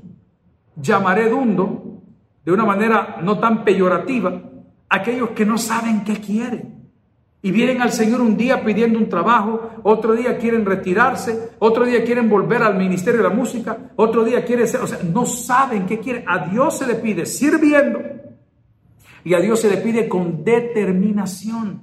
Llamaré 0.76 1.30
dundo 1.30 2.02
de 2.44 2.52
una 2.52 2.66
manera 2.66 3.18
no 3.22 3.38
tan 3.38 3.64
peyorativa 3.64 4.42
aquellos 4.90 5.30
que 5.30 5.46
no 5.46 5.56
saben 5.56 6.04
qué 6.04 6.16
quieren. 6.16 6.74
Y 7.40 7.50
vienen 7.50 7.82
al 7.82 7.92
Señor 7.92 8.20
un 8.20 8.36
día 8.36 8.64
pidiendo 8.64 8.98
un 8.98 9.08
trabajo, 9.08 9.70
otro 9.82 10.14
día 10.14 10.38
quieren 10.38 10.64
retirarse, 10.64 11.50
otro 11.58 11.84
día 11.84 12.02
quieren 12.04 12.28
volver 12.28 12.62
al 12.62 12.76
ministerio 12.76 13.22
de 13.22 13.28
la 13.28 13.34
música, 13.34 13.92
otro 13.96 14.24
día 14.24 14.44
quieren 14.44 14.66
ser, 14.66 14.80
o 14.80 14.86
sea, 14.86 15.00
no 15.02 15.26
saben 15.26 15.84
qué 15.86 15.98
quieren. 15.98 16.24
A 16.26 16.46
Dios 16.46 16.78
se 16.78 16.86
le 16.86 16.94
pide 16.94 17.26
sirviendo 17.26 18.00
y 19.24 19.34
a 19.34 19.40
Dios 19.40 19.60
se 19.60 19.70
le 19.70 19.78
pide 19.78 20.08
con 20.08 20.44
determinación. 20.44 21.82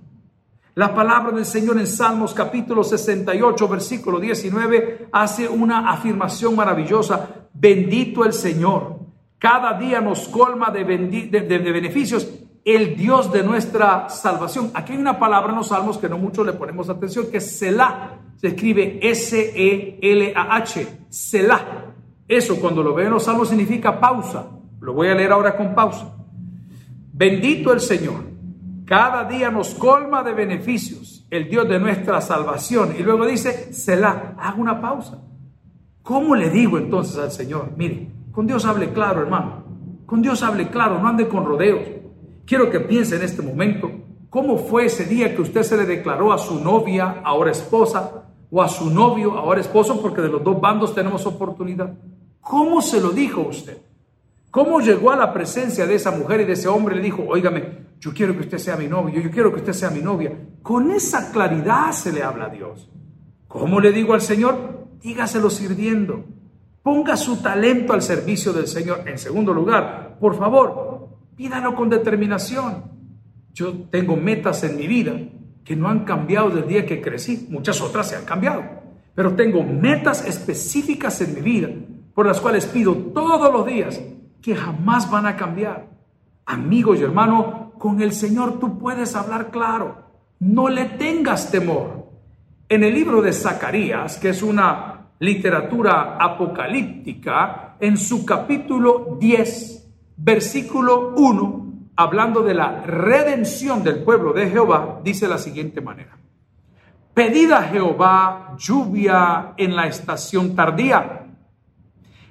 La 0.76 0.94
palabra 0.94 1.32
del 1.32 1.46
Señor 1.46 1.78
en 1.78 1.88
Salmos 1.88 2.34
capítulo 2.34 2.84
68, 2.84 3.68
versículo 3.68 4.20
19, 4.20 5.10
hace 5.12 5.50
una 5.50 5.92
afirmación 5.92 6.56
maravillosa. 6.56 7.48
Bendito 7.54 8.24
el 8.24 8.32
Señor. 8.32 9.00
Cada 9.38 9.78
día 9.78 10.00
nos 10.00 10.28
colma 10.28 10.70
de, 10.70 10.84
beneficios 10.84 12.30
el 12.64 12.96
Dios 12.96 13.32
de 13.34 13.44
nuestra 13.44 14.08
salvación. 14.08 14.72
Aquí 14.76 14.94
hay 14.94 15.00
una 15.00 15.20
palabra 15.20 15.50
en 15.50 15.58
los 15.58 15.70
salmos 15.70 15.98
que 15.98 16.08
no 16.08 16.20
mucho 16.20 16.44
le 16.44 16.54
ponemos 16.54 16.90
atención, 16.90 17.26
que 17.32 17.38
es 17.38 17.58
Selah. 17.58 18.20
Se 18.38 18.50
escribe 18.50 19.00
S-E-L-A-H. 19.02 20.88
Selah. 21.10 21.96
Eso 22.28 22.60
cuando 22.62 22.84
lo 22.84 22.94
veo 22.94 23.08
en 23.08 23.14
los 23.14 23.24
salmos 23.24 23.50
significa 23.50 24.00
pausa. 24.00 24.48
Lo 24.80 24.94
voy 24.94 25.10
a 25.10 25.16
leer 25.16 25.32
ahora 25.32 25.58
con 25.58 25.74
pausa. 25.76 26.21
Bendito 27.14 27.74
el 27.74 27.80
Señor. 27.80 28.24
Cada 28.86 29.26
día 29.26 29.50
nos 29.52 29.74
colma 29.74 30.24
de 30.24 30.34
beneficios 30.34 31.26
el 31.30 31.50
Dios 31.50 31.68
de 31.68 31.80
nuestra 31.80 32.20
salvación. 32.22 32.94
Y 32.98 33.04
luego 33.04 33.26
dice, 33.26 33.74
Selah, 33.74 34.36
haga 34.38 34.58
una 34.58 34.82
pausa. 34.82 35.24
¿Cómo 36.04 36.36
le 36.36 36.50
digo 36.50 36.78
entonces 36.78 37.18
al 37.18 37.32
Señor? 37.32 37.72
Mire, 37.78 38.12
con 38.32 38.48
Dios 38.48 38.66
hable 38.66 38.92
claro, 38.92 39.22
hermano. 39.22 39.64
Con 40.06 40.22
Dios 40.22 40.44
hable 40.44 40.68
claro, 40.70 41.00
no 41.00 41.08
ande 41.08 41.28
con 41.28 41.46
rodeos. 41.46 41.88
Quiero 42.46 42.70
que 42.70 42.82
piense 42.82 43.16
en 43.16 43.24
este 43.24 43.42
momento 43.42 43.90
cómo 44.30 44.58
fue 44.58 44.86
ese 44.86 45.06
día 45.06 45.36
que 45.36 45.42
usted 45.42 45.64
se 45.64 45.78
le 45.78 45.86
declaró 45.86 46.34
a 46.34 46.38
su 46.38 46.62
novia, 46.62 47.22
ahora 47.24 47.52
esposa, 47.52 48.26
o 48.50 48.62
a 48.62 48.68
su 48.68 48.90
novio, 48.90 49.38
ahora 49.38 49.62
esposo, 49.62 50.02
porque 50.02 50.22
de 50.22 50.28
los 50.28 50.44
dos 50.44 50.60
bandos 50.60 50.94
tenemos 50.94 51.26
oportunidad. 51.26 51.94
¿Cómo 52.42 52.82
se 52.82 53.00
lo 53.00 53.12
dijo 53.12 53.42
usted? 53.42 53.78
¿Cómo 54.52 54.82
llegó 54.82 55.12
a 55.12 55.16
la 55.16 55.34
presencia 55.34 55.88
de 55.88 55.96
esa 55.96 56.12
mujer 56.12 56.42
y 56.42 56.46
de 56.46 56.54
ese 56.54 56.68
hombre? 56.68 56.98
Le 56.98 57.02
dijo, 57.02 57.24
óigame, 57.26 57.88
yo 58.02 58.14
quiero 58.14 58.34
que 58.34 58.42
usted 58.42 58.58
sea 58.58 58.76
mi 58.76 58.86
novio, 58.86 59.22
yo 59.22 59.32
quiero 59.32 59.50
que 59.54 59.62
usted 59.62 59.72
sea 59.72 59.90
mi 59.90 60.02
novia. 60.02 60.38
Con 60.62 60.92
esa 60.92 61.32
claridad 61.32 61.94
se 61.94 62.12
le 62.12 62.22
habla 62.22 62.46
a 62.46 62.50
Dios. 62.50 62.90
¿Cómo 63.48 63.80
le 63.80 63.94
digo 63.94 64.14
al 64.14 64.22
Señor? 64.22 64.88
Dígaselo 65.02 65.50
sirviendo. 65.50 66.26
Ponga 66.84 67.16
su 67.16 67.38
talento 67.42 67.94
al 67.94 68.02
servicio 68.02 68.52
del 68.52 68.68
Señor. 68.68 69.08
En 69.08 69.18
segundo 69.18 69.54
lugar, 69.54 70.18
por 70.20 70.38
favor, 70.38 71.08
pídalo 71.38 71.74
con 71.74 71.90
determinación. 71.90 72.92
Yo 73.54 73.74
tengo 73.90 74.18
metas 74.18 74.64
en 74.66 74.76
mi 74.76 74.88
vida 74.88 75.14
que 75.64 75.78
no 75.78 75.88
han 75.88 76.04
cambiado 76.04 76.50
desde 76.50 76.62
el 76.62 76.68
día 76.68 76.86
que 76.86 77.02
crecí. 77.02 77.48
Muchas 77.50 77.80
otras 77.80 78.10
se 78.10 78.18
han 78.18 78.26
cambiado. 78.26 78.64
Pero 79.16 79.34
tengo 79.34 79.64
metas 79.64 80.26
específicas 80.28 81.22
en 81.22 81.36
mi 81.36 81.42
vida 81.42 81.70
por 82.14 82.26
las 82.26 82.42
cuales 82.42 82.66
pido 82.66 82.94
todos 82.96 83.54
los 83.54 83.66
días 83.66 84.02
que 84.42 84.56
jamás 84.56 85.10
van 85.10 85.26
a 85.26 85.36
cambiar. 85.36 85.88
Amigos 86.46 87.00
y 87.00 87.04
hermano, 87.04 87.74
con 87.78 88.02
el 88.02 88.12
Señor 88.12 88.60
tú 88.60 88.78
puedes 88.78 89.16
hablar 89.16 89.52
claro. 89.52 90.04
No 90.40 90.70
le 90.70 90.86
tengas 90.86 91.52
temor. 91.52 92.10
En 92.68 92.84
el 92.84 92.94
libro 92.94 93.22
de 93.22 93.34
Zacarías, 93.34 94.18
que 94.18 94.30
es 94.30 94.42
una 94.42 95.10
literatura 95.20 96.18
apocalíptica, 96.20 97.76
en 97.80 97.98
su 97.98 98.26
capítulo 98.26 99.18
10, 99.20 99.88
versículo 100.18 101.14
1, 101.16 101.74
hablando 101.96 102.42
de 102.42 102.54
la 102.54 102.82
redención 102.82 103.84
del 103.84 104.04
pueblo 104.04 104.34
de 104.34 104.50
Jehová, 104.50 105.00
dice 105.04 105.28
la 105.28 105.38
siguiente 105.38 105.82
manera. 105.82 106.18
Pedid 107.14 107.52
a 107.52 107.64
Jehová 107.64 108.56
lluvia 108.58 109.54
en 109.58 109.76
la 109.76 109.88
estación 109.88 110.56
tardía. 110.56 111.28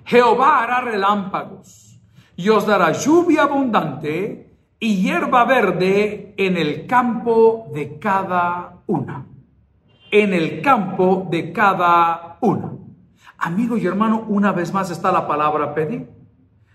Jehová 0.04 0.62
hará 0.62 0.80
relámpagos 0.80 1.89
y 2.40 2.48
os 2.48 2.66
dará 2.66 2.92
lluvia 2.92 3.42
abundante 3.42 4.56
y 4.78 5.02
hierba 5.02 5.44
verde 5.44 6.32
en 6.38 6.56
el 6.56 6.86
campo 6.86 7.68
de 7.74 7.98
cada 7.98 8.78
una. 8.86 9.26
En 10.10 10.32
el 10.32 10.62
campo 10.62 11.28
de 11.30 11.52
cada 11.52 12.38
una. 12.40 12.72
Amigo 13.36 13.76
y 13.76 13.86
hermano, 13.86 14.24
una 14.26 14.52
vez 14.52 14.72
más 14.72 14.90
está 14.90 15.12
la 15.12 15.28
palabra 15.28 15.74
pedir. 15.74 16.08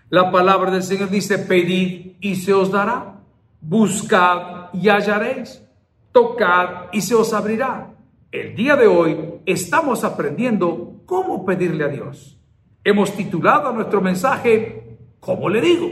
La 0.08 0.30
palabra 0.30 0.70
del 0.70 0.84
Señor 0.84 1.10
dice, 1.10 1.36
pedid 1.36 2.12
y 2.20 2.36
se 2.36 2.52
os 2.52 2.70
dará. 2.70 3.16
Buscad 3.60 4.72
y 4.72 4.88
hallaréis. 4.88 5.64
Tocad 6.12 6.92
y 6.92 7.00
se 7.00 7.16
os 7.16 7.34
abrirá. 7.34 7.90
El 8.30 8.54
día 8.54 8.76
de 8.76 8.86
hoy 8.86 9.40
estamos 9.44 10.04
aprendiendo 10.04 11.02
cómo 11.06 11.44
pedirle 11.44 11.84
a 11.84 11.88
Dios. 11.88 12.38
Hemos 12.84 13.16
titulado 13.16 13.72
nuestro 13.72 14.00
mensaje, 14.00 14.85
¿cómo 15.26 15.48
le 15.48 15.60
digo? 15.60 15.90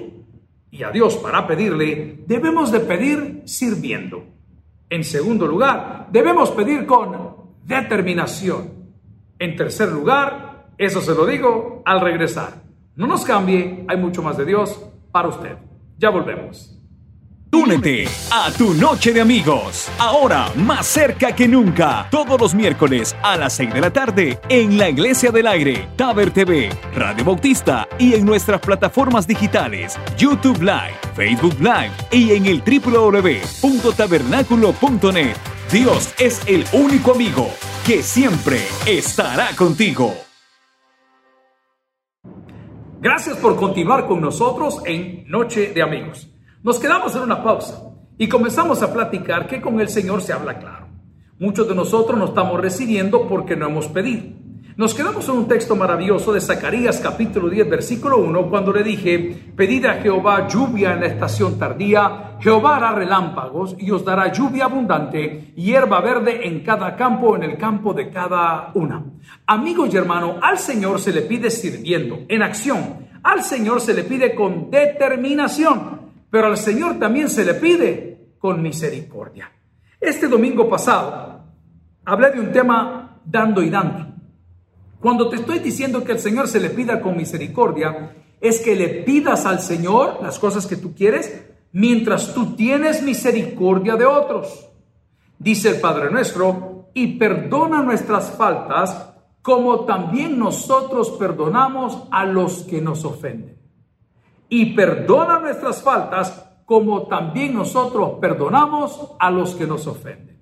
Y 0.70 0.85
a 0.85 0.90
Dios 0.90 1.16
para 1.16 1.47
pedirle 1.47 2.23
debemos 2.27 2.70
de 2.70 2.81
pedir 2.81 3.42
sirviendo. 3.44 4.25
En 4.88 5.03
segundo 5.03 5.47
lugar, 5.47 6.09
debemos 6.11 6.53
pedir 6.53 6.87
con 6.87 7.35
determinación. 7.64 8.70
En 9.38 9.57
tercer 9.57 9.90
lugar, 9.90 10.68
eso 10.79 11.01
se 11.01 11.14
lo 11.14 11.27
digo 11.27 11.83
al 11.85 12.01
regresar. 12.01 12.62
No 12.94 13.09
nos 13.09 13.25
cambie, 13.25 13.85
hay 13.88 13.97
mucho 13.97 14.23
más 14.23 14.37
de 14.37 14.44
Dios 14.44 14.81
para 15.11 15.29
usted. 15.29 15.57
Ya 15.99 16.11
volvemos. 16.11 16.74
Únete 17.55 18.05
a 18.33 18.51
tu 18.51 18.75
noche 18.75 19.12
de 19.12 19.21
amigos. 19.21 19.88
Ahora 20.01 20.51
más 20.57 20.87
cerca 20.87 21.37
que 21.37 21.47
nunca. 21.47 22.09
Todos 22.11 22.40
los 22.40 22.53
miércoles 22.53 23.14
a 23.23 23.37
las 23.37 23.53
6 23.53 23.75
de 23.75 23.81
la 23.81 23.93
tarde 23.93 24.40
en 24.49 24.77
la 24.77 24.88
Iglesia 24.88 25.31
del 25.31 25.47
Aire, 25.47 25.88
Taber 25.95 26.33
TV, 26.33 26.71
Radio 26.97 27.25
Bautista 27.25 27.87
y 27.97 28.14
en 28.14 28.27
nuestras 28.27 28.61
plataformas 28.61 29.29
digitales, 29.29 29.97
YouTube 30.19 30.61
Live, 30.61 30.99
Facebook 31.14 31.55
Live 31.61 31.93
y 32.11 32.33
en 32.33 32.47
el 32.47 32.61
www.tabernáculo.net. 32.61 35.37
Dios 35.71 36.12
es 36.19 36.43
el 36.49 36.64
único 36.73 37.12
amigo 37.12 37.49
que 37.87 38.03
siempre 38.03 38.59
estará 38.85 39.55
contigo. 39.55 40.12
Gracias 43.01 43.37
por 43.37 43.55
continuar 43.55 44.09
con 44.09 44.21
nosotros 44.21 44.83
en 44.87 45.25
Noche 45.29 45.73
de 45.73 45.83
Amigos. 45.83 46.34
Nos 46.64 46.81
quedamos 46.81 47.14
en 47.14 47.20
una 47.20 47.44
pausa 47.44 47.90
y 48.16 48.27
comenzamos 48.27 48.83
a 48.83 48.90
platicar 48.90 49.46
que 49.46 49.61
con 49.61 49.81
el 49.81 49.90
Señor 49.90 50.22
se 50.22 50.33
habla 50.33 50.59
claro. 50.59 50.87
Muchos 51.38 51.68
de 51.68 51.74
nosotros 51.74 52.18
no 52.18 52.24
estamos 52.24 52.59
recibiendo 52.59 53.29
porque 53.29 53.55
no 53.55 53.66
hemos 53.66 53.87
pedido. 53.88 54.35
Nos 54.74 54.94
quedamos 54.94 55.29
en 55.29 55.37
un 55.37 55.46
texto 55.46 55.77
maravilloso 55.77 56.33
de 56.33 56.40
Zacarías 56.40 57.00
capítulo 57.00 57.50
10 57.50 57.68
versículo 57.68 58.16
1 58.16 58.48
cuando 58.48 58.72
le 58.72 58.83
dije, 58.83 59.53
pedid 59.55 59.85
a 59.85 60.00
Jehová 60.00 60.48
lluvia 60.48 60.94
en 60.94 61.00
la 61.00 61.07
estación 61.09 61.59
tardía, 61.59 62.38
Jehová 62.40 62.77
hará 62.77 62.92
relámpagos 62.92 63.77
y 63.79 63.90
os 63.90 64.03
dará 64.03 64.33
lluvia 64.33 64.64
abundante, 64.64 65.53
hierba 65.57 66.00
verde 66.00 66.48
en 66.48 66.61
cada 66.61 66.96
campo, 66.96 67.37
en 67.37 67.42
el 67.42 67.59
campo 67.59 67.92
de 67.92 68.09
cada 68.09 68.70
una. 68.72 69.05
Amigo 69.46 69.85
y 69.85 69.94
hermano, 69.94 70.37
al 70.40 70.59
Señor 70.59 70.98
se 70.98 71.12
le 71.12 71.20
pide 71.20 71.50
sirviendo, 71.50 72.20
en 72.27 72.42
acción. 72.42 73.05
Al 73.22 73.42
Señor 73.42 73.83
se 73.83 73.92
le 73.92 74.05
pide 74.05 74.35
con 74.35 74.70
determinación 74.70 76.04
pero 76.35 76.49
al 76.49 76.57
Señor 76.59 76.99
también 76.99 77.29
se 77.29 77.44
le 77.44 77.55
pide 77.55 78.33
con 78.40 78.61
misericordia. 78.61 79.53
Este 80.01 80.27
domingo 80.27 80.68
pasado 80.68 81.44
hablé 82.05 82.33
de 82.33 82.40
un 82.40 82.51
tema 82.51 83.20
dando 83.25 83.62
y 83.62 83.70
dando. 83.70 84.05
Cuando 84.99 85.29
te 85.29 85.37
estoy 85.37 85.61
diciendo 85.61 86.03
que 86.03 86.11
al 86.11 86.18
Señor 86.18 86.49
se 86.49 86.59
le 86.59 86.70
pida 86.70 87.01
con 87.01 87.16
misericordia, 87.16 88.16
es 88.40 88.59
que 88.59 88.75
le 88.75 88.88
pidas 89.05 89.47
al 89.47 89.61
Señor 89.61 90.18
las 90.23 90.40
cosas 90.40 90.66
que 90.66 90.75
tú 90.75 90.92
quieres 90.92 91.40
mientras 91.70 92.35
tú 92.35 92.57
tienes 92.57 93.01
misericordia 93.01 93.94
de 93.94 94.07
otros. 94.07 94.70
Dice 95.38 95.68
el 95.68 95.81
Padre 95.81 96.11
nuestro, 96.11 96.88
y 96.94 97.16
perdona 97.16 97.81
nuestras 97.81 98.33
faltas 98.33 99.09
como 99.40 99.85
también 99.85 100.37
nosotros 100.37 101.12
perdonamos 101.12 102.09
a 102.11 102.25
los 102.25 102.64
que 102.64 102.81
nos 102.81 103.05
ofenden 103.05 103.63
y 104.55 104.67
perdona 104.67 105.40
nuestras 105.40 105.83
faltas 105.83 106.49
como 106.64 107.09
también 107.09 107.55
nosotros 107.55 108.19
perdonamos 108.21 109.17
a 109.19 109.29
los 109.29 109.57
que 109.57 109.67
nos 109.67 109.88
ofenden. 109.88 110.38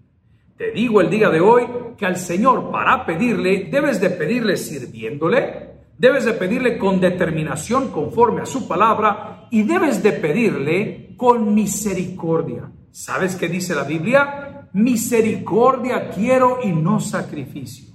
Te 0.54 0.70
digo 0.70 1.00
el 1.00 1.08
día 1.08 1.30
de 1.30 1.40
hoy 1.40 1.66
que 1.96 2.04
al 2.04 2.18
Señor 2.18 2.70
para 2.70 3.06
pedirle 3.06 3.70
debes 3.72 4.02
de 4.02 4.10
pedirle 4.10 4.58
sirviéndole, 4.58 5.70
debes 5.96 6.26
de 6.26 6.34
pedirle 6.34 6.76
con 6.76 7.00
determinación 7.00 7.90
conforme 7.90 8.42
a 8.42 8.46
su 8.46 8.68
palabra 8.68 9.48
y 9.50 9.62
debes 9.62 10.02
de 10.02 10.12
pedirle 10.12 11.14
con 11.16 11.54
misericordia. 11.54 12.70
¿Sabes 12.90 13.34
qué 13.34 13.48
dice 13.48 13.74
la 13.74 13.84
Biblia? 13.84 14.68
Misericordia 14.74 16.10
quiero 16.10 16.58
y 16.62 16.70
no 16.70 17.00
sacrificio. 17.00 17.94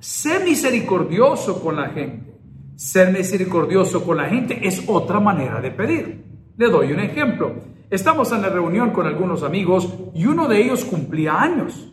Sé 0.00 0.42
misericordioso 0.42 1.62
con 1.62 1.76
la 1.76 1.90
gente. 1.90 2.33
Ser 2.76 3.12
misericordioso 3.12 4.04
con 4.04 4.16
la 4.16 4.24
gente 4.24 4.66
es 4.66 4.84
otra 4.88 5.20
manera 5.20 5.60
de 5.60 5.70
pedir. 5.70 6.24
Le 6.56 6.68
doy 6.68 6.92
un 6.92 7.00
ejemplo. 7.00 7.54
Estamos 7.88 8.32
en 8.32 8.42
la 8.42 8.48
reunión 8.48 8.90
con 8.90 9.06
algunos 9.06 9.42
amigos 9.42 9.92
y 10.14 10.26
uno 10.26 10.48
de 10.48 10.60
ellos 10.60 10.84
cumplía 10.84 11.40
años. 11.40 11.92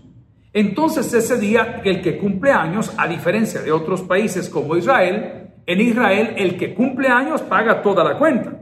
Entonces 0.53 1.13
ese 1.13 1.37
día, 1.37 1.81
el 1.85 2.01
que 2.01 2.17
cumple 2.17 2.51
años, 2.51 2.93
a 2.97 3.07
diferencia 3.07 3.61
de 3.61 3.71
otros 3.71 4.01
países 4.01 4.49
como 4.49 4.75
Israel, 4.75 5.53
en 5.65 5.81
Israel 5.81 6.33
el 6.37 6.57
que 6.57 6.73
cumple 6.73 7.07
años 7.07 7.41
paga 7.41 7.81
toda 7.81 8.03
la 8.03 8.17
cuenta. 8.17 8.59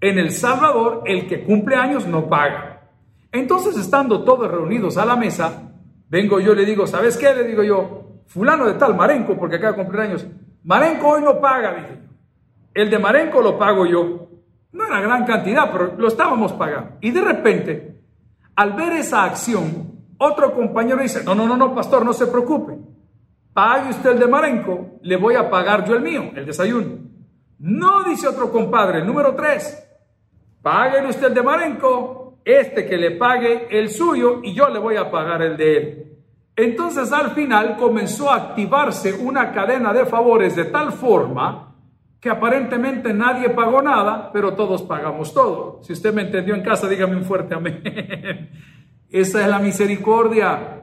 En 0.00 0.18
El 0.18 0.32
Salvador 0.32 1.02
el 1.06 1.26
que 1.26 1.44
cumple 1.44 1.76
años 1.76 2.06
no 2.06 2.28
paga. 2.28 2.90
Entonces 3.30 3.76
estando 3.76 4.24
todos 4.24 4.50
reunidos 4.50 4.96
a 4.96 5.04
la 5.04 5.16
mesa, 5.16 5.72
vengo 6.08 6.40
yo 6.40 6.54
le 6.54 6.64
digo, 6.64 6.86
¿sabes 6.86 7.16
qué? 7.16 7.34
Le 7.34 7.44
digo 7.44 7.62
yo, 7.62 8.22
fulano 8.26 8.66
de 8.66 8.74
tal, 8.74 8.96
Marenco, 8.96 9.36
porque 9.36 9.56
acaba 9.56 9.76
de 9.76 9.82
cumplir 9.82 10.02
años, 10.02 10.26
Marenco 10.68 11.08
hoy 11.08 11.22
no 11.22 11.40
paga, 11.40 11.72
dije 11.76 11.98
El 12.74 12.90
de 12.90 12.98
Marenco 12.98 13.40
lo 13.40 13.58
pago 13.58 13.86
yo. 13.86 14.28
No 14.72 14.86
era 14.86 15.00
gran 15.00 15.24
cantidad, 15.24 15.72
pero 15.72 15.94
lo 15.96 16.08
estábamos 16.08 16.52
pagando. 16.52 16.98
Y 17.00 17.10
de 17.10 17.22
repente, 17.22 18.02
al 18.54 18.74
ver 18.74 18.92
esa 18.92 19.24
acción, 19.24 19.92
otro 20.18 20.54
compañero 20.54 21.00
dice, 21.00 21.24
no, 21.24 21.34
no, 21.34 21.46
no, 21.46 21.56
no, 21.56 21.74
pastor, 21.74 22.04
no 22.04 22.12
se 22.12 22.26
preocupe. 22.26 22.76
Pague 23.54 23.88
usted 23.88 24.10
el 24.10 24.18
de 24.18 24.26
Marenco, 24.26 24.98
le 25.00 25.16
voy 25.16 25.36
a 25.36 25.48
pagar 25.48 25.86
yo 25.86 25.94
el 25.94 26.02
mío, 26.02 26.32
el 26.34 26.44
desayuno. 26.44 26.98
No, 27.60 28.04
dice 28.04 28.28
otro 28.28 28.52
compadre, 28.52 28.98
el 28.98 29.06
número 29.06 29.34
tres. 29.34 29.82
Pague 30.60 31.06
usted 31.06 31.28
el 31.28 31.34
de 31.34 31.42
Marenco, 31.42 32.40
este 32.44 32.84
que 32.84 32.98
le 32.98 33.12
pague 33.12 33.68
el 33.70 33.88
suyo 33.88 34.40
y 34.42 34.52
yo 34.52 34.68
le 34.68 34.78
voy 34.78 34.96
a 34.96 35.10
pagar 35.10 35.40
el 35.40 35.56
de 35.56 35.76
él. 35.78 36.17
Entonces 36.58 37.12
al 37.12 37.30
final 37.36 37.76
comenzó 37.76 38.32
a 38.32 38.34
activarse 38.34 39.12
una 39.12 39.52
cadena 39.52 39.92
de 39.92 40.04
favores 40.04 40.56
de 40.56 40.64
tal 40.64 40.90
forma 40.90 41.72
que 42.20 42.28
aparentemente 42.28 43.14
nadie 43.14 43.50
pagó 43.50 43.80
nada, 43.80 44.32
pero 44.32 44.54
todos 44.54 44.82
pagamos 44.82 45.32
todo. 45.32 45.78
Si 45.84 45.92
usted 45.92 46.12
me 46.12 46.22
entendió 46.22 46.56
en 46.56 46.64
casa, 46.64 46.88
dígame 46.88 47.14
un 47.14 47.24
fuerte 47.24 47.54
amén. 47.54 47.80
Esa 49.08 49.42
es 49.42 49.48
la 49.48 49.60
misericordia. 49.60 50.82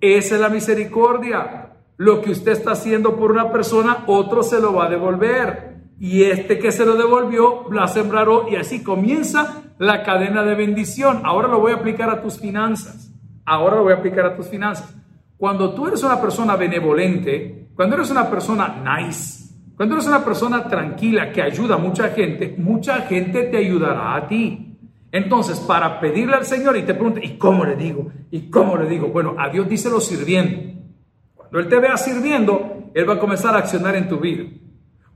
Esa 0.00 0.34
es 0.36 0.40
la 0.40 0.48
misericordia. 0.48 1.72
Lo 1.96 2.22
que 2.22 2.30
usted 2.30 2.52
está 2.52 2.70
haciendo 2.70 3.16
por 3.16 3.32
una 3.32 3.50
persona, 3.50 4.04
otro 4.06 4.44
se 4.44 4.60
lo 4.60 4.74
va 4.74 4.86
a 4.86 4.90
devolver. 4.90 5.74
Y 5.98 6.22
este 6.22 6.60
que 6.60 6.70
se 6.70 6.86
lo 6.86 6.94
devolvió, 6.94 7.68
la 7.72 7.88
sembraró 7.88 8.46
y 8.48 8.54
así 8.54 8.84
comienza 8.84 9.74
la 9.78 10.04
cadena 10.04 10.44
de 10.44 10.54
bendición. 10.54 11.22
Ahora 11.24 11.48
lo 11.48 11.58
voy 11.58 11.72
a 11.72 11.78
aplicar 11.78 12.10
a 12.10 12.22
tus 12.22 12.38
finanzas. 12.38 13.12
Ahora 13.44 13.74
lo 13.74 13.82
voy 13.82 13.92
a 13.92 13.96
aplicar 13.96 14.24
a 14.24 14.36
tus 14.36 14.46
finanzas. 14.46 14.99
Cuando 15.40 15.72
tú 15.72 15.86
eres 15.86 16.02
una 16.02 16.20
persona 16.20 16.54
benevolente, 16.54 17.68
cuando 17.74 17.96
eres 17.96 18.10
una 18.10 18.28
persona 18.28 18.84
nice, 18.84 19.54
cuando 19.74 19.94
eres 19.94 20.06
una 20.06 20.22
persona 20.22 20.68
tranquila 20.68 21.32
que 21.32 21.40
ayuda 21.40 21.76
a 21.76 21.78
mucha 21.78 22.10
gente, 22.10 22.56
mucha 22.58 23.00
gente 23.06 23.44
te 23.44 23.56
ayudará 23.56 24.16
a 24.16 24.28
ti. 24.28 24.76
Entonces, 25.10 25.58
para 25.60 25.98
pedirle 25.98 26.34
al 26.34 26.44
Señor 26.44 26.76
y 26.76 26.82
te 26.82 26.92
pregunte, 26.92 27.24
¿y 27.24 27.38
cómo 27.38 27.64
le 27.64 27.74
digo? 27.74 28.12
¿Y 28.30 28.50
cómo 28.50 28.76
le 28.76 28.86
digo? 28.86 29.08
Bueno, 29.08 29.34
a 29.38 29.48
Dios 29.48 29.66
díselo 29.66 29.98
sirviendo. 29.98 30.78
Cuando 31.34 31.58
Él 31.58 31.68
te 31.68 31.80
vea 31.80 31.96
sirviendo, 31.96 32.90
Él 32.92 33.08
va 33.08 33.14
a 33.14 33.18
comenzar 33.18 33.54
a 33.54 33.60
accionar 33.60 33.96
en 33.96 34.10
tu 34.10 34.18
vida. 34.18 34.44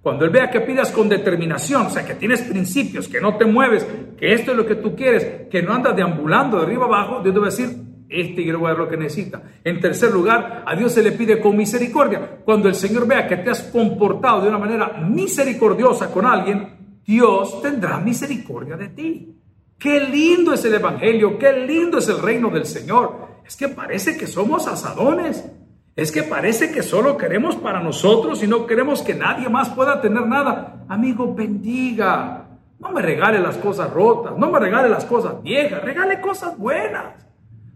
Cuando 0.00 0.24
Él 0.24 0.30
vea 0.30 0.50
que 0.50 0.62
pidas 0.62 0.90
con 0.90 1.06
determinación, 1.06 1.88
o 1.88 1.90
sea, 1.90 2.02
que 2.02 2.14
tienes 2.14 2.40
principios, 2.40 3.08
que 3.08 3.20
no 3.20 3.37
te 3.37 3.44
mueves, 3.44 3.87
que 4.16 4.32
esto 4.32 4.52
es 4.52 4.56
lo 4.56 4.64
que 4.64 4.76
tú 4.76 4.96
quieres, 4.96 5.50
que 5.50 5.60
no 5.60 5.74
andas 5.74 5.94
deambulando 5.94 6.56
de 6.56 6.62
arriba 6.62 6.87
abajo, 6.87 7.20
Dios 7.22 7.34
te 7.34 7.40
va 7.40 7.46
a 7.46 7.50
decir, 7.50 7.83
este 8.20 8.42
quiero 8.42 8.74
lo 8.74 8.88
que 8.88 8.96
necesita. 8.96 9.42
En 9.62 9.81
tercer 9.81 10.12
lugar, 10.12 10.64
a 10.66 10.74
Dios 10.74 10.92
se 10.92 11.03
le 11.03 11.12
pide 11.12 11.40
con 11.40 11.57
misericordia. 11.57 12.38
Cuando 12.44 12.68
el 12.68 12.74
Señor 12.74 13.07
vea 13.07 13.27
que 13.27 13.37
te 13.38 13.50
has 13.50 13.62
comportado 13.64 14.42
de 14.42 14.48
una 14.48 14.59
manera 14.59 15.05
misericordiosa 15.07 16.11
con 16.11 16.27
alguien, 16.27 17.00
Dios 17.05 17.61
tendrá 17.61 17.98
misericordia 17.98 18.77
de 18.77 18.88
ti. 18.88 19.37
Qué 19.79 20.00
lindo 20.00 20.53
es 20.55 20.64
el 20.64 20.74
Evangelio, 20.74 21.38
qué 21.38 21.53
lindo 21.53 21.98
es 21.98 22.09
el 22.09 22.22
reino 22.22 22.50
del 22.50 22.64
Señor. 22.64 23.35
Es 23.46 23.57
que 23.57 23.68
parece 23.68 24.16
que 24.16 24.27
somos 24.27 24.66
asadones. 24.66 25.44
Es 25.96 26.11
que 26.11 26.24
parece 26.24 26.72
que 26.72 26.83
solo 26.83 27.16
queremos 27.16 27.55
para 27.57 27.81
nosotros 27.81 28.42
y 28.42 28.48
no 28.48 28.66
queremos 28.66 29.03
que 29.03 29.14
nadie 29.14 29.48
más 29.48 29.68
pueda 29.70 30.00
tener 30.00 30.27
nada. 30.27 30.85
Amigo, 30.88 31.35
bendiga. 31.35 32.44
No 32.81 32.90
me 32.90 33.00
regale 33.00 33.38
las 33.38 33.57
cosas 33.57 33.90
rotas, 33.90 34.37
no 34.37 34.50
me 34.50 34.59
regale 34.59 34.88
las 34.88 35.05
cosas 35.05 35.42
viejas, 35.42 35.83
regale 35.83 36.20
cosas 36.20 36.59
buenas. 36.59 37.23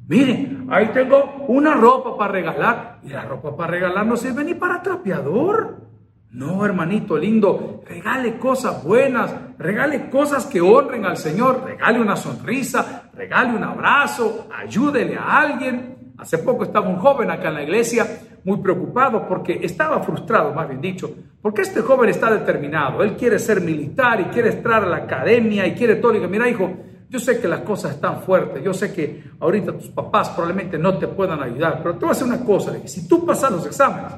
Mire, 0.08 0.56
ahí 0.70 0.86
tengo 0.94 1.44
una 1.48 1.74
ropa 1.74 2.16
para 2.16 2.32
regalar 2.32 2.98
y 3.02 3.10
la 3.10 3.26
ropa 3.26 3.54
para 3.54 3.72
regalar 3.72 4.06
no 4.06 4.16
sirve 4.16 4.42
ni 4.42 4.54
para 4.54 4.82
trapeador. 4.82 5.86
No, 6.30 6.64
hermanito 6.64 7.16
lindo, 7.16 7.82
regale 7.86 8.38
cosas 8.38 8.82
buenas, 8.82 9.34
regale 9.58 10.08
cosas 10.08 10.46
que 10.46 10.62
honren 10.62 11.04
al 11.04 11.18
Señor, 11.18 11.62
regale 11.64 12.00
una 12.00 12.16
sonrisa, 12.16 13.10
regale 13.14 13.54
un 13.54 13.64
abrazo, 13.64 14.48
ayúdele 14.54 15.16
a 15.16 15.40
alguien. 15.40 16.14
Hace 16.16 16.38
poco 16.38 16.64
estaba 16.64 16.88
un 16.88 16.96
joven 16.96 17.30
acá 17.30 17.48
en 17.48 17.54
la 17.54 17.62
iglesia 17.62 18.06
muy 18.44 18.58
preocupado 18.58 19.28
porque 19.28 19.60
estaba 19.62 20.02
frustrado, 20.02 20.54
más 20.54 20.68
bien 20.68 20.80
dicho, 20.80 21.10
porque 21.42 21.62
este 21.62 21.82
joven 21.82 22.08
está 22.08 22.30
determinado, 22.30 23.02
él 23.02 23.14
quiere 23.14 23.38
ser 23.38 23.60
militar 23.60 24.20
y 24.22 24.24
quiere 24.24 24.50
entrar 24.50 24.84
a 24.84 24.86
la 24.86 24.96
academia 24.98 25.66
y 25.66 25.74
quiere 25.74 25.96
todo. 25.96 26.14
Y 26.14 26.26
mira 26.26 26.48
hijo, 26.48 26.70
yo 27.08 27.18
sé 27.18 27.40
que 27.40 27.48
las 27.48 27.60
cosas 27.60 27.94
están 27.94 28.22
fuertes, 28.22 28.62
yo 28.62 28.74
sé 28.74 28.92
que 28.92 29.30
ahorita 29.40 29.72
tus 29.72 29.88
papás 29.88 30.30
probablemente 30.30 30.78
no 30.78 30.98
te 30.98 31.06
puedan 31.08 31.42
ayudar, 31.42 31.80
pero 31.82 31.94
te 31.94 32.00
voy 32.00 32.08
a 32.08 32.12
hacer 32.12 32.26
una 32.26 32.44
cosa, 32.44 32.76
si 32.86 33.08
tú 33.08 33.24
pasas 33.24 33.50
los 33.50 33.66
exámenes, 33.66 34.12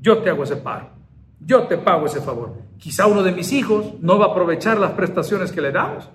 yo 0.00 0.18
te 0.18 0.30
hago 0.30 0.44
ese 0.44 0.56
paro 0.56 0.96
yo 1.40 1.64
te 1.66 1.78
pago 1.78 2.06
ese 2.06 2.20
favor. 2.20 2.54
Quizá 2.78 3.06
uno 3.06 3.22
de 3.22 3.32
mis 3.32 3.52
hijos 3.52 3.94
no 4.00 4.18
va 4.18 4.26
a 4.26 4.28
aprovechar 4.30 4.78
las 4.78 4.92
prestaciones 4.92 5.52
que 5.52 5.60
le 5.60 5.72
damos. 5.72 6.08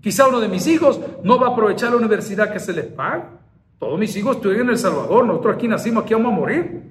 Quizá 0.00 0.28
uno 0.28 0.40
de 0.40 0.48
mis 0.48 0.66
hijos 0.66 1.00
no 1.22 1.38
va 1.38 1.48
a 1.48 1.50
aprovechar 1.50 1.90
la 1.90 1.96
universidad 1.96 2.52
que 2.52 2.58
se 2.58 2.72
les 2.72 2.86
paga. 2.86 3.38
Todos 3.78 3.98
mis 3.98 4.14
hijos 4.16 4.36
estudian 4.36 4.62
en 4.62 4.70
El 4.70 4.78
Salvador, 4.78 5.26
nosotros 5.26 5.54
aquí 5.54 5.68
nacimos, 5.68 6.04
aquí 6.04 6.14
vamos 6.14 6.32
a 6.32 6.36
morir. 6.36 6.82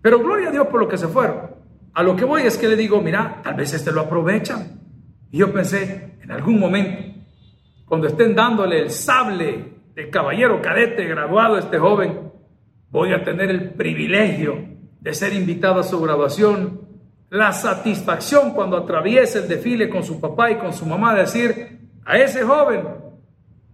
Pero 0.00 0.18
gloria 0.18 0.48
a 0.48 0.52
Dios 0.52 0.66
por 0.68 0.80
lo 0.80 0.88
que 0.88 0.96
se 0.96 1.08
fueron. 1.08 1.58
A 1.94 2.02
lo 2.02 2.14
que 2.14 2.24
voy 2.24 2.42
es 2.42 2.56
que 2.56 2.68
le 2.68 2.76
digo, 2.76 3.00
mira, 3.00 3.40
tal 3.42 3.54
vez 3.54 3.72
este 3.74 3.90
lo 3.90 4.02
aprovechan. 4.02 4.80
Y 5.30 5.38
yo 5.38 5.52
pensé, 5.52 6.18
en 6.22 6.30
algún 6.30 6.58
momento, 6.58 7.17
cuando 7.88 8.06
estén 8.06 8.34
dándole 8.34 8.80
el 8.80 8.90
sable 8.90 9.78
de 9.94 10.10
caballero 10.10 10.60
cadete 10.60 11.04
graduado 11.04 11.56
a 11.56 11.60
este 11.60 11.78
joven, 11.78 12.30
voy 12.90 13.12
a 13.12 13.24
tener 13.24 13.50
el 13.50 13.70
privilegio 13.70 14.56
de 15.00 15.14
ser 15.14 15.32
invitado 15.32 15.80
a 15.80 15.84
su 15.84 16.00
graduación 16.00 16.88
la 17.30 17.52
satisfacción 17.52 18.52
cuando 18.52 18.76
atraviesa 18.76 19.40
el 19.40 19.48
desfile 19.48 19.88
con 19.88 20.02
su 20.02 20.20
papá 20.20 20.50
y 20.50 20.56
con 20.56 20.72
su 20.72 20.86
mamá, 20.86 21.14
decir, 21.14 21.78
a 22.04 22.16
ese 22.16 22.42
joven, 22.42 22.84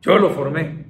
yo 0.00 0.18
lo 0.18 0.30
formé. 0.30 0.86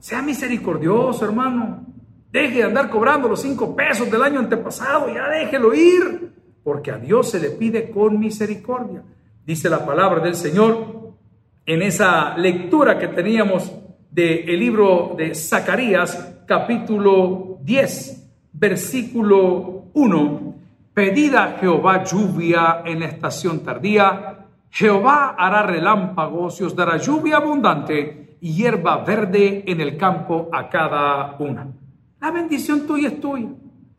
Sea 0.00 0.20
misericordioso, 0.20 1.24
hermano. 1.24 1.86
Deje 2.30 2.56
de 2.56 2.64
andar 2.64 2.90
cobrando 2.90 3.28
los 3.28 3.40
cinco 3.40 3.74
pesos 3.74 4.10
del 4.10 4.22
año 4.22 4.40
antepasado, 4.40 5.08
ya 5.08 5.28
déjelo 5.28 5.72
ir, 5.72 6.34
porque 6.62 6.90
a 6.90 6.98
Dios 6.98 7.30
se 7.30 7.40
le 7.40 7.50
pide 7.50 7.90
con 7.90 8.18
misericordia. 8.18 9.02
Dice 9.46 9.70
la 9.70 9.86
palabra 9.86 10.22
del 10.22 10.34
Señor 10.34 11.03
en 11.66 11.82
esa 11.82 12.36
lectura 12.36 12.98
que 12.98 13.08
teníamos 13.08 13.72
del 14.10 14.58
libro 14.58 15.14
de 15.16 15.34
Zacarías, 15.34 16.42
capítulo 16.46 17.58
10, 17.62 18.30
versículo 18.52 19.90
1 19.94 20.54
Pedid 20.94 21.34
a 21.34 21.56
Jehová 21.58 22.04
lluvia 22.04 22.82
en 22.84 23.00
la 23.00 23.06
estación 23.06 23.64
tardía. 23.64 24.46
Jehová 24.70 25.34
hará 25.36 25.62
relámpagos 25.62 26.60
y 26.60 26.64
os 26.64 26.76
dará 26.76 26.98
lluvia 26.98 27.38
abundante 27.38 28.38
y 28.40 28.54
hierba 28.54 28.98
verde 28.98 29.64
en 29.66 29.80
el 29.80 29.96
campo 29.96 30.48
a 30.52 30.68
cada 30.68 31.34
una. 31.40 31.66
La 32.20 32.30
bendición 32.30 32.86
tuya 32.86 33.08
es 33.08 33.20
tuya. 33.20 33.48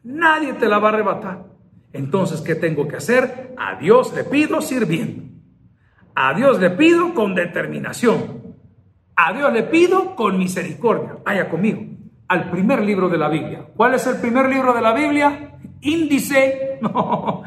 Nadie 0.03 0.53
te 0.53 0.69
la 0.69 0.79
va 0.79 0.87
a 0.87 0.93
arrebatar. 0.93 1.43
Entonces, 1.91 2.39
¿qué 2.39 2.55
tengo 2.55 2.87
que 2.87 2.95
hacer? 2.95 3.53
A 3.57 3.75
Dios 3.75 4.13
le 4.15 4.23
pido 4.23 4.61
sirviendo. 4.61 5.34
A 6.15 6.33
Dios 6.33 6.59
le 6.59 6.71
pido 6.71 7.13
con 7.13 7.35
determinación. 7.35 8.55
A 9.15 9.33
Dios 9.33 9.53
le 9.53 9.63
pido 9.63 10.15
con 10.15 10.37
misericordia. 10.37 11.17
Vaya 11.23 11.49
conmigo 11.49 11.95
al 12.27 12.49
primer 12.49 12.81
libro 12.81 13.09
de 13.09 13.17
la 13.17 13.29
Biblia. 13.29 13.67
¿Cuál 13.75 13.95
es 13.95 14.07
el 14.07 14.17
primer 14.17 14.49
libro 14.49 14.73
de 14.73 14.81
la 14.81 14.93
Biblia? 14.93 15.51
índice, 15.81 16.79
no, 16.81 17.43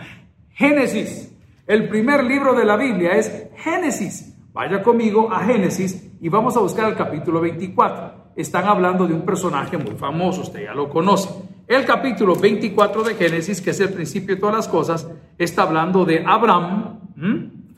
Génesis. 0.50 1.34
El 1.66 1.88
primer 1.88 2.24
libro 2.24 2.54
de 2.54 2.64
la 2.64 2.76
Biblia 2.76 3.12
es 3.12 3.48
Génesis. 3.56 4.34
Vaya 4.52 4.82
conmigo 4.82 5.30
a 5.30 5.44
Génesis 5.44 6.12
y 6.20 6.28
vamos 6.28 6.56
a 6.56 6.60
buscar 6.60 6.88
el 6.88 6.96
capítulo 6.96 7.40
24. 7.40 8.28
Están 8.36 8.66
hablando 8.66 9.06
de 9.06 9.14
un 9.14 9.22
personaje 9.22 9.76
muy 9.76 9.96
famoso, 9.96 10.42
usted 10.42 10.64
ya 10.64 10.74
lo 10.74 10.88
conoce. 10.88 11.28
El 11.66 11.84
capítulo 11.84 12.34
24 12.34 13.02
de 13.02 13.14
Génesis, 13.14 13.60
que 13.60 13.70
es 13.70 13.80
el 13.80 13.92
principio 13.92 14.34
de 14.34 14.40
todas 14.40 14.56
las 14.56 14.68
cosas, 14.68 15.10
está 15.36 15.64
hablando 15.64 16.04
de 16.04 16.24
Abraham, 16.24 16.97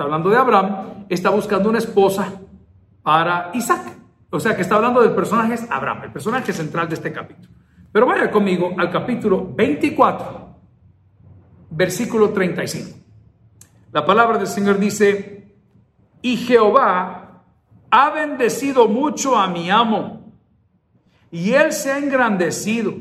está 0.01 0.07
hablando 0.07 0.31
de 0.31 0.37
Abraham, 0.39 1.05
está 1.11 1.29
buscando 1.29 1.69
una 1.69 1.77
esposa 1.77 2.33
para 3.03 3.51
Isaac. 3.53 3.99
O 4.31 4.41
sea 4.41 4.57
que 4.57 4.63
está 4.63 4.77
hablando 4.77 5.03
del 5.03 5.13
personaje 5.13 5.57
Abraham, 5.69 6.05
el 6.05 6.13
personaje 6.13 6.55
central 6.55 6.89
de 6.89 6.95
este 6.95 7.13
capítulo. 7.13 7.51
Pero 7.93 8.07
vaya 8.07 8.31
conmigo 8.31 8.71
al 8.79 8.91
capítulo 8.91 9.53
24, 9.55 10.57
versículo 11.69 12.31
35. 12.31 12.99
La 13.93 14.07
palabra 14.07 14.39
del 14.39 14.47
Señor 14.47 14.79
dice, 14.79 15.53
y 16.23 16.39
Jehová 16.39 17.43
ha 17.91 18.11
bendecido 18.11 18.89
mucho 18.89 19.37
a 19.37 19.49
mi 19.49 19.71
amo, 19.71 20.33
y 21.31 21.53
él 21.53 21.75
se 21.75 21.93
ha 21.93 21.99
engrandecido, 21.99 22.95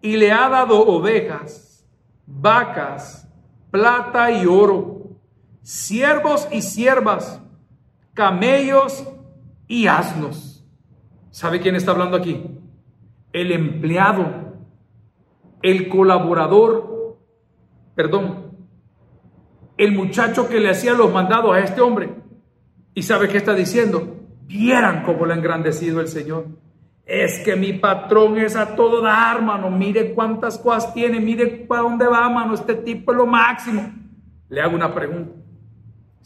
y 0.00 0.16
le 0.16 0.32
ha 0.32 0.48
dado 0.48 0.80
ovejas, 0.86 1.86
vacas, 2.24 3.28
plata 3.70 4.30
y 4.30 4.46
oro, 4.46 4.95
siervos 5.66 6.46
y 6.52 6.62
siervas, 6.62 7.40
camellos 8.14 9.04
y 9.66 9.88
asnos. 9.88 10.64
¿Sabe 11.30 11.60
quién 11.60 11.74
está 11.74 11.90
hablando 11.90 12.16
aquí? 12.16 12.42
el 13.40 13.52
empleado, 13.52 14.54
el 15.60 15.88
colaborador, 15.88 17.18
perdón, 17.94 18.46
el 19.76 19.92
muchacho 19.92 20.48
que 20.48 20.58
le 20.58 20.70
hacía 20.70 20.94
los 20.94 21.12
mandados 21.12 21.54
a 21.54 21.60
este 21.60 21.82
hombre. 21.82 22.14
¿Y 22.94 23.02
sabe 23.02 23.28
qué 23.28 23.36
está 23.36 23.52
diciendo? 23.52 24.16
Vieran 24.46 25.02
cómo 25.02 25.26
le 25.26 25.34
ha 25.34 25.36
engrandecido 25.36 26.00
el 26.00 26.08
Señor. 26.08 26.46
Es 27.04 27.40
que 27.44 27.56
mi 27.56 27.74
patrón 27.74 28.38
es 28.38 28.56
a 28.56 28.74
todo 28.74 29.02
dar, 29.02 29.42
mano. 29.42 29.70
Mire 29.70 30.14
cuántas 30.14 30.58
cosas 30.58 30.94
tiene, 30.94 31.20
mire 31.20 31.46
para 31.46 31.82
dónde 31.82 32.06
va, 32.06 32.26
mano. 32.30 32.54
Este 32.54 32.74
tipo 32.74 33.12
es 33.12 33.18
lo 33.18 33.26
máximo. 33.26 33.92
Le 34.48 34.62
hago 34.62 34.74
una 34.74 34.94
pregunta. 34.94 35.45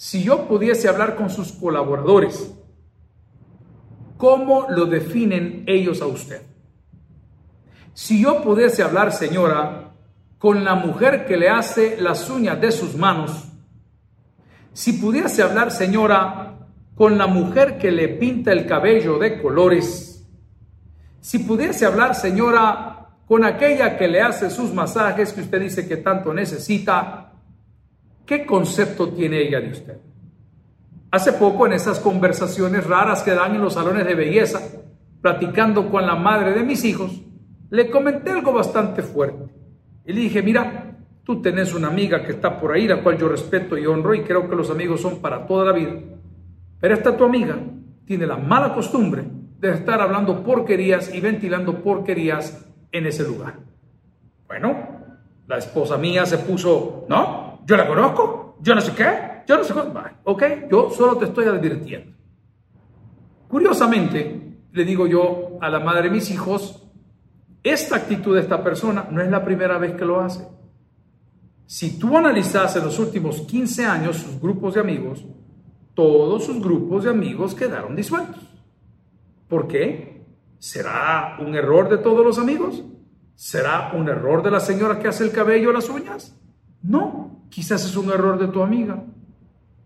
Si 0.02 0.22
yo 0.22 0.48
pudiese 0.48 0.88
hablar 0.88 1.14
con 1.14 1.28
sus 1.28 1.52
colaboradores, 1.52 2.54
¿cómo 4.16 4.64
lo 4.70 4.86
definen 4.86 5.64
ellos 5.66 6.00
a 6.00 6.06
usted? 6.06 6.40
Si 7.92 8.22
yo 8.22 8.42
pudiese 8.42 8.82
hablar, 8.82 9.12
señora, 9.12 9.92
con 10.38 10.64
la 10.64 10.74
mujer 10.74 11.26
que 11.26 11.36
le 11.36 11.50
hace 11.50 12.00
las 12.00 12.30
uñas 12.30 12.58
de 12.62 12.72
sus 12.72 12.96
manos, 12.96 13.44
si 14.72 14.94
pudiese 14.94 15.42
hablar, 15.42 15.70
señora, 15.70 16.60
con 16.94 17.18
la 17.18 17.26
mujer 17.26 17.76
que 17.76 17.90
le 17.90 18.08
pinta 18.08 18.52
el 18.52 18.64
cabello 18.64 19.18
de 19.18 19.42
colores, 19.42 20.26
si 21.20 21.40
pudiese 21.40 21.84
hablar, 21.84 22.14
señora, 22.14 23.10
con 23.26 23.44
aquella 23.44 23.98
que 23.98 24.08
le 24.08 24.22
hace 24.22 24.48
sus 24.48 24.72
masajes 24.72 25.34
que 25.34 25.42
usted 25.42 25.60
dice 25.60 25.86
que 25.86 25.98
tanto 25.98 26.32
necesita, 26.32 27.29
¿qué 28.30 28.46
concepto 28.46 29.08
tiene 29.08 29.42
ella 29.42 29.60
de 29.60 29.70
usted? 29.72 29.98
Hace 31.10 31.32
poco 31.32 31.66
en 31.66 31.72
esas 31.72 31.98
conversaciones 31.98 32.86
raras 32.86 33.24
que 33.24 33.32
dan 33.32 33.56
en 33.56 33.60
los 33.60 33.74
salones 33.74 34.06
de 34.06 34.14
belleza, 34.14 34.60
platicando 35.20 35.90
con 35.90 36.06
la 36.06 36.14
madre 36.14 36.52
de 36.52 36.62
mis 36.62 36.84
hijos, 36.84 37.10
le 37.70 37.90
comenté 37.90 38.30
algo 38.30 38.52
bastante 38.52 39.02
fuerte. 39.02 39.52
Y 40.06 40.12
le 40.12 40.20
dije, 40.20 40.44
mira, 40.44 40.96
tú 41.24 41.42
tenés 41.42 41.74
una 41.74 41.88
amiga 41.88 42.22
que 42.22 42.30
está 42.30 42.60
por 42.60 42.70
ahí, 42.70 42.86
la 42.86 43.02
cual 43.02 43.18
yo 43.18 43.28
respeto 43.28 43.76
y 43.76 43.84
honro 43.84 44.14
y 44.14 44.22
creo 44.22 44.48
que 44.48 44.54
los 44.54 44.70
amigos 44.70 45.00
son 45.00 45.20
para 45.20 45.44
toda 45.44 45.64
la 45.64 45.72
vida. 45.72 45.94
Pero 46.78 46.94
esta 46.94 47.16
tu 47.16 47.24
amiga 47.24 47.58
tiene 48.04 48.28
la 48.28 48.36
mala 48.36 48.72
costumbre 48.72 49.24
de 49.58 49.72
estar 49.72 50.00
hablando 50.00 50.44
porquerías 50.44 51.12
y 51.12 51.20
ventilando 51.20 51.82
porquerías 51.82 52.64
en 52.92 53.06
ese 53.06 53.24
lugar. 53.24 53.54
Bueno, 54.46 54.76
la 55.48 55.58
esposa 55.58 55.98
mía 55.98 56.24
se 56.26 56.38
puso, 56.38 57.06
no, 57.08 57.49
yo 57.70 57.76
la 57.76 57.86
conozco, 57.86 58.56
yo 58.60 58.74
no 58.74 58.80
sé 58.80 58.92
qué, 58.96 59.44
yo 59.46 59.56
no 59.56 59.62
sé 59.62 59.72
qué. 59.72 59.80
ok, 60.24 60.42
yo 60.68 60.90
solo 60.90 61.16
te 61.16 61.26
estoy 61.26 61.46
advirtiendo. 61.46 62.16
Curiosamente, 63.46 64.56
le 64.72 64.84
digo 64.84 65.06
yo 65.06 65.56
a 65.60 65.70
la 65.70 65.78
madre 65.78 66.08
de 66.08 66.10
mis 66.10 66.32
hijos, 66.32 66.84
esta 67.62 67.94
actitud 67.94 68.34
de 68.34 68.40
esta 68.40 68.64
persona 68.64 69.06
no 69.12 69.22
es 69.22 69.30
la 69.30 69.44
primera 69.44 69.78
vez 69.78 69.94
que 69.94 70.04
lo 70.04 70.20
hace. 70.20 70.48
Si 71.64 71.96
tú 71.96 72.18
analizas 72.18 72.74
en 72.74 72.82
los 72.82 72.98
últimos 72.98 73.42
15 73.42 73.86
años 73.86 74.16
sus 74.16 74.40
grupos 74.40 74.74
de 74.74 74.80
amigos, 74.80 75.24
todos 75.94 76.46
sus 76.46 76.60
grupos 76.60 77.04
de 77.04 77.10
amigos 77.10 77.54
quedaron 77.54 77.94
disueltos. 77.94 78.42
¿Por 79.46 79.68
qué? 79.68 80.26
¿Será 80.58 81.36
un 81.38 81.54
error 81.54 81.88
de 81.88 81.98
todos 81.98 82.26
los 82.26 82.36
amigos? 82.36 82.82
¿Será 83.36 83.92
un 83.94 84.08
error 84.08 84.42
de 84.42 84.50
la 84.50 84.58
señora 84.58 84.98
que 84.98 85.06
hace 85.06 85.22
el 85.22 85.30
cabello 85.30 85.70
o 85.70 85.72
las 85.72 85.88
uñas? 85.88 86.36
No, 86.82 87.39
quizás 87.50 87.84
es 87.84 87.96
un 87.96 88.10
error 88.10 88.38
de 88.38 88.48
tu 88.48 88.62
amiga. 88.62 89.04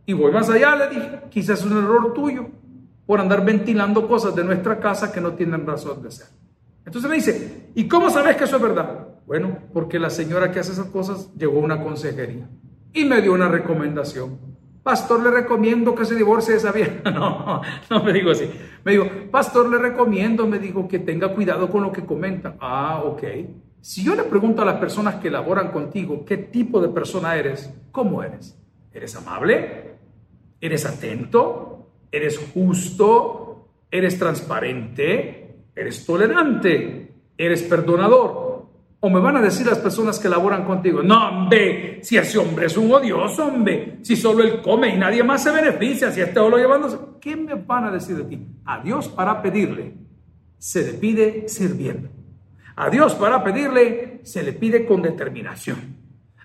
Y 0.06 0.12
voy 0.12 0.30
más 0.30 0.48
allá, 0.50 0.76
le 0.76 0.88
dije, 0.90 1.20
quizás 1.30 1.60
es 1.60 1.66
un 1.66 1.78
error 1.78 2.12
tuyo 2.12 2.46
por 3.06 3.20
andar 3.20 3.44
ventilando 3.44 4.06
cosas 4.06 4.34
de 4.34 4.44
nuestra 4.44 4.78
casa 4.78 5.10
que 5.10 5.20
no 5.20 5.32
tienen 5.32 5.66
razón 5.66 6.02
de 6.02 6.10
ser. 6.10 6.26
Entonces 6.86 7.10
me 7.10 7.16
dice, 7.16 7.70
¿y 7.74 7.88
cómo 7.88 8.10
sabes 8.10 8.36
que 8.36 8.44
eso 8.44 8.56
es 8.56 8.62
verdad? 8.62 9.08
Bueno, 9.26 9.58
porque 9.72 9.98
la 9.98 10.10
señora 10.10 10.52
que 10.52 10.60
hace 10.60 10.72
esas 10.72 10.86
cosas 10.86 11.32
llegó 11.34 11.58
a 11.58 11.64
una 11.64 11.82
consejería 11.82 12.46
y 12.92 13.04
me 13.04 13.22
dio 13.22 13.32
una 13.32 13.48
recomendación. 13.48 14.38
Pastor, 14.82 15.22
le 15.22 15.30
recomiendo 15.30 15.94
que 15.94 16.04
se 16.04 16.14
divorcie 16.14 16.52
de 16.52 16.58
esa 16.58 16.72
vieja. 16.72 17.00
No, 17.10 17.62
no 17.88 18.04
me 18.04 18.12
digo 18.12 18.30
así. 18.30 18.50
Me 18.84 18.92
digo, 18.92 19.06
pastor, 19.30 19.70
le 19.70 19.78
recomiendo, 19.78 20.46
me 20.46 20.58
digo, 20.58 20.86
que 20.86 20.98
tenga 20.98 21.34
cuidado 21.34 21.70
con 21.70 21.82
lo 21.82 21.90
que 21.90 22.04
comenta. 22.04 22.56
Ah, 22.60 23.02
ok. 23.02 23.22
Si 23.84 24.02
yo 24.02 24.14
le 24.14 24.22
pregunto 24.22 24.62
a 24.62 24.64
las 24.64 24.76
personas 24.76 25.16
que 25.16 25.30
laboran 25.30 25.70
contigo, 25.70 26.24
¿qué 26.24 26.38
tipo 26.38 26.80
de 26.80 26.88
persona 26.88 27.36
eres? 27.36 27.70
¿Cómo 27.92 28.22
eres? 28.22 28.58
¿Eres 28.90 29.14
amable? 29.14 29.98
¿Eres 30.58 30.86
atento? 30.86 31.90
¿Eres 32.10 32.38
justo? 32.54 33.68
¿Eres 33.90 34.18
transparente? 34.18 35.66
¿Eres 35.76 36.06
tolerante? 36.06 37.12
¿Eres 37.36 37.62
perdonador? 37.64 38.70
O 39.00 39.10
me 39.10 39.20
van 39.20 39.36
a 39.36 39.42
decir 39.42 39.66
las 39.66 39.80
personas 39.80 40.18
que 40.18 40.30
laboran 40.30 40.64
contigo, 40.64 41.02
no, 41.02 41.28
hombre, 41.28 42.02
si 42.02 42.16
ese 42.16 42.38
hombre 42.38 42.64
es 42.64 42.78
un 42.78 42.90
odioso, 42.90 43.48
hombre, 43.48 43.98
si 44.00 44.16
solo 44.16 44.44
él 44.44 44.62
come 44.62 44.94
y 44.94 44.96
nadie 44.96 45.22
más 45.22 45.42
se 45.42 45.50
beneficia, 45.50 46.10
si 46.10 46.22
este 46.22 46.40
lo 46.40 46.56
llevándose, 46.56 46.96
¿qué 47.20 47.36
me 47.36 47.52
van 47.52 47.84
a 47.84 47.90
decir 47.90 48.16
de 48.16 48.24
ti? 48.24 48.46
A 48.64 48.80
Dios 48.80 49.08
para 49.08 49.42
pedirle 49.42 49.92
se 50.56 50.90
le 50.90 50.92
pide 50.94 51.46
sirviendo. 51.50 52.13
A 52.76 52.90
Dios 52.90 53.14
para 53.14 53.44
pedirle 53.44 54.20
se 54.24 54.42
le 54.42 54.52
pide 54.52 54.84
con 54.84 55.02
determinación. 55.02 55.96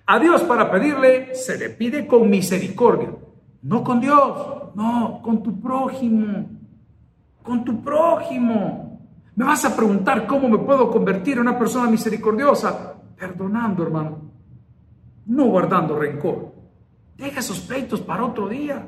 A 0.05 0.19
Dios 0.19 0.43
para 0.43 0.71
pedirle 0.71 1.33
se 1.33 1.57
le 1.57 1.69
pide 1.69 2.05
con 2.05 2.29
misericordia. 2.29 3.09
No 3.61 3.83
con 3.83 3.99
Dios, 3.99 4.75
no, 4.75 5.21
con 5.23 5.41
tu 5.41 5.59
prójimo. 5.59 6.49
Con 7.41 7.65
tu 7.65 7.83
prójimo. 7.83 9.07
Me 9.35 9.45
vas 9.45 9.65
a 9.65 9.75
preguntar 9.75 10.27
cómo 10.27 10.49
me 10.49 10.59
puedo 10.59 10.91
convertir 10.91 11.33
en 11.33 11.41
una 11.41 11.57
persona 11.57 11.89
misericordiosa. 11.89 12.95
Perdonando, 13.17 13.83
hermano. 13.83 14.31
No 15.25 15.45
guardando 15.45 15.97
rencor. 15.97 16.53
Deja 17.17 17.39
esos 17.39 17.59
pleitos 17.59 18.01
para 18.01 18.23
otro 18.23 18.47
día. 18.47 18.87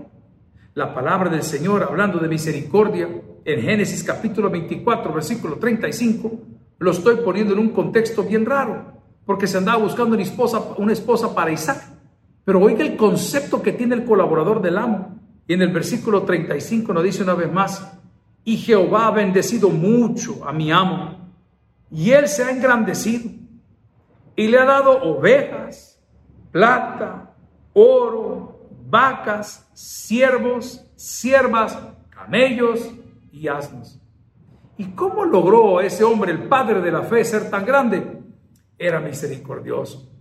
La 0.73 0.93
palabra 0.93 1.30
del 1.30 1.43
Señor, 1.43 1.84
hablando 1.84 2.17
de 2.19 2.30
misericordia, 2.30 3.10
en 3.43 3.62
Génesis 3.62 4.04
capítulo 4.04 4.49
24, 4.49 5.13
versículo 5.13 5.58
35, 5.58 6.32
lo 6.82 6.89
estoy 6.89 7.17
poniendo 7.17 7.54
en 7.54 7.60
un 7.60 7.70
contexto 7.70 8.24
bien 8.24 8.44
raro, 8.44 8.94
porque 9.24 9.46
se 9.46 9.60
andaba 9.60 9.78
buscando 9.78 10.15
una 10.15 10.24
esposa, 10.24 10.60
una 10.78 10.94
esposa 10.94 11.36
para 11.36 11.52
Isaac. 11.52 11.80
Pero 12.44 12.60
oiga 12.60 12.84
el 12.84 12.98
concepto 12.98 13.62
que 13.62 13.72
tiene 13.72 13.94
el 13.94 14.04
colaborador 14.04 14.63
del 14.63 14.80
amo. 14.80 15.20
Y 15.46 15.54
en 15.54 15.62
el 15.62 15.72
versículo 15.72 16.24
35 16.24 16.91
nos 16.91 17.04
dice 17.04 17.22
una 17.22 17.36
vez 17.36 17.54
más, 17.54 17.88
y 18.44 18.58
Jehová 18.58 19.06
ha 19.06 19.12
bendecido 19.12 19.70
mucho 19.70 20.44
a 20.44 20.52
mi 20.52 20.72
amo, 20.72 21.32
y 21.91 22.10
él 22.10 22.28
se 22.28 22.44
ha 22.44 22.50
engrandecido, 22.50 23.30
y 24.36 24.48
le 24.48 24.58
ha 24.58 24.65
dado 24.65 25.04
ovejas, 25.04 26.02
plata, 26.50 27.32
oro, 27.74 28.60
vacas, 28.89 29.70
siervos, 29.76 30.84
siervas, 30.96 31.78
camellos 32.10 32.89
y 33.32 33.48
asnos. 33.48 34.00
¿Y 34.82 34.96
cómo 34.96 35.26
logró 35.26 35.80
ese 35.80 36.04
hombre, 36.04 36.32
el 36.32 36.48
padre 36.48 36.82
de 36.82 36.91
la 36.91 37.04
fe, 37.04 37.24
ser 37.24 37.52
tan 37.52 37.63
grande? 37.63 38.04
Era 38.80 39.00
misericordioso, 39.00 40.12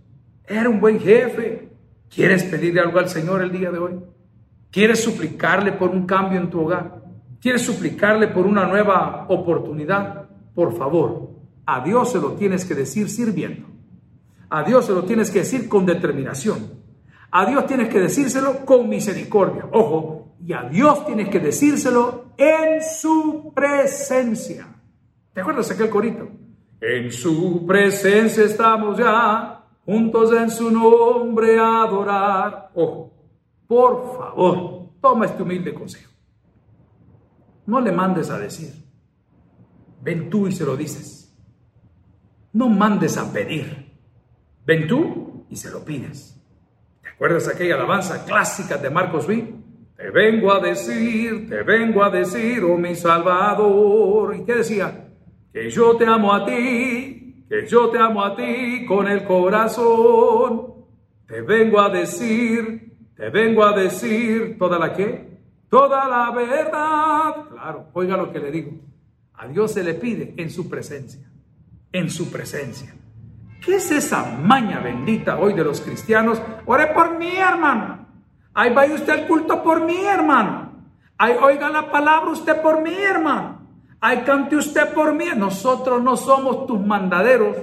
era 0.45 0.69
un 0.69 0.79
buen 0.79 0.99
jefe. 0.99 1.71
¿Quieres 2.07 2.43
pedirle 2.43 2.79
algo 2.79 2.99
al 2.99 3.09
Señor 3.09 3.41
el 3.41 3.51
día 3.51 3.71
de 3.71 3.79
hoy? 3.79 3.99
¿Quieres 4.69 5.03
suplicarle 5.03 5.71
por 5.71 5.89
un 5.89 6.05
cambio 6.05 6.39
en 6.39 6.51
tu 6.51 6.59
hogar? 6.59 7.01
¿Quieres 7.41 7.63
suplicarle 7.63 8.27
por 8.27 8.45
una 8.45 8.67
nueva 8.67 9.25
oportunidad? 9.29 10.29
Por 10.53 10.77
favor, 10.77 11.31
a 11.65 11.83
Dios 11.83 12.11
se 12.11 12.19
lo 12.19 12.33
tienes 12.33 12.63
que 12.63 12.75
decir 12.75 13.09
sirviendo. 13.09 13.67
A 14.47 14.61
Dios 14.61 14.85
se 14.85 14.93
lo 14.93 15.05
tienes 15.05 15.31
que 15.31 15.39
decir 15.39 15.67
con 15.67 15.87
determinación. 15.87 16.59
A 17.31 17.47
Dios 17.47 17.65
tienes 17.65 17.89
que 17.89 17.99
decírselo 17.99 18.63
con 18.63 18.87
misericordia. 18.87 19.65
Ojo, 19.71 20.35
y 20.45 20.53
a 20.53 20.69
Dios 20.69 21.03
tienes 21.07 21.29
que 21.29 21.39
decírselo 21.39 22.20
en 22.37 22.81
su 22.81 23.51
presencia. 23.53 24.67
¿Te 25.33 25.41
acuerdas 25.41 25.71
aquel 25.71 25.89
corito? 25.89 26.29
En 26.79 27.11
su 27.11 27.65
presencia 27.65 28.43
estamos 28.43 28.97
ya, 28.97 29.63
juntos 29.85 30.33
en 30.33 30.49
su 30.49 30.71
nombre 30.71 31.59
adorar. 31.59 32.71
Ojo, 32.73 33.13
por 33.67 34.17
favor, 34.17 34.89
toma 34.99 35.25
este 35.25 35.43
humilde 35.43 35.73
consejo. 35.73 36.11
No 37.67 37.79
le 37.79 37.91
mandes 37.91 38.29
a 38.29 38.39
decir. 38.39 38.73
Ven 40.01 40.29
tú 40.29 40.47
y 40.47 40.51
se 40.51 40.65
lo 40.65 40.75
dices. 40.75 41.33
No 42.53 42.67
mandes 42.67 43.17
a 43.17 43.31
pedir. 43.31 43.95
Ven 44.65 44.87
tú 44.87 45.45
y 45.49 45.55
se 45.55 45.69
lo 45.69 45.85
pides. 45.85 46.37
¿Te 47.01 47.09
acuerdas 47.09 47.47
aquella 47.47 47.75
alabanza 47.75 48.25
clásica 48.25 48.77
de 48.77 48.89
Marcos 48.89 49.27
Witt? 49.27 49.55
Te 50.01 50.09
vengo 50.09 50.51
a 50.51 50.59
decir, 50.59 51.47
te 51.47 51.61
vengo 51.63 52.03
a 52.03 52.09
decir, 52.09 52.63
oh 52.63 52.77
mi 52.77 52.95
Salvador. 52.95 54.35
¿Y 54.35 54.45
qué 54.45 54.55
decía? 54.55 55.09
Que 55.53 55.69
yo 55.69 55.95
te 55.95 56.05
amo 56.05 56.33
a 56.33 56.45
ti, 56.45 57.45
que 57.47 57.67
yo 57.67 57.89
te 57.89 57.99
amo 57.99 58.23
a 58.23 58.35
ti 58.35 58.85
con 58.87 59.07
el 59.07 59.23
corazón. 59.25 60.73
Te 61.27 61.41
vengo 61.41 61.79
a 61.79 61.89
decir, 61.89 62.93
te 63.15 63.29
vengo 63.29 63.63
a 63.63 63.73
decir, 63.73 64.57
¿toda 64.57 64.79
la 64.79 64.93
qué? 64.93 65.31
toda 65.71 66.07
la 66.07 66.31
verdad. 66.31 67.49
Claro, 67.49 67.87
oiga 67.93 68.17
lo 68.17 68.31
que 68.31 68.39
le 68.39 68.51
digo. 68.51 68.71
A 69.33 69.47
Dios 69.47 69.71
se 69.71 69.83
le 69.83 69.95
pide 69.95 70.35
en 70.37 70.51
su 70.51 70.69
presencia, 70.69 71.31
en 71.91 72.09
su 72.11 72.29
presencia. 72.29 72.93
¿Qué 73.65 73.75
es 73.75 73.89
esa 73.89 74.37
maña 74.37 74.79
bendita 74.79 75.39
hoy 75.39 75.53
de 75.53 75.63
los 75.63 75.81
cristianos? 75.81 76.41
Ore 76.65 76.87
por 76.87 77.17
mí, 77.17 77.37
hermano. 77.37 78.00
Ahí 78.53 78.73
vaya 78.73 78.95
usted 78.95 79.13
al 79.13 79.27
culto 79.27 79.63
por 79.63 79.85
mí, 79.85 79.97
hermano. 80.05 80.71
Ahí 81.17 81.35
oiga 81.41 81.69
la 81.69 81.91
palabra 81.91 82.31
usted 82.31 82.61
por 82.61 82.81
mí, 82.81 82.93
hermano. 82.93 83.61
Ahí 83.99 84.23
cante 84.23 84.55
usted 84.55 84.93
por 84.93 85.13
mí. 85.13 85.25
Nosotros 85.35 86.01
no 86.01 86.17
somos 86.17 86.65
tus 86.65 86.79
mandaderos. 86.79 87.55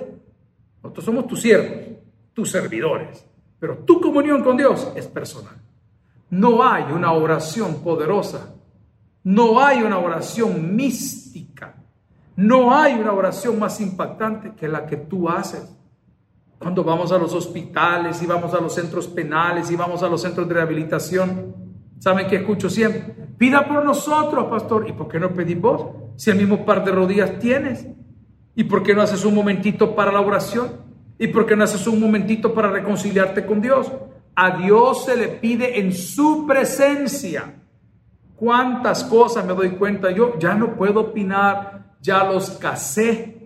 Nosotros 0.83 1.05
somos 1.05 1.27
tus 1.27 1.41
siervos, 1.41 1.99
tus 2.33 2.51
servidores. 2.51 3.27
Pero 3.59 3.79
tu 3.79 4.01
comunión 4.01 4.43
con 4.45 4.57
Dios 4.57 4.93
es 4.95 5.07
personal. 5.07 5.57
No 6.31 6.63
hay 6.63 6.85
una 6.93 7.13
oración 7.13 7.83
poderosa. 7.83 8.55
No 9.25 9.61
hay 9.61 9.83
una 9.83 9.99
oración 9.99 10.77
mística. 10.77 11.75
No 12.37 12.73
hay 12.73 12.95
una 12.95 13.13
oración 13.13 13.59
más 13.59 13.81
impactante 13.81 14.55
que 14.55 14.69
la 14.69 14.87
que 14.87 14.97
tú 14.97 15.29
haces. 15.29 15.77
Cuando 16.59 16.83
vamos 16.83 17.13
a 17.13 17.19
los 17.19 17.33
hospitales 17.35 18.21
y 18.23 18.27
vamos 18.27 18.53
a 18.53 18.61
los 18.61 18.75
centros 18.75 19.07
penales 19.07 19.71
y 19.71 19.77
vamos 19.77 20.03
a 20.03 20.09
los 20.09 20.23
centros 20.23 20.49
de 20.49 20.55
rehabilitación, 20.55 21.55
¿saben 21.99 22.27
qué 22.27 22.37
escucho 22.37 22.69
siempre? 22.69 23.15
Pida 23.39 23.67
por 23.69 23.85
nosotros, 23.85 24.47
pastor. 24.47 24.89
¿Y 24.89 24.93
por 24.93 25.09
qué 25.09 25.21
no 25.21 25.33
pedís 25.33 25.61
vos? 25.61 25.87
Si 26.17 26.31
el 26.31 26.37
mismo 26.37 26.65
par 26.65 26.85
de 26.85 26.91
rodillas 26.91 27.39
tienes. 27.39 27.87
¿Y 28.57 28.65
por 28.65 28.83
qué 28.83 28.93
no 28.93 29.03
haces 29.03 29.25
un 29.25 29.37
momentito 29.37 29.95
para 29.95 30.11
la 30.11 30.21
oración? 30.21 30.89
¿Y 31.17 31.29
por 31.29 31.47
qué 31.47 31.55
no 31.55 31.63
haces 31.63 31.87
un 31.87 32.01
momentito 32.01 32.53
para 32.53 32.71
reconciliarte 32.71 33.47
con 33.47 33.61
Dios? 33.61 33.93
A 34.35 34.59
Dios 34.59 35.05
se 35.05 35.17
le 35.17 35.29
pide 35.29 35.79
en 35.79 35.93
su 35.93 36.45
presencia. 36.45 37.55
¿Cuántas 38.35 39.05
cosas 39.05 39.45
me 39.45 39.55
doy 39.55 39.71
cuenta 39.71 40.11
yo? 40.11 40.39
Ya 40.39 40.55
no 40.55 40.75
puedo 40.77 41.01
opinar, 41.01 41.97
ya 42.01 42.25
los 42.25 42.51
casé, 42.51 43.38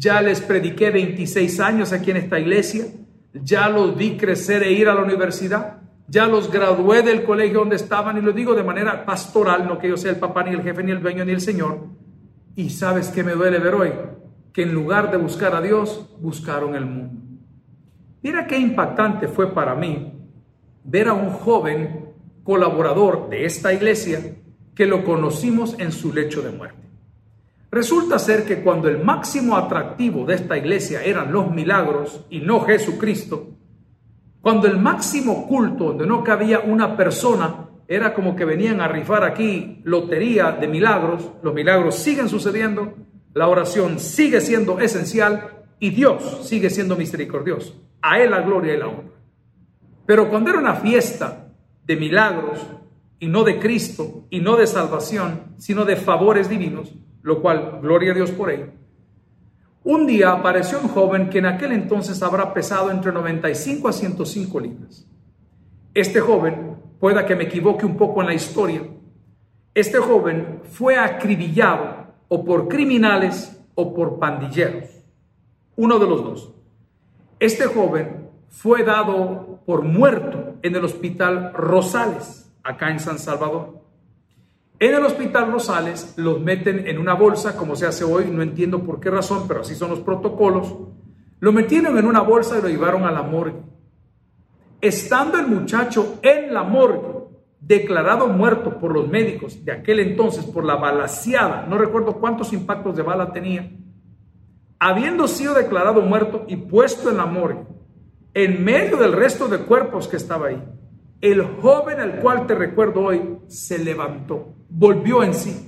ya 0.00 0.22
les 0.22 0.40
prediqué 0.40 0.90
26 0.90 1.60
años 1.60 1.92
aquí 1.92 2.10
en 2.10 2.16
esta 2.16 2.38
iglesia, 2.40 2.86
ya 3.34 3.68
los 3.68 3.94
vi 3.94 4.16
crecer 4.16 4.62
e 4.62 4.72
ir 4.72 4.88
a 4.88 4.94
la 4.94 5.02
universidad, 5.02 5.82
ya 6.08 6.26
los 6.26 6.50
gradué 6.50 7.02
del 7.02 7.22
colegio 7.22 7.58
donde 7.58 7.76
estaban 7.76 8.16
y 8.16 8.22
lo 8.22 8.32
digo 8.32 8.54
de 8.54 8.64
manera 8.64 9.04
pastoral, 9.04 9.66
no 9.68 9.78
que 9.78 9.90
yo 9.90 9.98
sea 9.98 10.10
el 10.10 10.18
papá, 10.18 10.42
ni 10.42 10.54
el 10.54 10.62
jefe, 10.62 10.82
ni 10.82 10.90
el 10.90 11.02
dueño, 11.02 11.22
ni 11.26 11.32
el 11.32 11.42
Señor. 11.42 11.86
Y 12.56 12.70
sabes 12.70 13.08
qué 13.08 13.22
me 13.22 13.32
duele 13.32 13.58
ver 13.58 13.74
hoy? 13.74 13.92
Que 14.54 14.62
en 14.62 14.72
lugar 14.72 15.10
de 15.10 15.18
buscar 15.18 15.54
a 15.54 15.60
Dios, 15.60 16.08
buscaron 16.18 16.74
el 16.74 16.86
mundo. 16.86 17.20
Mira 18.22 18.46
qué 18.46 18.58
impactante 18.58 19.28
fue 19.28 19.52
para 19.52 19.74
mí 19.74 20.14
ver 20.82 21.08
a 21.08 21.12
un 21.12 21.28
joven 21.28 22.14
colaborador 22.42 23.28
de 23.28 23.44
esta 23.44 23.70
iglesia 23.70 24.34
que 24.74 24.86
lo 24.86 25.04
conocimos 25.04 25.78
en 25.78 25.92
su 25.92 26.10
lecho 26.14 26.40
de 26.40 26.52
muerte. 26.52 26.89
Resulta 27.72 28.18
ser 28.18 28.44
que 28.44 28.62
cuando 28.62 28.88
el 28.88 29.02
máximo 29.02 29.56
atractivo 29.56 30.26
de 30.26 30.34
esta 30.34 30.58
iglesia 30.58 31.04
eran 31.04 31.32
los 31.32 31.52
milagros 31.52 32.26
y 32.28 32.40
no 32.40 32.62
Jesucristo, 32.62 33.50
cuando 34.40 34.66
el 34.66 34.78
máximo 34.78 35.46
culto 35.46 35.84
donde 35.84 36.06
no 36.06 36.24
cabía 36.24 36.60
una 36.60 36.96
persona 36.96 37.68
era 37.86 38.12
como 38.12 38.34
que 38.34 38.44
venían 38.44 38.80
a 38.80 38.88
rifar 38.88 39.22
aquí 39.22 39.80
lotería 39.84 40.52
de 40.52 40.66
milagros, 40.66 41.30
los 41.42 41.54
milagros 41.54 41.96
siguen 41.96 42.28
sucediendo, 42.28 42.94
la 43.34 43.46
oración 43.46 44.00
sigue 44.00 44.40
siendo 44.40 44.80
esencial 44.80 45.64
y 45.78 45.90
Dios 45.90 46.40
sigue 46.42 46.70
siendo 46.70 46.96
misericordioso. 46.96 47.80
A 48.02 48.18
Él 48.18 48.30
la 48.30 48.40
gloria 48.40 48.74
y 48.74 48.78
la 48.78 48.88
honra. 48.88 49.10
Pero 50.06 50.28
cuando 50.28 50.50
era 50.50 50.58
una 50.58 50.74
fiesta 50.74 51.52
de 51.84 51.96
milagros 51.96 52.66
y 53.20 53.28
no 53.28 53.44
de 53.44 53.60
Cristo 53.60 54.26
y 54.30 54.40
no 54.40 54.56
de 54.56 54.66
salvación, 54.66 55.54
sino 55.58 55.84
de 55.84 55.96
favores 55.96 56.48
divinos, 56.48 56.92
lo 57.22 57.40
cual, 57.42 57.80
gloria 57.82 58.12
a 58.12 58.14
Dios 58.14 58.30
por 58.30 58.50
ello, 58.50 58.68
un 59.82 60.06
día 60.06 60.32
apareció 60.32 60.78
un 60.80 60.88
joven 60.88 61.30
que 61.30 61.38
en 61.38 61.46
aquel 61.46 61.72
entonces 61.72 62.22
habrá 62.22 62.52
pesado 62.52 62.90
entre 62.90 63.12
95 63.12 63.88
a 63.88 63.92
105 63.92 64.60
libras. 64.60 65.06
Este 65.94 66.20
joven 66.20 66.76
pueda 66.98 67.24
que 67.24 67.34
me 67.34 67.44
equivoque 67.44 67.86
un 67.86 67.96
poco 67.96 68.20
en 68.20 68.26
la 68.26 68.34
historia, 68.34 68.82
este 69.74 69.98
joven 69.98 70.60
fue 70.64 70.98
acribillado 70.98 72.06
o 72.28 72.44
por 72.44 72.68
criminales 72.68 73.56
o 73.74 73.94
por 73.94 74.18
pandilleros, 74.18 74.90
uno 75.76 75.98
de 75.98 76.06
los 76.06 76.24
dos. 76.24 76.54
Este 77.38 77.66
joven 77.66 78.28
fue 78.48 78.84
dado 78.84 79.60
por 79.64 79.82
muerto 79.82 80.56
en 80.62 80.74
el 80.74 80.84
hospital 80.84 81.52
Rosales, 81.54 82.52
acá 82.62 82.90
en 82.90 83.00
San 83.00 83.18
Salvador. 83.18 83.79
En 84.80 84.94
el 84.94 85.04
hospital 85.04 85.52
Rosales 85.52 86.14
los 86.16 86.40
meten 86.40 86.88
en 86.88 86.98
una 86.98 87.12
bolsa, 87.12 87.54
como 87.54 87.76
se 87.76 87.84
hace 87.84 88.02
hoy, 88.02 88.30
no 88.32 88.40
entiendo 88.40 88.82
por 88.82 88.98
qué 88.98 89.10
razón, 89.10 89.44
pero 89.46 89.60
así 89.60 89.74
son 89.74 89.90
los 89.90 90.00
protocolos. 90.00 90.74
Lo 91.38 91.52
metieron 91.52 91.98
en 91.98 92.06
una 92.06 92.22
bolsa 92.22 92.58
y 92.58 92.62
lo 92.62 92.68
llevaron 92.68 93.04
a 93.04 93.12
la 93.12 93.20
morgue. 93.20 93.60
Estando 94.80 95.38
el 95.38 95.48
muchacho 95.48 96.18
en 96.22 96.54
la 96.54 96.62
morgue, 96.62 97.02
declarado 97.60 98.26
muerto 98.28 98.78
por 98.78 98.94
los 98.94 99.06
médicos 99.06 99.62
de 99.66 99.72
aquel 99.72 100.00
entonces 100.00 100.46
por 100.46 100.64
la 100.64 100.76
balaseada, 100.76 101.66
no 101.68 101.76
recuerdo 101.76 102.14
cuántos 102.14 102.54
impactos 102.54 102.96
de 102.96 103.02
bala 103.02 103.32
tenía, 103.32 103.70
habiendo 104.78 105.28
sido 105.28 105.52
declarado 105.52 106.00
muerto 106.00 106.46
y 106.48 106.56
puesto 106.56 107.10
en 107.10 107.18
la 107.18 107.26
morgue, 107.26 107.66
en 108.32 108.64
medio 108.64 108.96
del 108.96 109.12
resto 109.12 109.46
de 109.46 109.58
cuerpos 109.58 110.08
que 110.08 110.16
estaba 110.16 110.46
ahí, 110.46 110.62
el 111.20 111.42
joven 111.42 112.00
al 112.00 112.20
cual 112.20 112.46
te 112.46 112.54
recuerdo 112.54 113.02
hoy 113.02 113.38
se 113.46 113.78
levantó, 113.78 114.54
volvió 114.68 115.22
en 115.22 115.34
sí. 115.34 115.66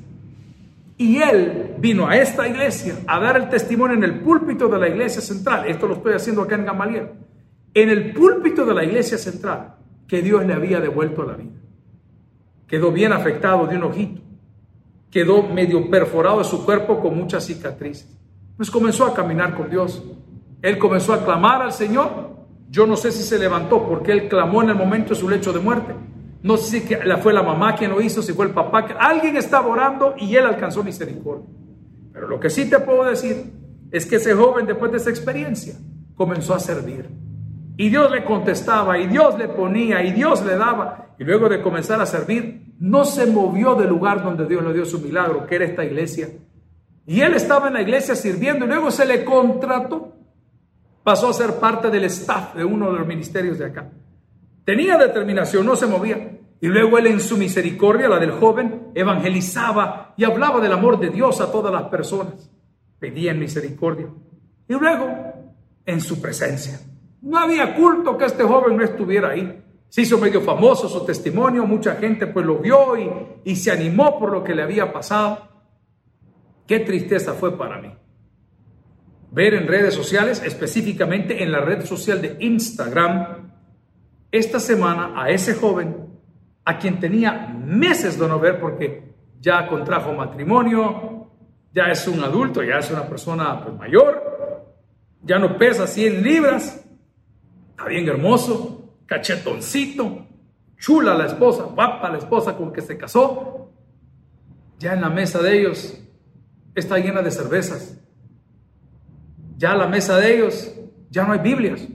Y 0.96 1.18
él 1.18 1.74
vino 1.78 2.07
a 2.07 2.16
esta 2.16 2.46
iglesia 2.46 2.96
a 3.07 3.18
dar 3.18 3.36
el 3.36 3.48
testimonio 3.48 3.96
en 3.96 4.05
el 4.05 4.20
púlpito 4.20 4.68
de 4.68 4.78
la 4.78 4.88
iglesia 4.88 5.20
central. 5.20 5.66
Esto 5.66 5.88
lo 5.88 5.94
estoy 5.94 6.14
haciendo 6.14 6.42
acá 6.42 6.55
en 6.55 6.64
Gamaliel 6.64 7.09
en 7.74 7.88
el 7.88 8.12
púlpito 8.12 8.64
de 8.64 8.74
la 8.74 8.84
iglesia 8.84 9.18
central 9.18 9.76
que 10.07 10.20
Dios 10.20 10.44
le 10.44 10.53
había 10.53 10.80
devuelto 10.80 11.24
la 11.24 11.34
vida. 11.34 11.53
Quedó 12.66 12.92
bien 12.92 13.12
afectado 13.12 13.66
de 13.66 13.76
un 13.76 13.84
ojito, 13.84 14.20
quedó 15.11 15.42
medio 15.42 15.90
perforado 15.90 16.38
de 16.38 16.44
su 16.44 16.64
cuerpo 16.64 17.00
con 17.00 17.16
muchas 17.16 17.46
cicatrices. 17.46 18.09
Pues 18.57 18.70
comenzó 18.70 19.07
a 19.07 19.14
caminar 19.14 19.55
con 19.55 19.70
Dios. 19.70 20.03
Él 20.61 20.78
comenzó 20.78 21.14
a 21.14 21.24
clamar 21.24 21.62
al 21.62 21.72
Señor. 21.72 22.32
Yo 22.73 22.87
no 22.87 22.97
sé 22.97 23.12
si 23.12 23.23
se 23.23 23.39
levantó 23.39 23.87
porque 23.87 24.12
él 24.12 24.29
clamó 24.31 24.62
en 24.62 24.70
el 24.70 24.75
momento 24.75 25.11
de 25.11 25.20
su 25.20 25.29
lecho 25.29 25.53
de 25.53 25.61
muerte. 25.61 25.95
No 26.43 26.57
sé 26.57 26.81
si 26.81 26.95
fue 27.20 27.35
la 27.35 27.43
mamá 27.43 27.77
quien 27.77 27.91
lo 27.91 28.01
hizo, 28.01 28.23
si 28.23 28.33
fue 28.33 28.47
el 28.47 28.53
papá. 28.53 28.87
Alguien 28.99 29.37
estaba 29.37 29.66
orando 29.68 30.14
y 30.16 30.35
él 30.35 30.47
alcanzó 30.47 30.83
misericordia. 30.83 31.45
Pero 32.14 32.29
lo 32.29 32.41
que 32.41 32.49
sí 32.49 32.70
te 32.70 32.79
puedo 32.79 33.05
decir 33.05 33.53
es 33.91 34.07
que 34.07 34.16
ese 34.16 34.33
joven 34.33 34.64
después 34.64 34.91
de 34.91 34.97
esa 34.97 35.11
experiencia 35.11 35.75
comenzó 36.14 36.55
a 36.55 36.61
servir. 36.61 37.11
Y 37.77 37.91
Dios 37.91 38.11
le 38.11 38.25
contestaba, 38.25 38.99
y 38.99 39.07
Dios 39.07 39.37
le 39.37 39.49
ponía, 39.49 40.03
y 40.03 40.12
Dios 40.12 40.43
le 40.43 40.57
daba. 40.57 41.14
Y 41.18 41.25
luego 41.25 41.51
de 41.51 41.61
comenzar 41.61 42.01
a 42.01 42.07
servir, 42.07 42.73
no 42.81 43.05
se 43.05 43.27
movió 43.27 43.75
del 43.75 43.91
lugar 43.91 44.25
donde 44.25 44.47
Dios 44.47 44.64
le 44.64 44.73
dio 44.73 44.87
su 44.87 44.99
milagro, 44.99 45.47
que 45.47 45.57
era 45.57 45.66
esta 45.66 45.85
iglesia. 45.85 46.31
Y 47.07 47.20
él 47.20 47.35
estaba 47.35 47.68
en 47.68 47.75
la 47.75 47.83
iglesia 47.83 48.14
sirviendo 48.14 48.64
y 48.64 48.68
luego 48.68 48.91
se 48.91 49.05
le 49.05 49.27
contrató. 49.27 50.22
Pasó 51.03 51.28
a 51.28 51.32
ser 51.32 51.55
parte 51.59 51.90
del 51.90 52.05
staff 52.05 52.55
de 52.55 52.64
uno 52.64 52.92
de 52.92 52.98
los 52.98 53.07
ministerios 53.07 53.59
de 53.59 53.66
acá. 53.66 53.90
Tenía 54.64 54.96
determinación, 54.96 55.66
no 55.66 55.74
se 55.74 55.86
movía. 55.86 56.38
Y 56.61 56.68
luego 56.68 56.96
él 56.96 57.09
en 57.09 57.20
su 57.20 57.36
misericordia, 57.36 58.09
la 58.09 58.20
del 58.20 58.30
joven, 58.30 58.92
evangelizaba 58.94 60.14
y 60.16 60.22
hablaba 60.22 60.61
del 60.61 60.72
amor 60.72 61.00
de 61.00 61.11
Dios 61.11 61.40
a 61.40 61.50
todas 61.50 61.72
las 61.72 61.84
personas. 61.84 62.48
Pedía 63.00 63.34
misericordia. 63.34 64.07
Y 64.68 64.74
luego 64.74 65.09
en 65.84 66.00
su 66.00 66.20
presencia. 66.22 66.78
No 67.20 67.38
había 67.38 67.74
culto 67.74 68.16
que 68.16 68.26
este 68.26 68.44
joven 68.44 68.76
no 68.76 68.84
estuviera 68.84 69.30
ahí. 69.30 69.61
Se 69.88 70.03
hizo 70.03 70.18
medio 70.18 70.40
famoso 70.40 70.88
su 70.88 71.05
testimonio, 71.05 71.66
mucha 71.66 71.96
gente 71.96 72.28
pues 72.28 72.46
lo 72.46 72.59
vio 72.59 72.96
y, 72.96 73.11
y 73.50 73.57
se 73.57 73.72
animó 73.72 74.18
por 74.20 74.30
lo 74.30 74.44
que 74.44 74.55
le 74.55 74.62
había 74.62 74.92
pasado. 74.92 75.48
Qué 76.66 76.78
tristeza 76.78 77.34
fue 77.34 77.59
para 77.59 77.78
mí 77.78 77.92
ver 79.33 79.55
en 79.55 79.66
redes 79.66 79.95
sociales, 79.95 80.43
específicamente 80.45 81.43
en 81.43 81.51
la 81.51 81.61
red 81.61 81.85
social 81.85 82.20
de 82.20 82.37
Instagram, 82.39 83.51
esta 84.30 84.61
semana 84.61 85.12
a 85.20 85.30
ese 85.30 85.55
joven 85.55 86.07
a 86.64 86.78
quien 86.78 87.01
tenía 87.01 87.49
meses 87.49 88.18
de 88.18 88.28
no 88.28 88.39
ver 88.39 88.61
porque 88.61 89.14
ya 89.41 89.66
contrajo 89.66 90.12
matrimonio, 90.12 91.30
ya 91.74 91.91
es 91.91 92.07
un 92.07 92.22
adulto, 92.22 92.62
ya 92.62 92.78
es 92.78 92.91
una 92.91 93.09
persona 93.09 93.64
pues, 93.64 93.74
mayor, 93.76 94.68
ya 95.22 95.39
no 95.39 95.57
pesa 95.57 95.87
100 95.87 96.22
libras, 96.22 96.85
bien 97.89 98.09
hermoso, 98.09 98.97
cachetoncito, 99.07 100.26
chula 100.76 101.14
la 101.14 101.26
esposa, 101.26 101.64
guapa 101.64 102.11
la 102.11 102.18
esposa 102.18 102.57
con 102.57 102.72
que 102.72 102.83
se 102.83 102.99
casó. 102.99 103.72
Ya 104.78 104.95
en 104.95 105.01
la 105.01 105.11
mesa 105.11 105.41
de 105.41 105.61
ellos 105.61 105.99
está 106.74 106.99
llena 106.99 107.22
de 107.22 107.30
cervezas. 107.30 108.01
Ya 109.62 109.76
la 109.76 109.86
mesa 109.86 110.18
de 110.18 110.34
ellos 110.34 110.74
ya 111.08 111.24
no 111.24 111.34
hay 111.34 111.38
Biblias, 111.38 111.86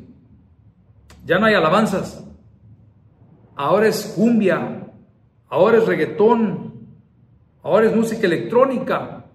ya 1.25 1.37
no 1.37 1.47
hay 1.47 1.53
alabanzas. 1.53 2.23
Ahora 3.57 3.89
es 3.89 4.13
cumbia, 4.15 4.87
ahora 5.49 5.79
es 5.79 5.85
reggaetón, 5.85 6.87
ahora 7.61 7.87
es 7.87 7.93
música 7.93 8.25
electrónica, 8.25 9.25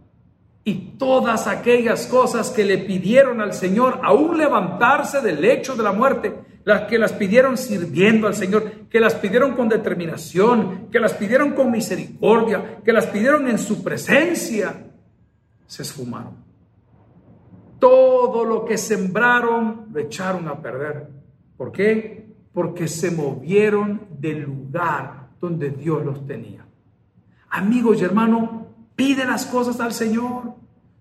y 0.65 0.97
todas 0.97 1.47
aquellas 1.47 2.07
cosas 2.07 2.49
que 2.49 2.65
le 2.65 2.79
pidieron 2.79 3.43
al 3.43 3.53
Señor, 3.53 4.01
aún 4.03 4.39
levantarse 4.39 5.21
del 5.21 5.43
lecho 5.43 5.77
de 5.77 5.83
la 5.83 5.93
muerte, 5.93 6.35
las 6.65 6.89
que 6.89 6.99
las 6.99 7.13
pidieron 7.13 7.59
sirviendo 7.59 8.29
al 8.29 8.35
Señor, 8.35 8.89
que 8.89 8.99
las 8.99 9.15
pidieron 9.15 9.53
con 9.53 9.69
determinación, 9.69 10.89
que 10.91 11.01
las 11.01 11.13
pidieron 11.13 11.51
con 11.51 11.71
misericordia, 11.71 12.79
que 12.83 12.95
las 12.95 13.05
pidieron 13.09 13.47
en 13.47 13.59
su 13.59 13.85
presencia, 13.85 14.87
se 15.67 15.83
esfumaron. 15.83 16.52
Todo 17.83 18.45
lo 18.45 18.65
que 18.65 18.79
sembraron 18.79 19.89
lo 19.93 19.99
echaron 19.99 20.47
a 20.47 20.63
perder. 20.63 21.09
¿Por 21.57 21.73
qué? 21.73 22.33
Porque 22.53 22.87
se 22.87 23.11
movieron 23.11 24.03
del 24.19 24.43
lugar 24.43 25.31
donde 25.41 25.71
Dios 25.71 26.05
los 26.05 26.25
tenía. 26.25 26.65
Amigos 27.51 28.01
y 28.01 28.05
hermanos, 28.05 28.49
Pide 28.95 29.25
las 29.25 29.47
cosas 29.47 29.81
al 29.81 29.93
Señor. 29.93 30.55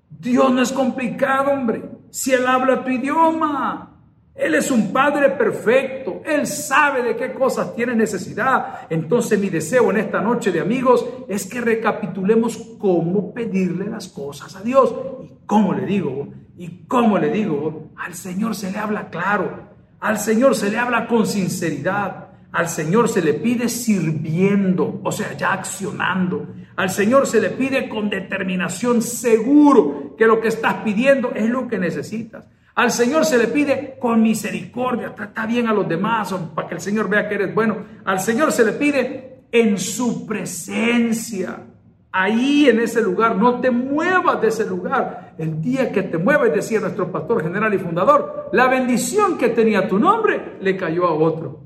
Dios 0.09 0.51
no 0.51 0.61
es 0.61 0.71
complicado, 0.71 1.51
hombre. 1.51 1.83
Si 2.09 2.33
Él 2.33 2.45
habla 2.47 2.83
tu 2.83 2.89
idioma, 2.89 3.95
Él 4.33 4.55
es 4.55 4.71
un 4.71 4.91
Padre 4.93 5.29
perfecto. 5.29 6.21
Él 6.25 6.47
sabe 6.47 7.03
de 7.03 7.15
qué 7.15 7.33
cosas 7.33 7.75
tiene 7.75 7.95
necesidad. 7.95 8.87
Entonces 8.89 9.39
mi 9.39 9.49
deseo 9.49 9.91
en 9.91 9.97
esta 9.97 10.21
noche 10.21 10.51
de 10.51 10.61
amigos 10.61 11.05
es 11.27 11.45
que 11.45 11.61
recapitulemos 11.61 12.57
cómo 12.79 13.33
pedirle 13.33 13.89
las 13.89 14.07
cosas 14.07 14.55
a 14.55 14.61
Dios. 14.61 14.93
¿Y 15.23 15.45
cómo 15.45 15.73
le 15.73 15.85
digo? 15.85 16.29
¿Y 16.61 16.85
cómo 16.87 17.17
le 17.17 17.31
digo? 17.31 17.89
Al 17.97 18.13
Señor 18.13 18.53
se 18.53 18.71
le 18.71 18.77
habla 18.77 19.09
claro. 19.09 19.69
Al 19.99 20.19
Señor 20.19 20.53
se 20.53 20.69
le 20.69 20.77
habla 20.77 21.07
con 21.07 21.25
sinceridad. 21.25 22.27
Al 22.51 22.69
Señor 22.69 23.09
se 23.09 23.23
le 23.23 23.33
pide 23.33 23.67
sirviendo, 23.67 25.01
o 25.03 25.11
sea, 25.11 25.35
ya 25.35 25.53
accionando. 25.53 26.53
Al 26.75 26.91
Señor 26.91 27.25
se 27.25 27.41
le 27.41 27.49
pide 27.49 27.89
con 27.89 28.11
determinación 28.11 29.01
seguro 29.01 30.15
que 30.15 30.27
lo 30.27 30.39
que 30.39 30.49
estás 30.49 30.75
pidiendo 30.83 31.31
es 31.33 31.49
lo 31.49 31.67
que 31.67 31.79
necesitas. 31.79 32.45
Al 32.75 32.91
Señor 32.91 33.25
se 33.25 33.39
le 33.39 33.47
pide 33.47 33.97
con 33.99 34.21
misericordia, 34.21 35.15
trata 35.15 35.47
bien 35.47 35.65
a 35.65 35.73
los 35.73 35.89
demás 35.89 36.31
para 36.53 36.67
que 36.67 36.75
el 36.75 36.81
Señor 36.81 37.09
vea 37.09 37.27
que 37.27 37.33
eres 37.33 37.55
bueno. 37.55 37.77
Al 38.05 38.19
Señor 38.19 38.51
se 38.51 38.65
le 38.65 38.73
pide 38.73 39.45
en 39.51 39.79
su 39.79 40.27
presencia. 40.27 41.70
Ahí 42.13 42.67
en 42.67 42.79
ese 42.79 43.01
lugar, 43.01 43.37
no 43.37 43.61
te 43.61 43.71
muevas 43.71 44.41
de 44.41 44.49
ese 44.49 44.65
lugar. 44.65 45.33
El 45.37 45.61
día 45.61 45.91
que 45.91 46.03
te 46.03 46.17
mueves, 46.17 46.53
decía 46.53 46.81
nuestro 46.81 47.09
pastor 47.09 47.41
general 47.41 47.73
y 47.73 47.77
fundador, 47.77 48.49
la 48.51 48.67
bendición 48.67 49.37
que 49.37 49.49
tenía 49.49 49.87
tu 49.87 49.97
nombre 49.97 50.57
le 50.59 50.75
cayó 50.75 51.05
a 51.05 51.13
otro. 51.13 51.61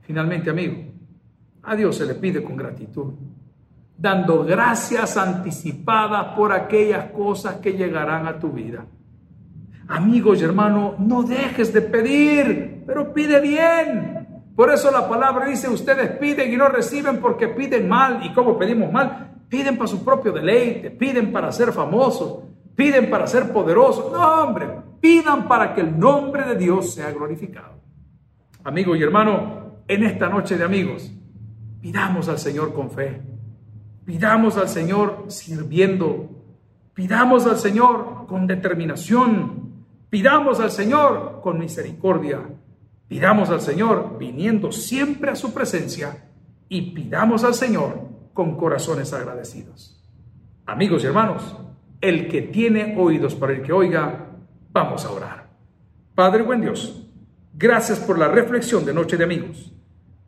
Finalmente, 0.00 0.48
amigo, 0.48 0.76
a 1.62 1.76
Dios 1.76 1.96
se 1.96 2.06
le 2.06 2.14
pide 2.14 2.42
con 2.42 2.56
gratitud, 2.56 3.12
dando 3.98 4.44
gracias 4.44 5.18
anticipadas 5.18 6.34
por 6.34 6.52
aquellas 6.52 7.10
cosas 7.10 7.56
que 7.56 7.74
llegarán 7.74 8.26
a 8.26 8.38
tu 8.38 8.50
vida. 8.50 8.86
Amigos 9.88 10.40
y 10.40 10.44
hermanos, 10.44 10.98
no 11.00 11.22
dejes 11.22 11.72
de 11.72 11.82
pedir, 11.82 12.84
pero 12.86 13.12
pide 13.12 13.40
bien, 13.40 14.16
Por 14.56 14.70
eso 14.70 14.90
la 14.90 15.08
palabra 15.08 15.46
dice, 15.46 15.68
ustedes 15.68 16.10
piden 16.18 16.52
y 16.52 16.56
no 16.56 16.68
reciben 16.68 17.18
porque 17.18 17.48
piden 17.48 17.88
mal. 17.88 18.20
¿Y 18.24 18.32
cómo 18.34 18.58
pedimos 18.58 18.92
mal? 18.92 19.30
Piden 19.50 19.76
para 19.76 19.88
su 19.88 20.04
propio 20.04 20.30
deleite, 20.30 20.92
piden 20.92 21.32
para 21.32 21.50
ser 21.50 21.72
famosos, 21.72 22.44
piden 22.76 23.10
para 23.10 23.26
ser 23.26 23.52
poderosos. 23.52 24.12
No, 24.12 24.44
hombre, 24.44 24.68
pidan 25.00 25.48
para 25.48 25.74
que 25.74 25.80
el 25.80 25.98
nombre 25.98 26.44
de 26.44 26.54
Dios 26.54 26.94
sea 26.94 27.10
glorificado. 27.10 27.80
Amigo 28.62 28.94
y 28.94 29.02
hermano, 29.02 29.82
en 29.88 30.04
esta 30.04 30.28
noche 30.28 30.56
de 30.56 30.62
amigos, 30.62 31.10
pidamos 31.80 32.28
al 32.28 32.38
Señor 32.38 32.72
con 32.72 32.92
fe, 32.92 33.20
pidamos 34.04 34.56
al 34.56 34.68
Señor 34.68 35.24
sirviendo, 35.26 36.28
pidamos 36.94 37.44
al 37.46 37.58
Señor 37.58 38.26
con 38.28 38.46
determinación, 38.46 39.84
pidamos 40.10 40.60
al 40.60 40.70
Señor 40.70 41.40
con 41.42 41.58
misericordia, 41.58 42.40
pidamos 43.08 43.50
al 43.50 43.60
Señor 43.60 44.16
viniendo 44.16 44.70
siempre 44.70 45.32
a 45.32 45.36
su 45.36 45.52
presencia 45.52 46.28
y 46.68 46.92
pidamos 46.92 47.42
al 47.42 47.54
Señor 47.54 48.09
con 48.32 48.56
corazones 48.56 49.12
agradecidos. 49.12 50.02
Amigos 50.66 51.02
y 51.02 51.06
hermanos, 51.06 51.56
el 52.00 52.28
que 52.28 52.42
tiene 52.42 52.96
oídos 52.98 53.34
para 53.34 53.52
el 53.52 53.62
que 53.62 53.72
oiga, 53.72 54.26
vamos 54.70 55.04
a 55.04 55.10
orar. 55.10 55.50
Padre 56.14 56.42
buen 56.42 56.60
Dios, 56.60 57.00
Gracias 57.52 57.98
por 57.98 58.18
la 58.18 58.28
reflexión 58.28 58.84
de 58.84 58.94
Noche 58.94 59.16
de 59.16 59.24
Amigos. 59.24 59.72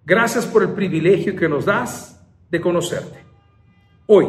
Gracias 0.05 0.45
por 0.45 0.63
el 0.63 0.73
privilegio 0.73 1.37
que 1.37 1.49
nos 1.49 1.65
das 1.65 2.21
de 2.51 2.61
conocerte. 2.61 3.21
Hoy, 4.07 4.27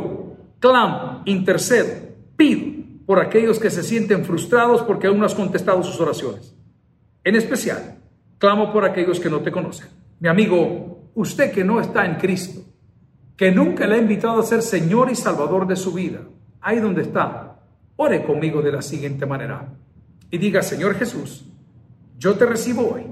clamo, 0.60 1.24
intercedo, 1.26 1.92
pido 2.38 2.84
por 3.06 3.20
aquellos 3.20 3.60
que 3.60 3.72
se 3.72 3.84
sienten 3.84 4.24
frustrados 4.24 4.84
porque 4.84 5.08
aún 5.08 5.20
no 5.20 5.26
has 5.26 5.34
contestado 5.34 5.84
sus 5.84 6.00
oraciones. 6.00 6.56
En 7.24 7.36
especial, 7.36 7.98
clamo 8.38 8.72
por 8.72 8.86
aquellos 8.86 9.20
que 9.20 9.30
no 9.30 9.42
te 9.42 9.52
conocen. 9.52 9.88
Mi 10.20 10.30
amigo, 10.30 11.10
usted 11.16 11.52
que 11.52 11.64
no 11.64 11.82
está 11.82 12.06
en 12.06 12.16
Cristo, 12.16 12.62
que 13.36 13.52
nunca 13.52 13.88
le 13.88 13.96
ha 13.96 14.00
invitado 14.00 14.40
a 14.40 14.44
ser 14.44 14.62
Señor 14.62 15.12
y 15.12 15.16
Salvador 15.16 15.68
de 15.68 15.76
su 15.76 15.94
vida, 15.94 16.22
ahí 16.62 16.80
donde 16.80 17.02
está, 17.02 17.60
ore 17.96 18.24
conmigo 18.24 18.62
de 18.62 18.72
la 18.72 18.82
siguiente 18.82 19.26
manera 19.26 19.74
y 20.30 20.38
diga, 20.38 20.62
Señor 20.62 20.96
Jesús, 20.96 21.46
yo 22.18 22.36
te 22.36 22.46
recibo 22.46 22.94
hoy 22.94 23.06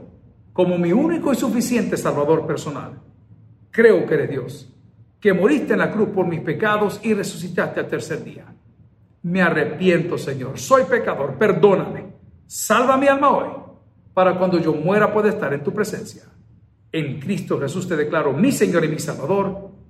como 0.54 0.78
mi 0.78 0.92
único 0.92 1.32
y 1.32 1.36
suficiente 1.36 1.98
Salvador 1.98 2.46
personal. 2.46 3.00
Creo 3.72 4.06
que 4.06 4.14
eres 4.14 4.30
Dios, 4.30 4.74
que 5.20 5.34
moriste 5.34 5.74
en 5.74 5.80
la 5.80 5.92
cruz 5.92 6.10
por 6.10 6.28
mis 6.28 6.42
pecados 6.42 7.00
y 7.04 7.14
resucitaste 7.14 7.80
al 7.80 7.88
tercer 7.88 8.24
día. 8.24 8.46
Me 9.24 9.42
arrepiento, 9.42 10.18
Señor. 10.18 10.58
Soy 10.58 10.84
pecador. 10.86 11.38
Perdóname. 11.38 12.06
Salva 12.48 12.98
mi 12.98 13.08
alma 13.08 13.30
hoy, 13.30 13.50
para 14.14 14.38
cuando 14.38 14.60
yo 14.60 14.74
muera 14.74 15.14
pueda 15.14 15.30
estar 15.30 15.54
en 15.54 15.64
tu 15.64 15.72
presencia. 15.74 16.24
En 16.92 17.20
Cristo 17.20 17.60
Jesús 17.60 17.88
te 17.88 17.96
declaro 17.96 18.34
mi 18.34 18.52
Señor 18.52 18.84
y 18.84 18.90
mi 18.90 19.00
Salvador. 19.00 19.72